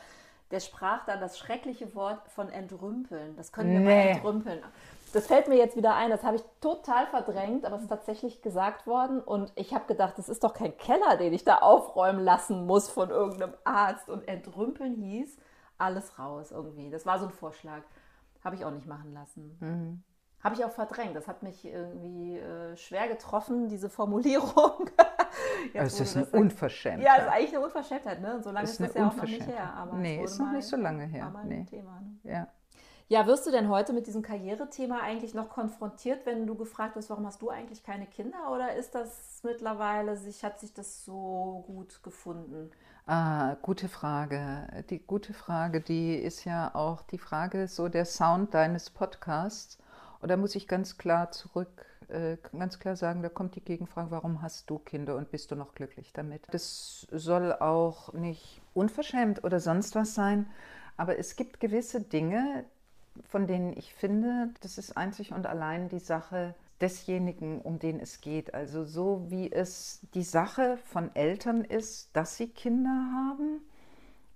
der 0.51 0.61
sprach 0.61 1.05
dann 1.05 1.21
das 1.21 1.39
schreckliche 1.39 1.95
Wort 1.95 2.29
von 2.29 2.51
entrümpeln. 2.51 3.37
Das 3.37 3.53
können 3.53 3.73
wir 3.73 3.81
nee. 3.81 3.85
mal 3.85 4.11
entrümpeln. 4.17 4.61
Das 5.13 5.27
fällt 5.27 5.49
mir 5.49 5.57
jetzt 5.57 5.77
wieder 5.77 5.97
ein, 5.97 6.11
das 6.11 6.23
habe 6.23 6.37
ich 6.37 6.43
total 6.61 7.07
verdrängt, 7.07 7.65
aber 7.65 7.77
es 7.77 7.83
ist 7.83 7.89
tatsächlich 7.89 8.43
gesagt 8.43 8.87
worden. 8.87 9.21
Und 9.21 9.53
ich 9.57 9.75
habe 9.75 9.87
gedacht, 9.87 10.19
das 10.19 10.29
ist 10.29 10.45
doch 10.45 10.55
kein 10.55 10.77
Keller, 10.77 11.17
den 11.17 11.33
ich 11.33 11.45
da 11.45 11.59
aufräumen 11.59 12.21
lassen 12.21 12.67
muss 12.67 12.89
von 12.89 13.11
irgendeinem 13.11 13.55
Arzt. 13.65 14.09
Und 14.09 14.27
entrümpeln 14.29 14.95
hieß 14.95 15.37
alles 15.79 16.19
raus 16.19 16.53
irgendwie. 16.53 16.91
Das 16.91 17.07
war 17.07 17.19
so 17.19 17.27
ein 17.27 17.33
Vorschlag. 17.33 17.83
Habe 18.45 18.55
ich 18.57 18.65
auch 18.65 18.71
nicht 18.71 18.87
machen 18.87 19.13
lassen. 19.13 19.57
Mhm. 19.61 20.03
Habe 20.43 20.55
ich 20.55 20.65
auch 20.65 20.71
verdrängt. 20.71 21.15
Das 21.15 21.29
hat 21.29 21.43
mich 21.43 21.65
irgendwie 21.67 22.39
äh, 22.39 22.77
schwer 22.77 23.09
getroffen, 23.09 23.69
diese 23.69 23.91
Formulierung. 23.91 24.89
Jetzt, 25.75 26.01
es 26.01 26.15
ist 26.15 26.17
eine 26.17 26.27
Unverschämtheit. 26.27 27.05
Ja, 27.05 27.17
es 27.17 27.23
ist 27.25 27.33
eigentlich 27.33 27.55
eine 27.55 27.65
Unverschämtheit. 27.65 28.21
Ne? 28.23 28.43
So 28.43 28.51
lange 28.51 28.65
ist, 28.65 28.73
ist 28.73 28.81
das 28.81 28.95
ja 28.95 29.09
auch 29.09 29.17
noch 29.17 29.25
nicht 29.25 29.47
her. 29.47 29.75
Aber 29.75 29.97
nee, 29.97 30.25
ist 30.25 30.39
noch 30.39 30.51
nicht 30.53 30.67
so 30.67 30.77
lange 30.77 31.05
her. 31.05 31.33
Nee. 31.45 31.65
Thema, 31.65 32.01
ne? 32.01 32.33
ja. 32.33 32.49
ja, 33.09 33.27
wirst 33.27 33.47
du 33.47 33.51
denn 33.51 33.69
heute 33.69 33.93
mit 33.93 34.07
diesem 34.07 34.23
Karrierethema 34.23 35.01
eigentlich 35.01 35.35
noch 35.35 35.51
konfrontiert, 35.51 36.25
wenn 36.25 36.47
du 36.47 36.55
gefragt 36.55 36.97
wirst, 36.97 37.11
warum 37.11 37.27
hast 37.27 37.43
du 37.43 37.51
eigentlich 37.51 37.83
keine 37.83 38.07
Kinder? 38.07 38.51
Oder 38.51 38.75
ist 38.77 38.95
das 38.95 39.41
mittlerweile, 39.43 40.17
sich, 40.17 40.43
hat 40.43 40.59
sich 40.59 40.73
das 40.73 41.05
so 41.05 41.65
gut 41.67 42.03
gefunden? 42.03 42.71
Ah, 43.07 43.57
gute 43.61 43.89
Frage. 43.89 44.69
Die 44.89 45.01
gute 45.01 45.35
Frage, 45.35 45.83
die 45.83 46.15
ist 46.15 46.45
ja 46.45 46.75
auch 46.75 47.03
die 47.03 47.19
Frage, 47.19 47.69
so 47.69 47.89
der 47.89 48.07
Sound 48.07 48.55
deines 48.55 48.89
Podcasts. 48.89 49.80
Und 50.21 50.29
da 50.29 50.37
muss 50.37 50.55
ich 50.55 50.69
ganz 50.69 50.99
klar 50.99 51.31
zurück, 51.31 51.87
äh, 52.09 52.37
ganz 52.59 52.79
klar 52.79 52.97
sagen, 52.97 53.23
da 53.23 53.29
kommt 53.29 53.55
die 53.57 53.65
Gegenfrage, 53.65 54.11
warum 54.11 54.43
hast 54.43 54.69
du 54.69 54.79
Kinder 54.79 55.17
und 55.17 55.31
bist 55.31 55.51
du 55.51 55.57
noch 55.57 55.75
glücklich 55.75 56.13
damit? 56.13 56.43
Das 56.51 57.07
soll 57.11 57.53
auch 57.53 58.13
nicht 58.13 58.61
unverschämt 58.75 59.45
oder 59.45 59.61
sonst 59.61 59.95
was 59.95 60.15
sein, 60.15 60.47
aber 60.97 61.19
es 61.19 61.37
gibt 61.37 61.61
gewisse 61.61 62.03
Dinge, 62.03 62.65
von 63.29 63.47
denen 63.47 63.77
ich 63.77 63.95
finde, 63.95 64.51
das 64.61 64.79
ist 64.79 64.97
einzig 64.97 65.33
und 65.33 65.47
allein 65.47 65.89
die 65.89 65.99
Sache 65.99 66.55
desjenigen, 66.81 67.61
um 67.61 67.79
den 67.79 68.01
es 68.01 68.21
geht. 68.21 68.55
Also 68.55 68.85
so 68.85 69.27
wie 69.29 69.51
es 69.53 70.01
die 70.15 70.23
Sache 70.23 70.79
von 70.87 71.15
Eltern 71.15 71.65
ist, 71.65 72.11
dass 72.15 72.37
sie 72.37 72.49
Kinder 72.49 72.91
haben, 72.91 73.61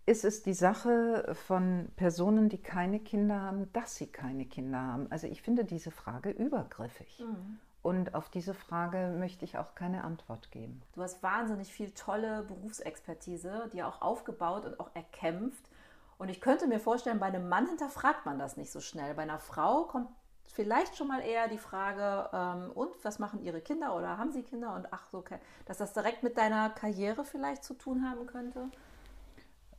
ist 0.07 0.25
es 0.25 0.43
die 0.43 0.55
Sache 0.55 1.35
von 1.47 1.89
Personen, 1.97 2.49
die 2.49 2.63
keine 2.63 3.01
Kinder 3.01 3.41
haben, 3.41 3.73
dass 3.73 3.97
sie 3.97 4.07
keine 4.07 4.45
Kinder 4.45 4.81
haben? 4.81 5.07
Also 5.11 5.27
ich 5.27 5.43
finde 5.43 5.65
diese 5.65 5.91
Frage 5.91 6.31
übergriffig. 6.31 7.21
Mhm. 7.21 7.59
Und 7.83 8.15
auf 8.15 8.31
diese 8.31 8.55
Frage 8.55 9.15
möchte 9.19 9.45
ich 9.45 9.59
auch 9.59 9.75
keine 9.75 10.05
Antwort 10.05 10.51
geben. 10.51 10.83
Du 10.95 11.03
hast 11.03 11.23
wahnsinnig 11.23 11.73
viel 11.73 11.91
tolle 11.91 12.43
Berufsexpertise, 12.45 13.69
die 13.75 13.83
auch 13.83 14.01
aufgebaut 14.01 14.65
und 14.65 14.81
auch 14.81 14.91
erkämpft. 14.95 15.69
Und 16.17 16.31
ich 16.31 16.41
könnte 16.41 16.67
mir 16.67 16.81
vorstellen, 16.81 17.19
bei 17.19 17.27
einem 17.27 17.49
Mann 17.49 17.67
hinterfragt 17.67 18.25
man 18.25 18.39
das 18.39 18.57
nicht 18.57 18.73
so 18.73 18.81
schnell. 18.81 19.15
Bei 19.15 19.23
einer 19.23 19.39
Frau 19.39 19.85
kommt 19.85 20.09
vielleicht 20.45 20.97
schon 20.97 21.09
mal 21.09 21.21
eher 21.21 21.49
die 21.49 21.59
Frage, 21.59 22.31
ähm, 22.33 22.71
und 22.73 22.91
was 23.05 23.19
machen 23.19 23.43
ihre 23.43 23.61
Kinder 23.61 23.95
oder 23.97 24.17
haben 24.17 24.33
sie 24.33 24.43
Kinder? 24.43 24.75
Und 24.75 24.87
ach 24.91 25.07
so, 25.11 25.23
dass 25.67 25.79
das 25.79 25.93
direkt 25.93 26.23
mit 26.23 26.39
deiner 26.39 26.71
Karriere 26.71 27.25
vielleicht 27.25 27.65
zu 27.65 27.75
tun 27.75 28.09
haben 28.09 28.27
könnte? 28.27 28.71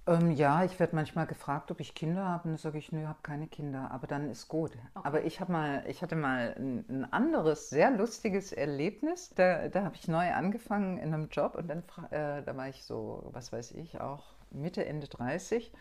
Ähm, 0.07 0.31
ja, 0.31 0.63
ich 0.63 0.79
werde 0.79 0.95
manchmal 0.95 1.25
gefragt, 1.25 1.71
ob 1.71 1.79
ich 1.79 1.95
Kinder 1.95 2.25
habe. 2.25 2.43
Und 2.45 2.51
dann 2.51 2.57
sage 2.57 2.77
ich, 2.77 2.91
nö, 2.91 3.01
ich 3.01 3.07
habe 3.07 3.19
keine 3.23 3.47
Kinder. 3.47 3.89
Aber 3.91 4.05
dann 4.05 4.29
ist 4.29 4.47
gut. 4.47 4.71
Okay. 4.71 5.07
Aber 5.07 5.23
ich, 5.23 5.39
mal, 5.47 5.83
ich 5.87 6.01
hatte 6.01 6.15
mal 6.15 6.55
ein, 6.57 6.85
ein, 6.89 7.13
anderes, 7.13 7.69
sehr 7.69 7.89
lustiges 7.91 8.53
Erlebnis. 8.53 9.31
Da, 9.35 9.67
da 9.67 9.83
habe 9.83 9.95
ich 9.95 10.07
neu 10.07 10.31
angefangen 10.31 10.97
in 10.97 11.13
einem 11.13 11.29
Job 11.29 11.55
und 11.55 11.67
dann 11.67 11.83
äh, 12.11 12.43
da 12.43 12.55
war 12.55 12.69
ich 12.69 12.83
so, 12.83 13.29
was 13.31 13.51
weiß 13.51 13.71
ich, 13.71 13.99
auch 13.99 14.23
Mitte, 14.51 14.85
Ende 14.85 15.07
30. 15.07 15.71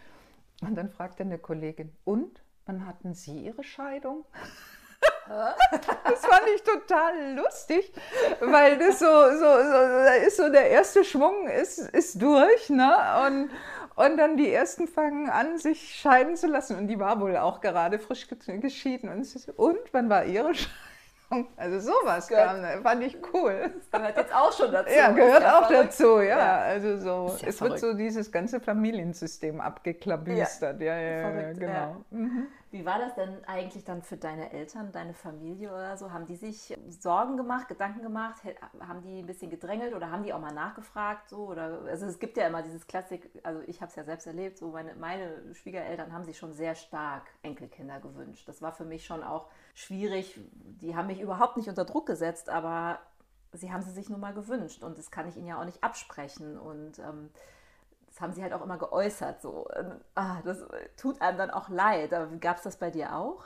Und 0.62 0.74
dann 0.76 0.88
fragte 0.88 1.22
eine 1.22 1.38
Kollegin, 1.38 1.92
und 2.04 2.42
wann 2.64 2.86
hatten 2.86 3.12
Sie 3.14 3.44
Ihre 3.44 3.62
Scheidung? 3.62 4.24
das 5.28 6.24
fand 6.24 6.46
ich 6.54 6.62
total 6.62 7.34
lustig, 7.34 7.92
weil 8.40 8.78
das 8.78 8.98
so, 8.98 9.06
so, 9.06 9.38
so, 9.38 10.26
ist 10.26 10.36
so 10.36 10.50
der 10.50 10.70
erste 10.70 11.04
Schwung 11.04 11.48
ist, 11.48 11.78
ist 11.78 12.20
durch, 12.20 12.70
ne? 12.70 12.94
Und, 13.26 13.50
und 13.96 14.16
dann 14.16 14.36
die 14.36 14.52
ersten 14.52 14.88
fangen 14.88 15.30
an, 15.30 15.58
sich 15.58 15.94
scheiden 15.94 16.36
zu 16.36 16.46
lassen. 16.46 16.76
Und 16.76 16.88
die 16.88 16.98
war 16.98 17.20
wohl 17.20 17.36
auch 17.36 17.60
gerade 17.60 17.98
frisch 17.98 18.26
geschieden. 18.28 19.08
Und, 19.08 19.24
so, 19.24 19.52
und 19.56 19.78
wann 19.92 20.08
war 20.08 20.24
ihre 20.24 20.54
Scheidung? 20.54 21.48
Also 21.56 21.80
sowas 21.92 22.28
kam, 22.28 22.62
fand 22.82 23.02
ich 23.02 23.16
cool. 23.32 23.72
Das 23.90 23.90
gehört 23.90 24.16
jetzt 24.16 24.34
auch 24.34 24.52
schon 24.52 24.70
dazu. 24.70 24.92
Ja, 24.94 25.10
gehört 25.10 25.42
ja 25.42 25.58
auch 25.58 25.66
verrückt. 25.66 25.88
dazu, 25.88 26.20
ja. 26.20 26.38
ja. 26.38 26.58
Also 26.58 26.98
so, 26.98 27.36
ja 27.40 27.48
es 27.48 27.56
verrückt. 27.58 27.82
wird 27.82 27.92
so 27.92 27.94
dieses 27.94 28.30
ganze 28.30 28.60
Familiensystem 28.60 29.60
abgeklabüstert. 29.60 30.80
Ja, 30.80 30.96
ja, 30.96 31.30
ja, 31.30 31.52
genau. 31.52 31.96
Mhm. 32.10 32.46
Wie 32.74 32.84
war 32.84 32.98
das 32.98 33.14
denn 33.14 33.44
eigentlich 33.44 33.84
dann 33.84 34.02
für 34.02 34.16
deine 34.16 34.50
Eltern, 34.50 34.90
deine 34.90 35.14
Familie 35.14 35.70
oder 35.70 35.96
so? 35.96 36.10
Haben 36.10 36.26
die 36.26 36.34
sich 36.34 36.76
Sorgen 36.88 37.36
gemacht, 37.36 37.68
Gedanken 37.68 38.02
gemacht? 38.02 38.42
Haben 38.80 39.00
die 39.02 39.20
ein 39.20 39.26
bisschen 39.26 39.48
gedrängelt 39.48 39.94
oder 39.94 40.10
haben 40.10 40.24
die 40.24 40.32
auch 40.32 40.40
mal 40.40 40.52
nachgefragt? 40.52 41.28
So? 41.28 41.46
Oder, 41.46 41.82
also 41.86 42.06
es 42.06 42.18
gibt 42.18 42.36
ja 42.36 42.48
immer 42.48 42.62
dieses 42.62 42.88
Klassik, 42.88 43.30
also 43.44 43.60
ich 43.68 43.80
habe 43.80 43.90
es 43.90 43.94
ja 43.94 44.02
selbst 44.02 44.26
erlebt, 44.26 44.58
so 44.58 44.72
meine, 44.72 44.96
meine 44.96 45.54
Schwiegereltern 45.54 46.12
haben 46.12 46.24
sich 46.24 46.36
schon 46.36 46.52
sehr 46.52 46.74
stark 46.74 47.28
Enkelkinder 47.42 48.00
gewünscht. 48.00 48.48
Das 48.48 48.60
war 48.60 48.72
für 48.72 48.84
mich 48.84 49.06
schon 49.06 49.22
auch 49.22 49.46
schwierig. 49.74 50.40
Die 50.82 50.96
haben 50.96 51.06
mich 51.06 51.20
überhaupt 51.20 51.56
nicht 51.56 51.68
unter 51.68 51.84
Druck 51.84 52.06
gesetzt, 52.06 52.48
aber 52.48 52.98
sie 53.52 53.72
haben 53.72 53.82
sie 53.82 53.92
sich 53.92 54.08
nun 54.08 54.18
mal 54.18 54.34
gewünscht 54.34 54.82
und 54.82 54.98
das 54.98 55.12
kann 55.12 55.28
ich 55.28 55.36
ihnen 55.36 55.46
ja 55.46 55.60
auch 55.60 55.64
nicht 55.64 55.84
absprechen. 55.84 56.58
Und 56.58 56.98
ähm, 56.98 57.30
das 58.14 58.20
haben 58.20 58.32
sie 58.32 58.42
halt 58.42 58.52
auch 58.52 58.62
immer 58.62 58.78
geäußert. 58.78 59.42
So, 59.42 59.66
ah, 60.14 60.40
das 60.44 60.64
tut 60.96 61.20
einem 61.20 61.36
dann 61.36 61.50
auch 61.50 61.68
leid. 61.68 62.14
Gab 62.40 62.58
es 62.58 62.62
das 62.62 62.76
bei 62.76 62.90
dir 62.90 63.16
auch? 63.16 63.44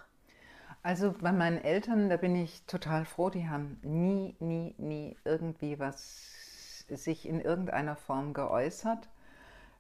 Also 0.83 1.15
bei 1.19 1.33
meinen 1.33 1.57
Eltern, 1.57 2.11
da 2.11 2.19
bin 2.19 2.37
ich 2.37 2.67
total 2.67 3.07
froh, 3.07 3.31
die 3.31 3.49
haben 3.49 3.81
nie, 3.83 4.37
nie, 4.41 4.75
nie 4.77 5.17
irgendwie 5.25 5.79
was 5.79 6.85
sich 6.89 7.27
in 7.27 7.41
irgendeiner 7.41 7.97
Form 7.97 8.35
geäußert. 8.35 9.09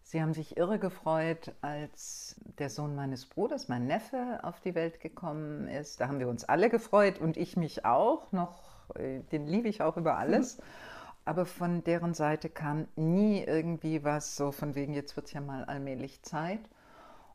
Sie 0.02 0.22
haben 0.22 0.32
sich 0.32 0.56
irre 0.56 0.78
gefreut, 0.78 1.52
als 1.60 2.40
der 2.58 2.70
Sohn 2.70 2.96
meines 2.96 3.26
Bruders, 3.26 3.68
mein 3.68 3.86
Neffe, 3.86 4.40
auf 4.42 4.58
die 4.60 4.74
Welt 4.74 5.00
gekommen 5.00 5.68
ist. 5.68 6.00
Da 6.00 6.08
haben 6.08 6.18
wir 6.18 6.28
uns 6.28 6.44
alle 6.44 6.70
gefreut 6.70 7.18
und 7.18 7.36
ich 7.36 7.58
mich 7.58 7.84
auch 7.84 8.32
noch. 8.32 8.88
Äh, 8.94 9.20
den 9.32 9.46
liebe 9.46 9.68
ich 9.68 9.82
auch 9.82 9.98
über 9.98 10.16
alles. 10.16 10.62
Aber 11.28 11.44
von 11.44 11.84
deren 11.84 12.14
Seite 12.14 12.48
kam 12.48 12.88
nie 12.96 13.44
irgendwie 13.44 14.02
was 14.02 14.34
so 14.34 14.50
von 14.50 14.74
wegen, 14.74 14.94
jetzt 14.94 15.14
wird 15.14 15.26
es 15.26 15.34
ja 15.34 15.42
mal 15.42 15.62
allmählich 15.62 16.22
Zeit. 16.22 16.60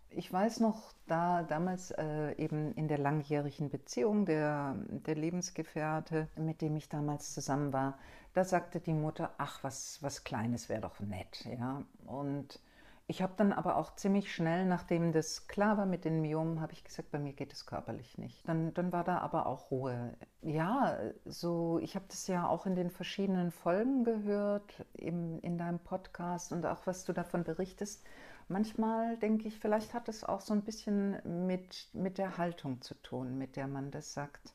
Ich 0.09 0.33
weiß 0.33 0.61
noch, 0.61 0.93
da 1.05 1.43
damals 1.43 1.91
äh, 1.91 2.31
eben 2.37 2.73
in 2.73 2.87
der 2.87 2.97
langjährigen 2.97 3.69
Beziehung 3.69 4.25
der, 4.25 4.75
der 4.89 5.13
Lebensgefährte, 5.13 6.27
mit 6.37 6.63
dem 6.63 6.75
ich 6.75 6.89
damals 6.89 7.35
zusammen 7.35 7.71
war, 7.71 7.99
da 8.33 8.43
sagte 8.43 8.79
die 8.79 8.93
Mutter, 8.93 9.35
ach, 9.37 9.63
was, 9.63 10.01
was 10.01 10.23
Kleines 10.23 10.69
wäre 10.69 10.81
doch 10.81 10.99
nett. 10.99 11.45
Ja? 11.45 11.83
Und 12.07 12.59
ich 13.07 13.21
habe 13.21 13.33
dann 13.35 13.51
aber 13.51 13.75
auch 13.75 13.95
ziemlich 13.95 14.33
schnell, 14.33 14.65
nachdem 14.65 15.11
das 15.11 15.47
klar 15.47 15.77
war 15.77 15.85
mit 15.85 16.05
den 16.05 16.21
Myomen, 16.21 16.61
habe 16.61 16.71
ich 16.71 16.83
gesagt, 16.83 17.11
bei 17.11 17.19
mir 17.19 17.33
geht 17.33 17.51
es 17.51 17.65
körperlich 17.65 18.17
nicht. 18.17 18.47
Dann, 18.47 18.73
dann 18.73 18.93
war 18.93 19.03
da 19.03 19.17
aber 19.17 19.45
auch 19.45 19.71
Ruhe. 19.71 20.13
Ja, 20.41 20.97
so, 21.25 21.79
ich 21.79 21.95
habe 21.95 22.05
das 22.07 22.27
ja 22.27 22.47
auch 22.47 22.65
in 22.65 22.75
den 22.75 22.89
verschiedenen 22.89 23.51
Folgen 23.51 24.05
gehört, 24.05 24.85
im, 24.93 25.39
in 25.41 25.57
deinem 25.57 25.79
Podcast 25.79 26.53
und 26.53 26.65
auch 26.65 26.87
was 26.87 27.03
du 27.03 27.11
davon 27.11 27.43
berichtest. 27.43 28.05
Manchmal 28.47 29.17
denke 29.17 29.47
ich, 29.47 29.59
vielleicht 29.59 29.93
hat 29.93 30.07
es 30.07 30.23
auch 30.23 30.41
so 30.41 30.53
ein 30.53 30.63
bisschen 30.63 31.45
mit, 31.45 31.89
mit 31.93 32.17
der 32.17 32.37
Haltung 32.37 32.81
zu 32.81 32.93
tun, 32.95 33.37
mit 33.37 33.57
der 33.57 33.67
man 33.67 33.91
das 33.91 34.13
sagt 34.13 34.53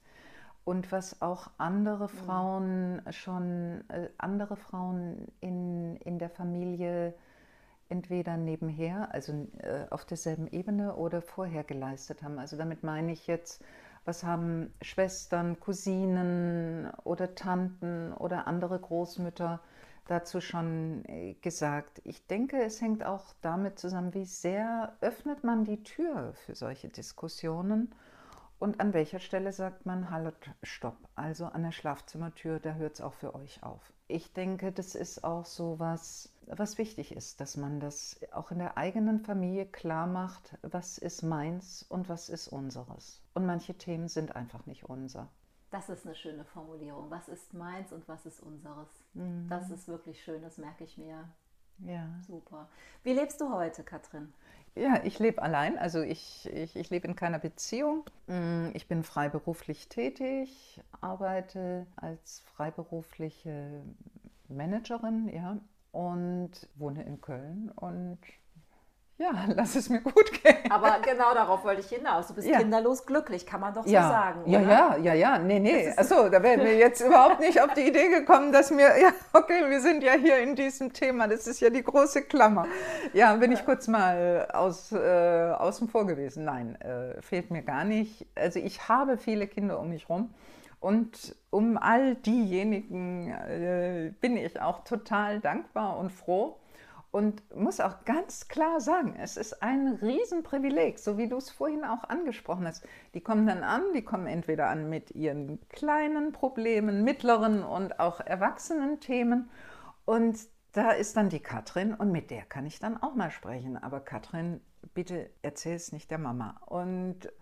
und 0.65 0.93
was 0.93 1.23
auch 1.23 1.51
andere 1.57 2.05
mhm. 2.05 2.09
Frauen 2.09 3.03
schon, 3.11 3.85
äh, 3.89 4.09
andere 4.19 4.57
Frauen 4.57 5.29
in, 5.41 5.97
in 5.97 6.19
der 6.19 6.29
Familie 6.29 7.15
entweder 7.89 8.37
nebenher, 8.37 9.13
also 9.13 9.49
äh, 9.59 9.87
auf 9.91 10.05
derselben 10.05 10.49
Ebene 10.49 10.95
oder 10.97 11.23
vorher 11.23 11.65
geleistet 11.65 12.23
haben. 12.23 12.39
Also 12.39 12.57
damit 12.57 12.83
meine 12.83 13.13
ich 13.13 13.27
jetzt, 13.27 13.63
was 14.05 14.25
haben 14.25 14.73
Schwestern, 14.83 15.59
Cousinen 15.61 16.91
oder 17.05 17.35
Tanten 17.35 18.13
oder 18.13 18.47
andere 18.47 18.79
Großmütter 18.79 19.61
dazu 20.07 20.41
schon 20.41 21.05
äh, 21.07 21.35
gesagt. 21.35 22.01
Ich 22.05 22.27
denke, 22.27 22.63
es 22.63 22.81
hängt 22.81 23.05
auch 23.05 23.27
damit 23.43 23.79
zusammen, 23.79 24.15
wie 24.15 24.25
sehr 24.25 24.97
öffnet 25.01 25.45
man 25.45 25.65
die 25.65 25.83
Tür 25.83 26.33
für 26.47 26.55
solche 26.55 26.89
Diskussionen 26.89 27.95
und 28.59 28.81
an 28.81 28.93
welcher 28.93 29.21
Stelle 29.21 29.53
sagt 29.53 29.87
man, 29.87 30.11
halt, 30.11 30.35
stopp. 30.63 30.97
Also 31.15 31.47
an 31.47 31.63
der 31.63 31.73
Schlafzimmertür, 31.73 32.59
da 32.59 32.75
hört 32.75 32.95
es 32.95 33.01
auch 33.01 33.15
für 33.15 33.35
euch 33.35 33.63
auf. 33.63 33.93
Ich 34.11 34.33
denke, 34.33 34.73
das 34.73 34.95
ist 34.95 35.23
auch 35.23 35.45
so 35.45 35.79
was, 35.79 36.33
was 36.47 36.79
wichtig 36.79 37.13
ist, 37.13 37.41
dass 37.41 37.59
man 37.59 37.79
das 37.79 38.19
auch 38.33 38.51
in 38.51 38.59
der 38.59 38.79
eigenen 38.79 39.21
Familie 39.21 39.67
klar 39.67 40.07
macht, 40.07 40.57
was 40.63 40.97
ist 40.97 41.23
meins 41.23 41.83
und 41.83 42.09
was 42.09 42.31
ist 42.31 42.49
unseres. 42.49 43.23
Und 43.35 43.45
manche 43.45 43.75
Themen 43.77 44.09
sind 44.09 44.35
einfach 44.35 44.65
nicht 44.65 44.89
unser. 44.89 45.29
Das 45.71 45.91
ist 45.91 46.07
eine 46.07 46.15
schöne 46.15 46.47
Formulierung. 46.47 47.11
Was 47.11 47.29
ist 47.29 47.53
meins 47.53 47.93
und 47.93 48.09
was 48.09 48.25
ist 48.25 48.41
unseres? 48.41 48.89
Mhm. 49.13 49.47
Das 49.51 49.71
ist 49.71 49.89
wirklich 49.89 50.25
schön, 50.25 50.41
das 50.41 50.57
merke 50.57 50.85
ich 50.85 50.97
mir. 50.97 51.29
Ja. 51.87 52.09
Super. 52.27 52.69
Wie 53.05 53.13
lebst 53.13 53.41
du 53.41 53.53
heute, 53.53 53.83
Katrin? 53.83 54.33
Ja, 54.75 55.01
ich 55.03 55.19
lebe 55.19 55.43
allein, 55.43 55.77
also 55.77 56.03
ich, 56.03 56.49
ich, 56.53 56.77
ich 56.77 56.91
lebe 56.91 57.09
in 57.09 57.17
keiner 57.17 57.39
Beziehung. 57.39 58.05
Mm, 58.27 58.69
ich 58.75 58.87
bin 58.87 59.03
freiberuflich 59.03 59.89
tätig, 59.89 60.81
arbeite 61.01 61.87
als 61.97 62.41
freiberufliche 62.55 63.83
Managerin, 64.49 65.29
ja, 65.29 65.59
und 65.91 66.51
wohne 66.77 67.03
in 67.03 67.21
Köln 67.21 67.71
und 67.75 68.19
ja, 69.19 69.31
lass 69.55 69.75
es 69.75 69.89
mir 69.89 70.01
gut 70.01 70.43
gehen. 70.43 70.71
Aber 70.71 70.99
genau 71.05 71.35
darauf 71.35 71.65
wollte 71.65 71.81
ich 71.81 71.89
hinaus. 71.89 72.29
Du 72.29 72.35
bist 72.35 72.49
ja. 72.49 72.59
kinderlos 72.59 73.05
glücklich, 73.05 73.45
kann 73.45 73.61
man 73.61 73.75
doch 73.75 73.85
so 73.85 73.91
ja. 73.91 74.09
sagen. 74.09 74.49
Ja, 74.49 74.61
oder? 74.61 74.71
ja, 74.71 74.97
ja, 74.97 75.15
ja. 75.15 75.39
Nee, 75.39 75.59
nee. 75.59 75.93
Achso, 75.97 76.29
da 76.29 76.41
wären 76.43 76.61
wir 76.61 76.77
jetzt 76.77 77.01
überhaupt 77.01 77.41
nicht 77.41 77.61
auf 77.61 77.75
die 77.75 77.89
Idee 77.89 78.09
gekommen, 78.09 78.53
dass 78.53 78.71
mir, 78.71 78.97
ja, 79.01 79.13
okay, 79.33 79.69
wir 79.69 79.81
sind 79.81 80.05
ja 80.05 80.13
hier 80.13 80.39
in 80.39 80.55
diesem 80.55 80.93
Thema. 80.93 81.27
Das 81.27 81.49
ist 81.49 81.61
ja 81.61 81.69
die 81.69 81.83
große 81.83 82.23
Klammer. 82.23 82.67
Ja, 83.13 83.35
bin 83.35 83.51
ich 83.51 83.65
kurz 83.65 83.89
mal 83.89 84.49
aus, 84.53 84.93
äh, 84.93 85.51
außen 85.59 85.89
vor 85.89 86.07
gewesen. 86.07 86.45
Nein, 86.45 86.81
äh, 86.81 87.21
fehlt 87.21 87.51
mir 87.51 87.63
gar 87.63 87.83
nicht. 87.83 88.25
Also 88.37 88.61
ich 88.61 88.89
habe 88.89 89.19
viele 89.19 89.49
Kinder 89.49 89.81
um 89.81 89.89
mich 89.89 90.09
rum. 90.09 90.33
Und 90.81 91.35
um 91.51 91.77
all 91.77 92.15
diejenigen 92.15 93.33
äh, 93.33 94.13
bin 94.21 94.37
ich 94.37 94.61
auch 94.61 94.85
total 94.85 95.41
dankbar 95.41 95.99
und 95.99 96.13
froh 96.13 96.57
und 97.11 97.55
muss 97.57 97.81
auch 97.81 98.05
ganz 98.05 98.49
klar 98.49 98.81
sagen, 98.81 99.17
es 99.19 99.37
ist 99.37 99.63
ein 99.63 99.99
Riesenprivileg, 100.03 100.99
so 100.99 101.17
wie 101.17 101.29
du 101.29 101.39
es 101.39 101.51
vorhin 101.51 101.85
auch 101.85 102.05
angesprochen 102.05 102.67
hast. 102.67 102.87
Die 103.15 103.23
kommen 103.23 103.47
dann 103.47 103.63
an, 103.63 103.83
die 103.95 104.03
kommen 104.03 104.27
entweder 104.27 104.69
an 104.69 104.91
mit 104.91 105.13
ihren 105.13 105.59
kleinen 105.71 106.33
Problemen, 106.33 107.05
mittleren 107.05 107.63
und 107.63 107.99
auch 107.99 108.21
erwachsenen 108.21 109.01
Themen. 109.01 109.49
Und 110.05 110.39
da 110.73 110.91
ist 110.91 111.17
dann 111.17 111.31
die 111.31 111.41
Katrin 111.41 111.95
und 111.95 112.13
mit 112.13 112.31
der 112.31 112.43
kann 112.43 112.67
ich 112.67 112.79
dann 112.79 113.03
auch 113.03 113.15
mal 113.15 113.31
sprechen. 113.31 113.77
Aber 113.77 114.01
Katrin, 114.01 114.61
bitte 114.93 115.31
erzähl 115.41 115.77
es 115.77 115.93
nicht 115.93 116.11
der 116.11 116.19
Mama. 116.19 116.61
Und 116.67 117.33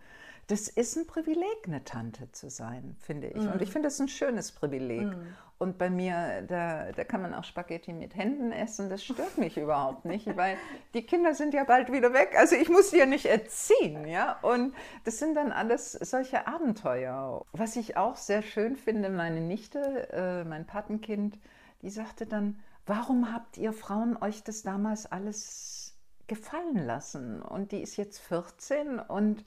das 0.47 0.69
ist 0.69 0.97
ein 0.97 1.07
Privileg, 1.09 1.67
eine 1.67 1.83
Tante 1.83 2.31
zu 2.31 2.51
sein, 2.51 2.97
finde 3.01 3.29
ich. 3.29 3.43
Mm. 3.43 3.49
Und 3.49 3.63
ich 3.63 3.71
finde 3.71 3.89
es 3.89 3.99
ein 4.01 4.09
schönes 4.09 4.53
Privileg. 4.53 5.07
Mm. 5.07 5.27
Und 5.59 5.79
bei 5.79 5.89
mir, 5.89 6.43
da, 6.47 6.93
da 6.93 7.05
kann 7.05 7.23
man 7.23 7.33
auch 7.33 7.45
Spaghetti 7.45 7.95
mit 7.95 8.15
Händen 8.15 8.53
essen. 8.53 8.91
Das 8.91 9.03
stört 9.03 9.39
mich 9.39 9.57
überhaupt 9.57 10.05
nicht, 10.05 10.37
weil 10.37 10.59
die 10.93 11.03
Kinder 11.03 11.35
sind 11.35 11.55
ja 11.55 11.65
bald 11.65 11.91
wieder 11.91 12.13
weg. 12.13 12.35
Also 12.37 12.57
ich 12.57 12.69
muss 12.69 12.91
die 12.91 12.99
ja 12.99 13.07
nicht 13.07 13.25
erziehen, 13.25 14.07
ja. 14.07 14.39
Und 14.43 14.75
das 15.05 15.19
sind 15.19 15.35
dann 15.35 15.53
alles 15.53 15.93
solche 15.93 16.47
Abenteuer. 16.47 17.43
Was 17.53 17.77
ich 17.77 17.97
auch 17.97 18.17
sehr 18.17 18.43
schön 18.43 18.77
finde, 18.77 19.09
meine 19.09 19.41
Nichte, 19.41 20.09
äh, 20.13 20.45
mein 20.45 20.67
Patenkind, 20.67 21.39
die 21.81 21.91
sagte 21.91 22.27
dann, 22.27 22.63
warum 22.85 23.33
habt 23.33 23.57
ihr 23.57 23.73
Frauen 23.73 24.19
euch 24.21 24.45
das 24.45 24.63
damals 24.63 25.11
alles 25.11 25.97
gefallen 26.27 26.85
lassen? 26.85 27.41
Und 27.41 27.73
die 27.73 27.81
ist 27.81 27.97
jetzt 27.97 28.19
14 28.19 28.99
und 28.99 29.43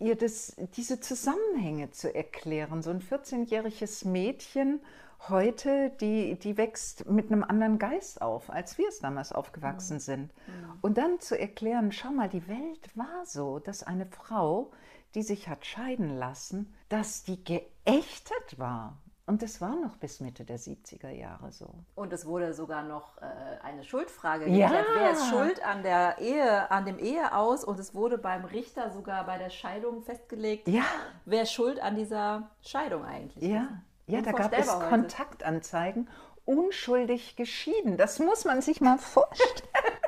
ihr 0.00 0.16
das, 0.16 0.56
diese 0.76 1.00
Zusammenhänge 1.00 1.90
zu 1.90 2.12
erklären. 2.12 2.82
So 2.82 2.90
ein 2.90 3.00
14-jähriges 3.00 4.06
Mädchen 4.06 4.80
heute, 5.28 5.90
die, 6.00 6.38
die 6.38 6.56
wächst 6.56 7.08
mit 7.08 7.30
einem 7.30 7.44
anderen 7.44 7.78
Geist 7.78 8.22
auf, 8.22 8.50
als 8.50 8.78
wir 8.78 8.88
es 8.88 9.00
damals 9.00 9.32
aufgewachsen 9.32 9.96
mhm. 9.96 10.00
sind. 10.00 10.22
Mhm. 10.22 10.78
Und 10.80 10.98
dann 10.98 11.20
zu 11.20 11.38
erklären, 11.38 11.92
schau 11.92 12.10
mal, 12.10 12.28
die 12.28 12.48
Welt 12.48 12.96
war 12.96 13.26
so, 13.26 13.58
dass 13.58 13.82
eine 13.82 14.06
Frau, 14.06 14.72
die 15.14 15.22
sich 15.22 15.48
hat 15.48 15.66
scheiden 15.66 16.10
lassen, 16.10 16.74
dass 16.88 17.22
die 17.22 17.42
geächtet 17.44 18.58
war. 18.58 18.96
Und 19.26 19.42
das 19.42 19.60
war 19.60 19.76
noch 19.76 19.96
bis 19.96 20.20
Mitte 20.20 20.44
der 20.44 20.58
70er 20.58 21.10
Jahre 21.10 21.52
so. 21.52 21.68
Und 21.94 22.12
es 22.12 22.26
wurde 22.26 22.52
sogar 22.52 22.82
noch 22.82 23.16
äh, 23.18 23.24
eine 23.62 23.84
Schuldfrage 23.84 24.46
geklärt. 24.46 24.72
Ja. 24.72 24.84
Wer 24.96 25.10
ist 25.12 25.28
schuld 25.28 25.64
an 25.64 25.82
der 25.82 26.18
Ehe, 26.18 26.70
an 26.70 26.84
dem 26.84 26.98
Eheaus? 26.98 27.62
Und 27.62 27.78
es 27.78 27.94
wurde 27.94 28.18
beim 28.18 28.44
Richter 28.44 28.90
sogar 28.90 29.24
bei 29.26 29.38
der 29.38 29.50
Scheidung 29.50 30.02
festgelegt, 30.02 30.66
ja. 30.66 30.82
wer 31.26 31.46
schuld 31.46 31.80
an 31.80 31.94
dieser 31.94 32.50
Scheidung 32.60 33.04
eigentlich 33.04 33.44
ja. 33.44 33.62
ist. 33.62 33.68
Ja, 34.06 34.22
da 34.22 34.32
gab 34.32 34.52
es 34.52 34.74
heute. 34.74 34.88
Kontaktanzeigen. 34.88 36.08
Unschuldig 36.44 37.36
geschieden. 37.36 37.96
Das 37.96 38.18
muss 38.18 38.44
man 38.44 38.60
sich 38.60 38.80
mal 38.80 38.98
vorstellen. 38.98 39.68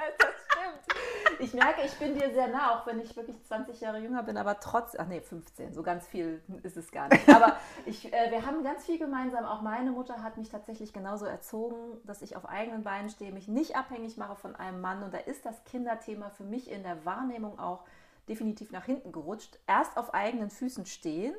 ich 1.42 1.54
merke, 1.54 1.82
ich 1.84 1.92
bin 1.94 2.14
dir 2.14 2.32
sehr 2.32 2.48
nah, 2.48 2.76
auch 2.76 2.86
wenn 2.86 3.00
ich 3.00 3.16
wirklich 3.16 3.42
20 3.44 3.80
Jahre 3.80 3.98
jünger 3.98 4.22
bin, 4.22 4.36
aber 4.36 4.60
trotz, 4.60 4.94
ach 4.96 5.06
nee, 5.06 5.20
15, 5.20 5.74
so 5.74 5.82
ganz 5.82 6.06
viel 6.06 6.40
ist 6.62 6.76
es 6.76 6.90
gar 6.92 7.08
nicht. 7.08 7.28
Aber 7.28 7.56
ich, 7.84 8.12
äh, 8.12 8.30
wir 8.30 8.46
haben 8.46 8.62
ganz 8.62 8.86
viel 8.86 8.98
gemeinsam. 8.98 9.44
Auch 9.44 9.60
meine 9.60 9.90
Mutter 9.90 10.22
hat 10.22 10.36
mich 10.36 10.48
tatsächlich 10.48 10.92
genauso 10.92 11.26
erzogen, 11.26 12.00
dass 12.04 12.22
ich 12.22 12.36
auf 12.36 12.48
eigenen 12.48 12.84
Beinen 12.84 13.10
stehe, 13.10 13.32
mich 13.32 13.48
nicht 13.48 13.76
abhängig 13.76 14.16
mache 14.16 14.36
von 14.36 14.54
einem 14.54 14.80
Mann. 14.80 15.02
Und 15.02 15.12
da 15.12 15.18
ist 15.18 15.44
das 15.44 15.64
Kinderthema 15.64 16.30
für 16.30 16.44
mich 16.44 16.70
in 16.70 16.84
der 16.84 17.04
Wahrnehmung 17.04 17.58
auch 17.58 17.84
definitiv 18.28 18.70
nach 18.70 18.84
hinten 18.84 19.10
gerutscht. 19.10 19.58
Erst 19.66 19.96
auf 19.96 20.14
eigenen 20.14 20.50
Füßen 20.50 20.86
stehen 20.86 21.34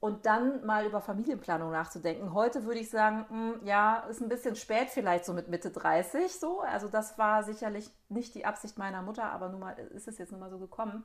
Und 0.00 0.26
dann 0.26 0.66
mal 0.66 0.84
über 0.84 1.00
Familienplanung 1.00 1.70
nachzudenken. 1.70 2.34
Heute 2.34 2.64
würde 2.64 2.80
ich 2.80 2.90
sagen, 2.90 3.24
mh, 3.30 3.54
hm, 3.54 3.66
ja, 3.66 4.00
ist 4.10 4.20
ein 4.20 4.28
bisschen 4.28 4.56
spät, 4.56 4.90
vielleicht 4.90 5.24
so 5.24 5.32
mit 5.32 5.48
Mitte 5.48 5.70
30 5.70 6.38
so. 6.38 6.60
Also 6.60 6.88
das 6.88 7.18
war 7.18 7.44
sicherlich 7.44 7.88
nicht 8.08 8.34
die 8.34 8.44
Absicht 8.44 8.78
meiner 8.78 9.02
Mutter, 9.02 9.24
aber 9.24 9.48
nun 9.48 9.60
mal 9.60 9.78
ist 9.94 10.08
es 10.08 10.18
jetzt 10.18 10.32
nun 10.32 10.40
mal 10.40 10.50
so 10.50 10.58
gekommen. 10.58 11.04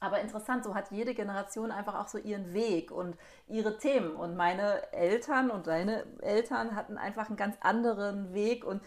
Aber 0.00 0.20
interessant, 0.20 0.64
so 0.64 0.74
hat 0.74 0.92
jede 0.92 1.14
Generation 1.14 1.72
einfach 1.72 1.96
auch 1.96 2.08
so 2.08 2.18
ihren 2.18 2.52
Weg 2.52 2.92
und 2.92 3.16
ihre 3.48 3.78
Themen. 3.78 4.12
Und 4.12 4.36
meine 4.36 4.92
Eltern 4.92 5.50
und 5.50 5.66
deine 5.66 6.04
Eltern 6.20 6.76
hatten 6.76 6.98
einfach 6.98 7.28
einen 7.28 7.36
ganz 7.36 7.56
anderen 7.60 8.32
Weg 8.32 8.64
und 8.64 8.82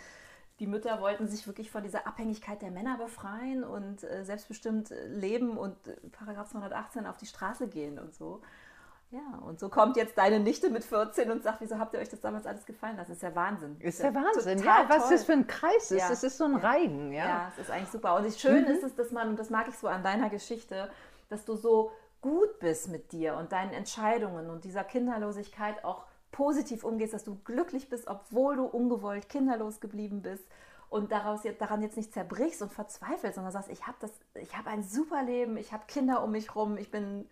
die 0.60 0.68
Mütter 0.68 1.02
wollten 1.02 1.28
sich 1.28 1.48
wirklich 1.48 1.72
von 1.72 1.82
dieser 1.82 2.06
Abhängigkeit 2.06 2.62
der 2.62 2.70
Männer 2.70 2.98
befreien 2.98 3.64
und 3.64 4.04
äh, 4.04 4.24
selbstbestimmt 4.24 4.94
leben 5.08 5.58
und 5.58 5.76
äh, 5.88 5.96
Paragraph 6.12 6.50
218 6.50 7.08
auf 7.08 7.18
die 7.18 7.26
Straße 7.26 7.68
gehen 7.68 7.98
und 7.98 8.14
so. 8.14 8.42
Ja, 9.12 9.40
und 9.46 9.60
so 9.60 9.68
kommt 9.68 9.98
jetzt 9.98 10.18
deine 10.18 10.40
Nichte 10.40 10.70
mit 10.70 10.86
14 10.86 11.30
und 11.32 11.44
sagt, 11.44 11.60
wieso 11.60 11.78
habt 11.78 11.94
ihr 11.94 12.00
euch 12.00 12.08
das 12.08 12.22
damals 12.22 12.46
alles 12.46 12.66
gefallen 12.66 12.96
lassen? 12.96 13.10
Das 13.10 13.18
ist 13.18 13.24
ja 13.24 13.36
Wahnsinn. 13.36 13.76
Ist 13.80 14.02
ja 14.02 14.14
Wahnsinn, 14.14 14.60
ja, 14.64 14.86
was 14.88 15.10
das 15.10 15.26
für 15.26 15.34
ein 15.34 15.48
Kreis 15.48 15.92
ist. 15.92 16.00
Ja. 16.00 16.10
Es 16.10 16.24
ist 16.24 16.38
so 16.38 16.46
ein 16.46 16.56
Reigen, 16.56 17.12
ja. 17.12 17.26
Ja, 17.26 17.52
es 17.54 17.64
ist 17.64 17.72
eigentlich 17.72 17.90
super. 17.90 18.16
Und 18.16 18.34
schön 18.34 18.64
mhm. 18.64 18.72
ist 18.72 18.84
es, 18.84 18.96
dass 18.96 19.12
man, 19.12 19.28
und 19.28 19.38
das 19.38 19.50
mag 19.50 19.68
ich 19.68 19.78
so 19.78 19.90
an 19.90 20.02
deiner 20.02 20.30
Geschichte, 20.30 20.90
dass 21.28 21.44
du 21.44 21.58
so 21.58 21.92
gut 22.22 22.60
bist 22.60 22.88
mit 22.88 23.12
dir 23.12 23.36
und 23.36 23.52
deinen 23.52 23.74
Entscheidungen 23.74 24.50
und 24.50 24.64
dieser 24.64 24.86
Kinderlosigkeit 24.86 25.84
auch 25.84 26.06
positiv 26.32 26.86
umgehst, 26.86 27.14
dass 27.14 27.26
du 27.26 27.36
glücklich 27.44 27.90
bist, 27.90 28.08
obwohl 28.08 28.56
du 28.56 28.64
ungewollt 28.64 29.28
kinderlos 29.28 29.82
geblieben 29.82 30.22
bist 30.22 30.46
und 30.90 31.12
daraus 31.12 31.44
jetzt, 31.44 31.60
daran 31.60 31.82
jetzt 31.82 31.98
nicht 31.98 32.14
zerbrichst 32.14 32.62
und 32.62 32.72
verzweifelst, 32.72 33.36
sondern 33.36 33.52
sagst, 33.52 33.70
ich 33.70 33.88
habe 33.88 33.98
das, 34.00 34.12
ich 34.36 34.58
habe 34.58 34.70
ein 34.70 34.84
super 34.84 35.24
Leben, 35.24 35.58
ich 35.58 35.74
habe 35.74 35.84
Kinder 35.88 36.24
um 36.24 36.32
mich 36.32 36.56
rum, 36.56 36.78
ich 36.78 36.92
bin 36.92 37.28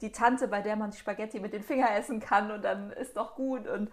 die 0.00 0.12
Tante, 0.12 0.48
bei 0.48 0.62
der 0.62 0.76
man 0.76 0.92
Spaghetti 0.92 1.40
mit 1.40 1.52
den 1.52 1.62
Fingern 1.62 1.92
essen 1.92 2.20
kann 2.20 2.50
und 2.50 2.62
dann 2.62 2.90
ist 2.92 3.16
doch 3.16 3.34
gut. 3.34 3.66
Und 3.66 3.90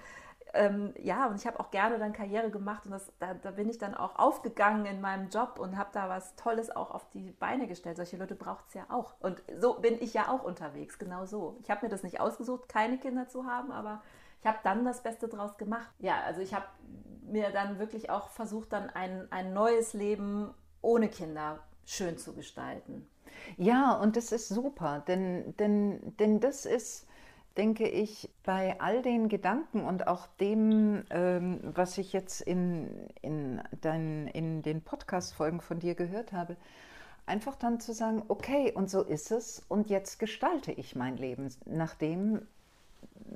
ähm, 0.53 0.93
ja, 0.97 1.27
und 1.27 1.35
ich 1.35 1.45
habe 1.45 1.59
auch 1.59 1.69
gerne 1.69 1.99
dann 1.99 2.13
Karriere 2.13 2.49
gemacht 2.49 2.85
und 2.85 2.91
das, 2.91 3.11
da, 3.19 3.33
da, 3.33 3.51
bin 3.51 3.67
ich 3.69 3.77
dann 3.77 3.93
auch 3.93 4.15
aufgegangen 4.15 4.85
in 4.85 5.01
meinem 5.01 5.29
Job 5.29 5.59
und 5.59 5.77
habe 5.77 5.89
da 5.91 6.07
was 6.07 6.35
Tolles 6.35 6.73
auch 6.73 6.91
auf 6.91 7.09
die 7.09 7.31
Beine 7.31 7.67
gestellt. 7.67 7.97
Solche 7.97 8.17
Leute 8.17 8.35
braucht 8.35 8.67
es 8.69 8.73
ja 8.73 8.85
auch. 8.89 9.15
Und 9.19 9.43
so 9.59 9.73
bin 9.79 10.01
ich 10.01 10.13
ja 10.13 10.29
auch 10.29 10.43
unterwegs, 10.43 10.97
genau 10.97 11.25
so. 11.25 11.57
Ich 11.61 11.69
habe 11.69 11.85
mir 11.85 11.89
das 11.89 12.03
nicht 12.03 12.21
ausgesucht, 12.21 12.69
keine 12.69 12.97
Kinder 12.97 13.27
zu 13.27 13.45
haben, 13.45 13.71
aber 13.71 14.01
ich 14.39 14.47
habe 14.47 14.59
dann 14.63 14.85
das 14.85 15.03
Beste 15.03 15.27
draus 15.27 15.57
gemacht. 15.57 15.89
Ja, 15.99 16.21
also 16.25 16.39
ich 16.39 16.53
habe 16.53 16.65
mir 17.23 17.49
dann 17.51 17.77
wirklich 17.79 18.09
auch 18.09 18.29
versucht, 18.29 18.71
dann 18.71 18.89
ein, 18.89 19.27
ein 19.31 19.53
neues 19.53 19.93
Leben 19.93 20.53
ohne 20.81 21.09
Kinder 21.09 21.59
schön 21.85 22.17
zu 22.17 22.33
gestalten. 22.33 23.09
Ja, 23.57 23.93
und 23.93 24.15
das 24.15 24.31
ist 24.31 24.49
super, 24.49 25.03
denn, 25.07 25.55
denn, 25.57 26.15
denn 26.17 26.39
das 26.39 26.65
ist, 26.65 27.07
denke 27.57 27.87
ich, 27.87 28.29
bei 28.43 28.79
all 28.79 29.01
den 29.01 29.29
Gedanken 29.29 29.81
und 29.85 30.07
auch 30.07 30.27
dem, 30.39 31.03
ähm, 31.09 31.59
was 31.63 31.97
ich 31.97 32.13
jetzt 32.13 32.41
in, 32.41 33.09
in, 33.21 33.61
dein, 33.81 34.27
in 34.27 34.61
den 34.61 34.81
Podcast-Folgen 34.81 35.61
von 35.61 35.79
dir 35.79 35.95
gehört 35.95 36.33
habe, 36.33 36.57
einfach 37.25 37.55
dann 37.55 37.79
zu 37.79 37.93
sagen, 37.93 38.23
okay, 38.27 38.71
und 38.73 38.89
so 38.89 39.01
ist 39.03 39.31
es 39.31 39.63
und 39.67 39.89
jetzt 39.89 40.19
gestalte 40.19 40.71
ich 40.71 40.95
mein 40.95 41.17
Leben 41.17 41.49
nach 41.65 41.95
dem, 41.95 42.41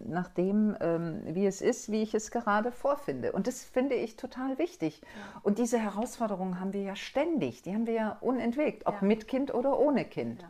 nach 0.05 0.27
dem, 0.29 0.75
ähm, 0.79 1.21
wie 1.25 1.45
es 1.45 1.61
ist, 1.61 1.91
wie 1.91 2.01
ich 2.01 2.13
es 2.13 2.31
gerade 2.31 2.71
vorfinde. 2.71 3.31
Und 3.31 3.47
das 3.47 3.63
finde 3.63 3.95
ich 3.95 4.15
total 4.15 4.57
wichtig. 4.57 5.01
Ja. 5.01 5.41
Und 5.43 5.57
diese 5.57 5.79
Herausforderungen 5.79 6.59
haben 6.59 6.73
wir 6.73 6.81
ja 6.81 6.95
ständig, 6.95 7.61
die 7.61 7.73
haben 7.73 7.87
wir 7.87 7.93
ja 7.93 8.17
unentwegt, 8.21 8.85
ob 8.85 8.95
ja. 8.95 9.07
mit 9.07 9.27
Kind 9.27 9.53
oder 9.53 9.79
ohne 9.79 10.05
Kind. 10.05 10.41
Ja. 10.41 10.49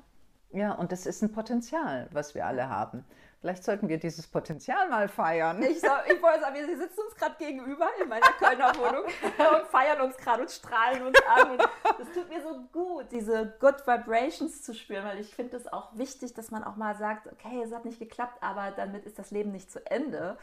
Ja, 0.51 0.73
und 0.73 0.91
das 0.91 1.05
ist 1.05 1.21
ein 1.21 1.31
Potenzial, 1.31 2.07
was 2.11 2.33
wir 2.33 2.45
alle 2.45 2.69
haben. 2.69 3.05
Vielleicht 3.41 3.63
sollten 3.63 3.87
wir 3.87 3.97
dieses 3.97 4.27
Potenzial 4.27 4.89
mal 4.89 5.07
feiern. 5.07 5.63
Ich, 5.63 5.79
so, 5.79 5.87
ich 6.13 6.21
wollte 6.21 6.41
sagen, 6.41 6.55
wir 6.55 6.77
sitzen 6.77 6.99
uns 6.99 7.15
gerade 7.15 7.35
gegenüber 7.39 7.87
in 8.01 8.09
meiner 8.09 8.27
Kölner 8.37 8.73
Wohnung 8.75 9.05
und 9.37 9.67
feiern 9.67 10.01
uns 10.01 10.17
gerade 10.17 10.41
und 10.41 10.51
strahlen 10.51 11.07
uns 11.07 11.17
an. 11.25 11.51
Und 11.51 11.61
das 11.61 12.11
tut 12.13 12.27
mir 12.27 12.41
so 12.41 12.59
gut, 12.73 13.05
diese 13.11 13.53
Good 13.61 13.87
Vibrations 13.87 14.61
zu 14.61 14.73
spüren, 14.73 15.05
weil 15.05 15.19
ich 15.19 15.33
finde 15.33 15.55
es 15.55 15.71
auch 15.71 15.97
wichtig, 15.97 16.33
dass 16.33 16.51
man 16.51 16.65
auch 16.65 16.75
mal 16.75 16.97
sagt, 16.97 17.27
okay, 17.31 17.61
es 17.63 17.71
hat 17.71 17.85
nicht 17.85 17.99
geklappt, 17.99 18.37
aber 18.41 18.71
damit 18.71 19.05
ist 19.05 19.17
das 19.17 19.31
Leben 19.31 19.51
nicht 19.51 19.71
zu 19.71 19.85
Ende. 19.89 20.37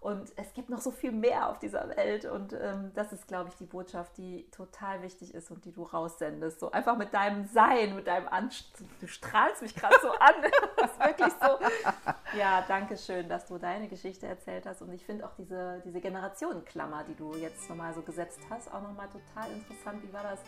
Und 0.00 0.32
es 0.36 0.54
gibt 0.54 0.70
noch 0.70 0.80
so 0.80 0.90
viel 0.90 1.12
mehr 1.12 1.50
auf 1.50 1.58
dieser 1.58 1.86
Welt. 1.94 2.24
Und 2.24 2.54
ähm, 2.54 2.90
das 2.94 3.12
ist, 3.12 3.28
glaube 3.28 3.50
ich, 3.50 3.56
die 3.56 3.66
Botschaft, 3.66 4.16
die 4.16 4.48
total 4.50 5.02
wichtig 5.02 5.34
ist 5.34 5.50
und 5.50 5.62
die 5.66 5.72
du 5.72 5.82
raussendest. 5.82 6.58
So 6.58 6.70
einfach 6.70 6.96
mit 6.96 7.12
deinem 7.12 7.44
Sein, 7.44 7.94
mit 7.94 8.06
deinem 8.06 8.26
Anst 8.28 8.82
Du 9.00 9.06
strahlst 9.06 9.60
mich 9.60 9.74
gerade 9.74 9.96
so 10.00 10.10
an. 10.10 10.34
das 10.76 10.90
ist 10.90 11.00
wirklich 11.00 11.32
so. 11.34 12.38
Ja, 12.38 12.64
danke 12.66 12.96
schön, 12.96 13.28
dass 13.28 13.44
du 13.46 13.58
deine 13.58 13.88
Geschichte 13.88 14.26
erzählt 14.26 14.64
hast. 14.64 14.80
Und 14.80 14.90
ich 14.92 15.04
finde 15.04 15.26
auch 15.26 15.34
diese, 15.36 15.82
diese 15.84 16.00
Generationenklammer, 16.00 17.04
die 17.04 17.14
du 17.14 17.34
jetzt 17.34 17.68
nochmal 17.68 17.92
so 17.92 18.00
gesetzt 18.00 18.40
hast, 18.48 18.72
auch 18.72 18.80
nochmal 18.80 19.08
total 19.08 19.52
interessant. 19.52 20.02
Wie 20.02 20.12
war 20.14 20.22
das 20.22 20.40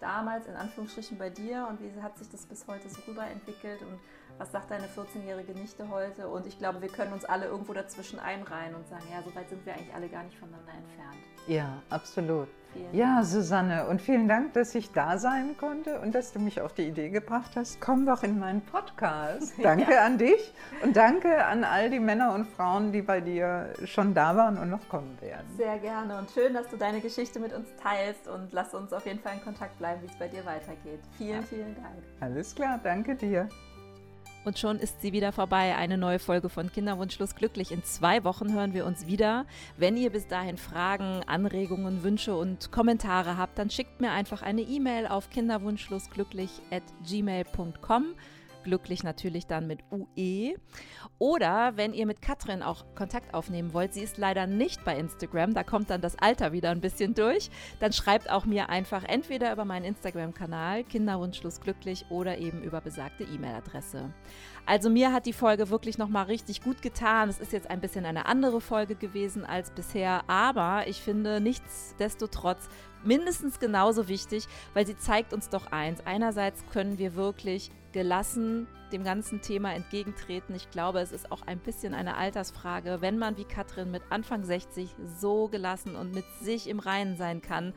damals 0.00 0.46
in 0.46 0.56
Anführungsstrichen 0.56 1.16
bei 1.16 1.30
dir 1.30 1.66
und 1.68 1.80
wie 1.80 2.02
hat 2.02 2.18
sich 2.18 2.28
das 2.30 2.44
bis 2.44 2.66
heute 2.66 2.88
so 2.88 3.00
rüberentwickelt? 3.06 3.82
Und 3.82 4.00
was 4.38 4.52
sagt 4.52 4.70
deine 4.70 4.86
14-jährige 4.86 5.52
Nichte 5.52 5.88
heute? 5.88 6.28
Und 6.28 6.46
ich 6.46 6.58
glaube, 6.58 6.82
wir 6.82 6.88
können 6.88 7.12
uns 7.12 7.24
alle 7.24 7.46
irgendwo 7.46 7.72
dazwischen 7.72 8.18
einreihen 8.18 8.74
und 8.74 8.86
sagen, 8.86 9.04
ja, 9.12 9.22
so 9.22 9.34
weit 9.34 9.48
sind 9.48 9.64
wir 9.64 9.74
eigentlich 9.74 9.94
alle 9.94 10.08
gar 10.08 10.24
nicht 10.24 10.38
voneinander 10.38 10.72
entfernt. 10.72 11.16
Ja, 11.46 11.82
absolut. 11.90 12.48
Vielen 12.72 12.94
ja, 12.94 13.14
Dank. 13.16 13.26
Susanne, 13.26 13.86
und 13.86 14.02
vielen 14.02 14.28
Dank, 14.28 14.52
dass 14.52 14.74
ich 14.74 14.92
da 14.92 15.16
sein 15.16 15.56
konnte 15.58 16.00
und 16.00 16.14
dass 16.14 16.32
du 16.32 16.40
mich 16.40 16.60
auf 16.60 16.74
die 16.74 16.82
Idee 16.82 17.08
gebracht 17.08 17.52
hast, 17.54 17.80
komm 17.80 18.04
doch 18.04 18.22
in 18.22 18.38
meinen 18.38 18.60
Podcast. 18.60 19.54
Danke 19.62 19.92
ja. 19.92 20.04
an 20.04 20.18
dich 20.18 20.52
und 20.82 20.96
danke 20.96 21.44
an 21.44 21.64
all 21.64 21.88
die 21.88 22.00
Männer 22.00 22.34
und 22.34 22.46
Frauen, 22.46 22.92
die 22.92 23.02
bei 23.02 23.20
dir 23.20 23.72
schon 23.84 24.12
da 24.12 24.36
waren 24.36 24.58
und 24.58 24.70
noch 24.70 24.88
kommen 24.88 25.16
werden. 25.20 25.46
Sehr 25.56 25.78
gerne 25.78 26.18
und 26.18 26.30
schön, 26.30 26.52
dass 26.52 26.68
du 26.68 26.76
deine 26.76 27.00
Geschichte 27.00 27.38
mit 27.38 27.52
uns 27.52 27.68
teilst 27.82 28.28
und 28.28 28.52
lass 28.52 28.74
uns 28.74 28.92
auf 28.92 29.06
jeden 29.06 29.20
Fall 29.20 29.34
in 29.34 29.42
Kontakt 29.42 29.78
bleiben, 29.78 30.02
wie 30.02 30.06
es 30.06 30.18
bei 30.18 30.28
dir 30.28 30.44
weitergeht. 30.44 31.00
Vielen, 31.16 31.40
ja. 31.40 31.42
vielen 31.42 31.74
Dank. 31.76 31.96
Alles 32.20 32.54
klar, 32.54 32.80
danke 32.82 33.14
dir. 33.14 33.48
Und 34.46 34.60
schon 34.60 34.78
ist 34.78 35.02
sie 35.02 35.12
wieder 35.12 35.32
vorbei. 35.32 35.74
Eine 35.74 35.98
neue 35.98 36.20
Folge 36.20 36.48
von 36.48 36.70
Kinderwunschlos 36.70 37.34
glücklich. 37.34 37.72
In 37.72 37.82
zwei 37.82 38.22
Wochen 38.22 38.54
hören 38.54 38.74
wir 38.74 38.86
uns 38.86 39.08
wieder. 39.08 39.44
Wenn 39.76 39.96
ihr 39.96 40.10
bis 40.10 40.28
dahin 40.28 40.56
Fragen, 40.56 41.22
Anregungen, 41.26 42.04
Wünsche 42.04 42.36
und 42.36 42.70
Kommentare 42.70 43.36
habt, 43.38 43.58
dann 43.58 43.70
schickt 43.70 44.00
mir 44.00 44.12
einfach 44.12 44.42
eine 44.42 44.60
E-Mail 44.60 45.08
auf 45.08 45.30
kinderwunschlosglücklich 45.30 46.62
at 46.70 46.84
gmail.com 47.04 48.14
glücklich 48.66 49.04
natürlich 49.04 49.46
dann 49.46 49.68
mit 49.68 49.78
UE. 49.92 50.56
Oder 51.18 51.76
wenn 51.76 51.94
ihr 51.94 52.04
mit 52.04 52.20
Katrin 52.20 52.62
auch 52.62 52.84
Kontakt 52.96 53.32
aufnehmen 53.32 53.72
wollt, 53.72 53.94
sie 53.94 54.02
ist 54.02 54.18
leider 54.18 54.48
nicht 54.48 54.84
bei 54.84 54.98
Instagram, 54.98 55.54
da 55.54 55.62
kommt 55.62 55.88
dann 55.88 56.00
das 56.00 56.18
Alter 56.18 56.52
wieder 56.52 56.70
ein 56.70 56.80
bisschen 56.80 57.14
durch, 57.14 57.48
dann 57.78 57.92
schreibt 57.92 58.28
auch 58.28 58.44
mir 58.44 58.68
einfach 58.68 59.04
entweder 59.04 59.52
über 59.52 59.64
meinen 59.64 59.84
Instagram-Kanal 59.84 60.82
Kinderwunschlos 60.84 61.60
glücklich 61.60 62.04
oder 62.10 62.38
eben 62.38 62.60
über 62.62 62.80
besagte 62.80 63.22
E-Mail-Adresse. 63.22 64.12
Also 64.66 64.90
mir 64.90 65.12
hat 65.12 65.26
die 65.26 65.32
Folge 65.32 65.70
wirklich 65.70 65.96
nochmal 65.96 66.24
richtig 66.24 66.60
gut 66.60 66.82
getan. 66.82 67.28
Es 67.28 67.38
ist 67.38 67.52
jetzt 67.52 67.70
ein 67.70 67.80
bisschen 67.80 68.04
eine 68.04 68.26
andere 68.26 68.60
Folge 68.60 68.96
gewesen 68.96 69.44
als 69.44 69.70
bisher, 69.70 70.28
aber 70.28 70.88
ich 70.88 71.00
finde 71.00 71.40
nichtsdestotrotz 71.40 72.68
mindestens 73.06 73.58
genauso 73.58 74.08
wichtig, 74.08 74.46
weil 74.74 74.86
sie 74.86 74.98
zeigt 74.98 75.32
uns 75.32 75.48
doch 75.48 75.72
eins. 75.72 76.00
Einerseits 76.04 76.64
können 76.72 76.98
wir 76.98 77.14
wirklich 77.14 77.70
gelassen 77.92 78.66
dem 78.92 79.04
ganzen 79.04 79.40
Thema 79.40 79.72
entgegentreten. 79.74 80.54
Ich 80.54 80.70
glaube, 80.70 81.00
es 81.00 81.12
ist 81.12 81.32
auch 81.32 81.42
ein 81.42 81.58
bisschen 81.58 81.94
eine 81.94 82.16
Altersfrage, 82.16 82.98
wenn 83.00 83.18
man 83.18 83.36
wie 83.36 83.44
Katrin 83.44 83.90
mit 83.90 84.02
Anfang 84.10 84.44
60 84.44 84.90
so 85.18 85.48
gelassen 85.48 85.96
und 85.96 86.14
mit 86.14 86.24
sich 86.40 86.68
im 86.68 86.78
Reinen 86.78 87.16
sein 87.16 87.42
kann, 87.42 87.74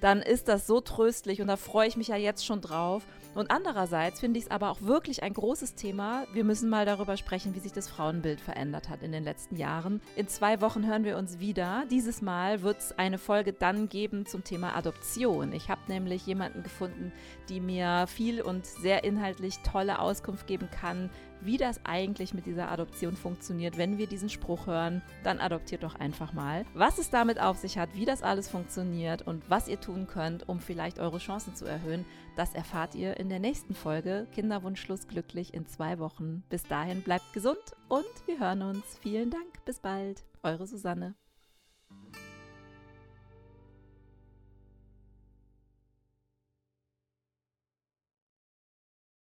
dann 0.00 0.22
ist 0.22 0.48
das 0.48 0.66
so 0.66 0.80
tröstlich 0.80 1.40
und 1.40 1.48
da 1.48 1.56
freue 1.56 1.88
ich 1.88 1.96
mich 1.96 2.08
ja 2.08 2.16
jetzt 2.16 2.44
schon 2.44 2.60
drauf. 2.60 3.06
Und 3.34 3.50
andererseits 3.50 4.20
finde 4.20 4.38
ich 4.38 4.44
es 4.44 4.50
aber 4.50 4.70
auch 4.70 4.80
wirklich 4.82 5.22
ein 5.24 5.32
großes 5.32 5.74
Thema. 5.74 6.24
Wir 6.32 6.44
müssen 6.44 6.68
mal 6.70 6.86
darüber 6.86 7.16
sprechen, 7.16 7.54
wie 7.54 7.58
sich 7.58 7.72
das 7.72 7.88
Frauenbild 7.88 8.40
verändert 8.40 8.88
hat 8.88 9.02
in 9.02 9.10
den 9.10 9.24
letzten 9.24 9.56
Jahren. 9.56 10.00
In 10.14 10.28
zwei 10.28 10.60
Wochen 10.60 10.86
hören 10.86 11.04
wir 11.04 11.18
uns 11.18 11.40
wieder. 11.40 11.84
Dieses 11.90 12.22
Mal 12.22 12.62
wird 12.62 12.78
es 12.78 12.96
eine 12.96 13.18
Folge 13.18 13.52
dann 13.52 13.88
geben 13.88 14.24
zum 14.26 14.44
Thema 14.44 14.76
Adoption. 14.76 15.52
Ich 15.52 15.68
habe 15.68 15.80
nämlich 15.88 16.26
jemanden 16.26 16.62
gefunden, 16.62 17.12
die 17.48 17.60
mir 17.60 18.06
viel 18.06 18.40
und 18.40 18.66
sehr 18.66 19.02
inhaltlich 19.02 19.58
tolle 19.64 19.98
Auskunft 19.98 20.46
geben 20.46 20.68
kann, 20.70 21.10
wie 21.44 21.56
das 21.56 21.80
eigentlich 21.84 22.34
mit 22.34 22.46
dieser 22.46 22.70
Adoption 22.70 23.16
funktioniert. 23.16 23.78
Wenn 23.78 23.98
wir 23.98 24.06
diesen 24.06 24.28
Spruch 24.28 24.66
hören, 24.66 25.02
dann 25.22 25.40
adoptiert 25.40 25.82
doch 25.82 25.94
einfach 25.94 26.32
mal. 26.32 26.64
Was 26.74 26.98
es 26.98 27.10
damit 27.10 27.40
auf 27.40 27.58
sich 27.58 27.78
hat, 27.78 27.94
wie 27.94 28.04
das 28.04 28.22
alles 28.22 28.48
funktioniert 28.48 29.22
und 29.22 29.48
was 29.48 29.68
ihr 29.68 29.80
tun 29.80 30.06
könnt, 30.06 30.48
um 30.48 30.60
vielleicht 30.60 30.98
eure 30.98 31.18
Chancen 31.18 31.54
zu 31.54 31.64
erhöhen, 31.64 32.04
das 32.36 32.54
erfahrt 32.54 32.94
ihr 32.94 33.16
in 33.18 33.28
der 33.28 33.38
nächsten 33.38 33.74
Folge 33.74 34.26
Kinderwunschlos 34.34 35.06
glücklich 35.06 35.54
in 35.54 35.66
zwei 35.66 35.98
Wochen. 35.98 36.42
Bis 36.48 36.64
dahin 36.64 37.02
bleibt 37.02 37.32
gesund 37.32 37.58
und 37.88 38.04
wir 38.26 38.40
hören 38.40 38.62
uns. 38.62 38.98
Vielen 39.00 39.30
Dank. 39.30 39.64
Bis 39.64 39.78
bald. 39.78 40.24
Eure 40.42 40.66
Susanne. 40.66 41.14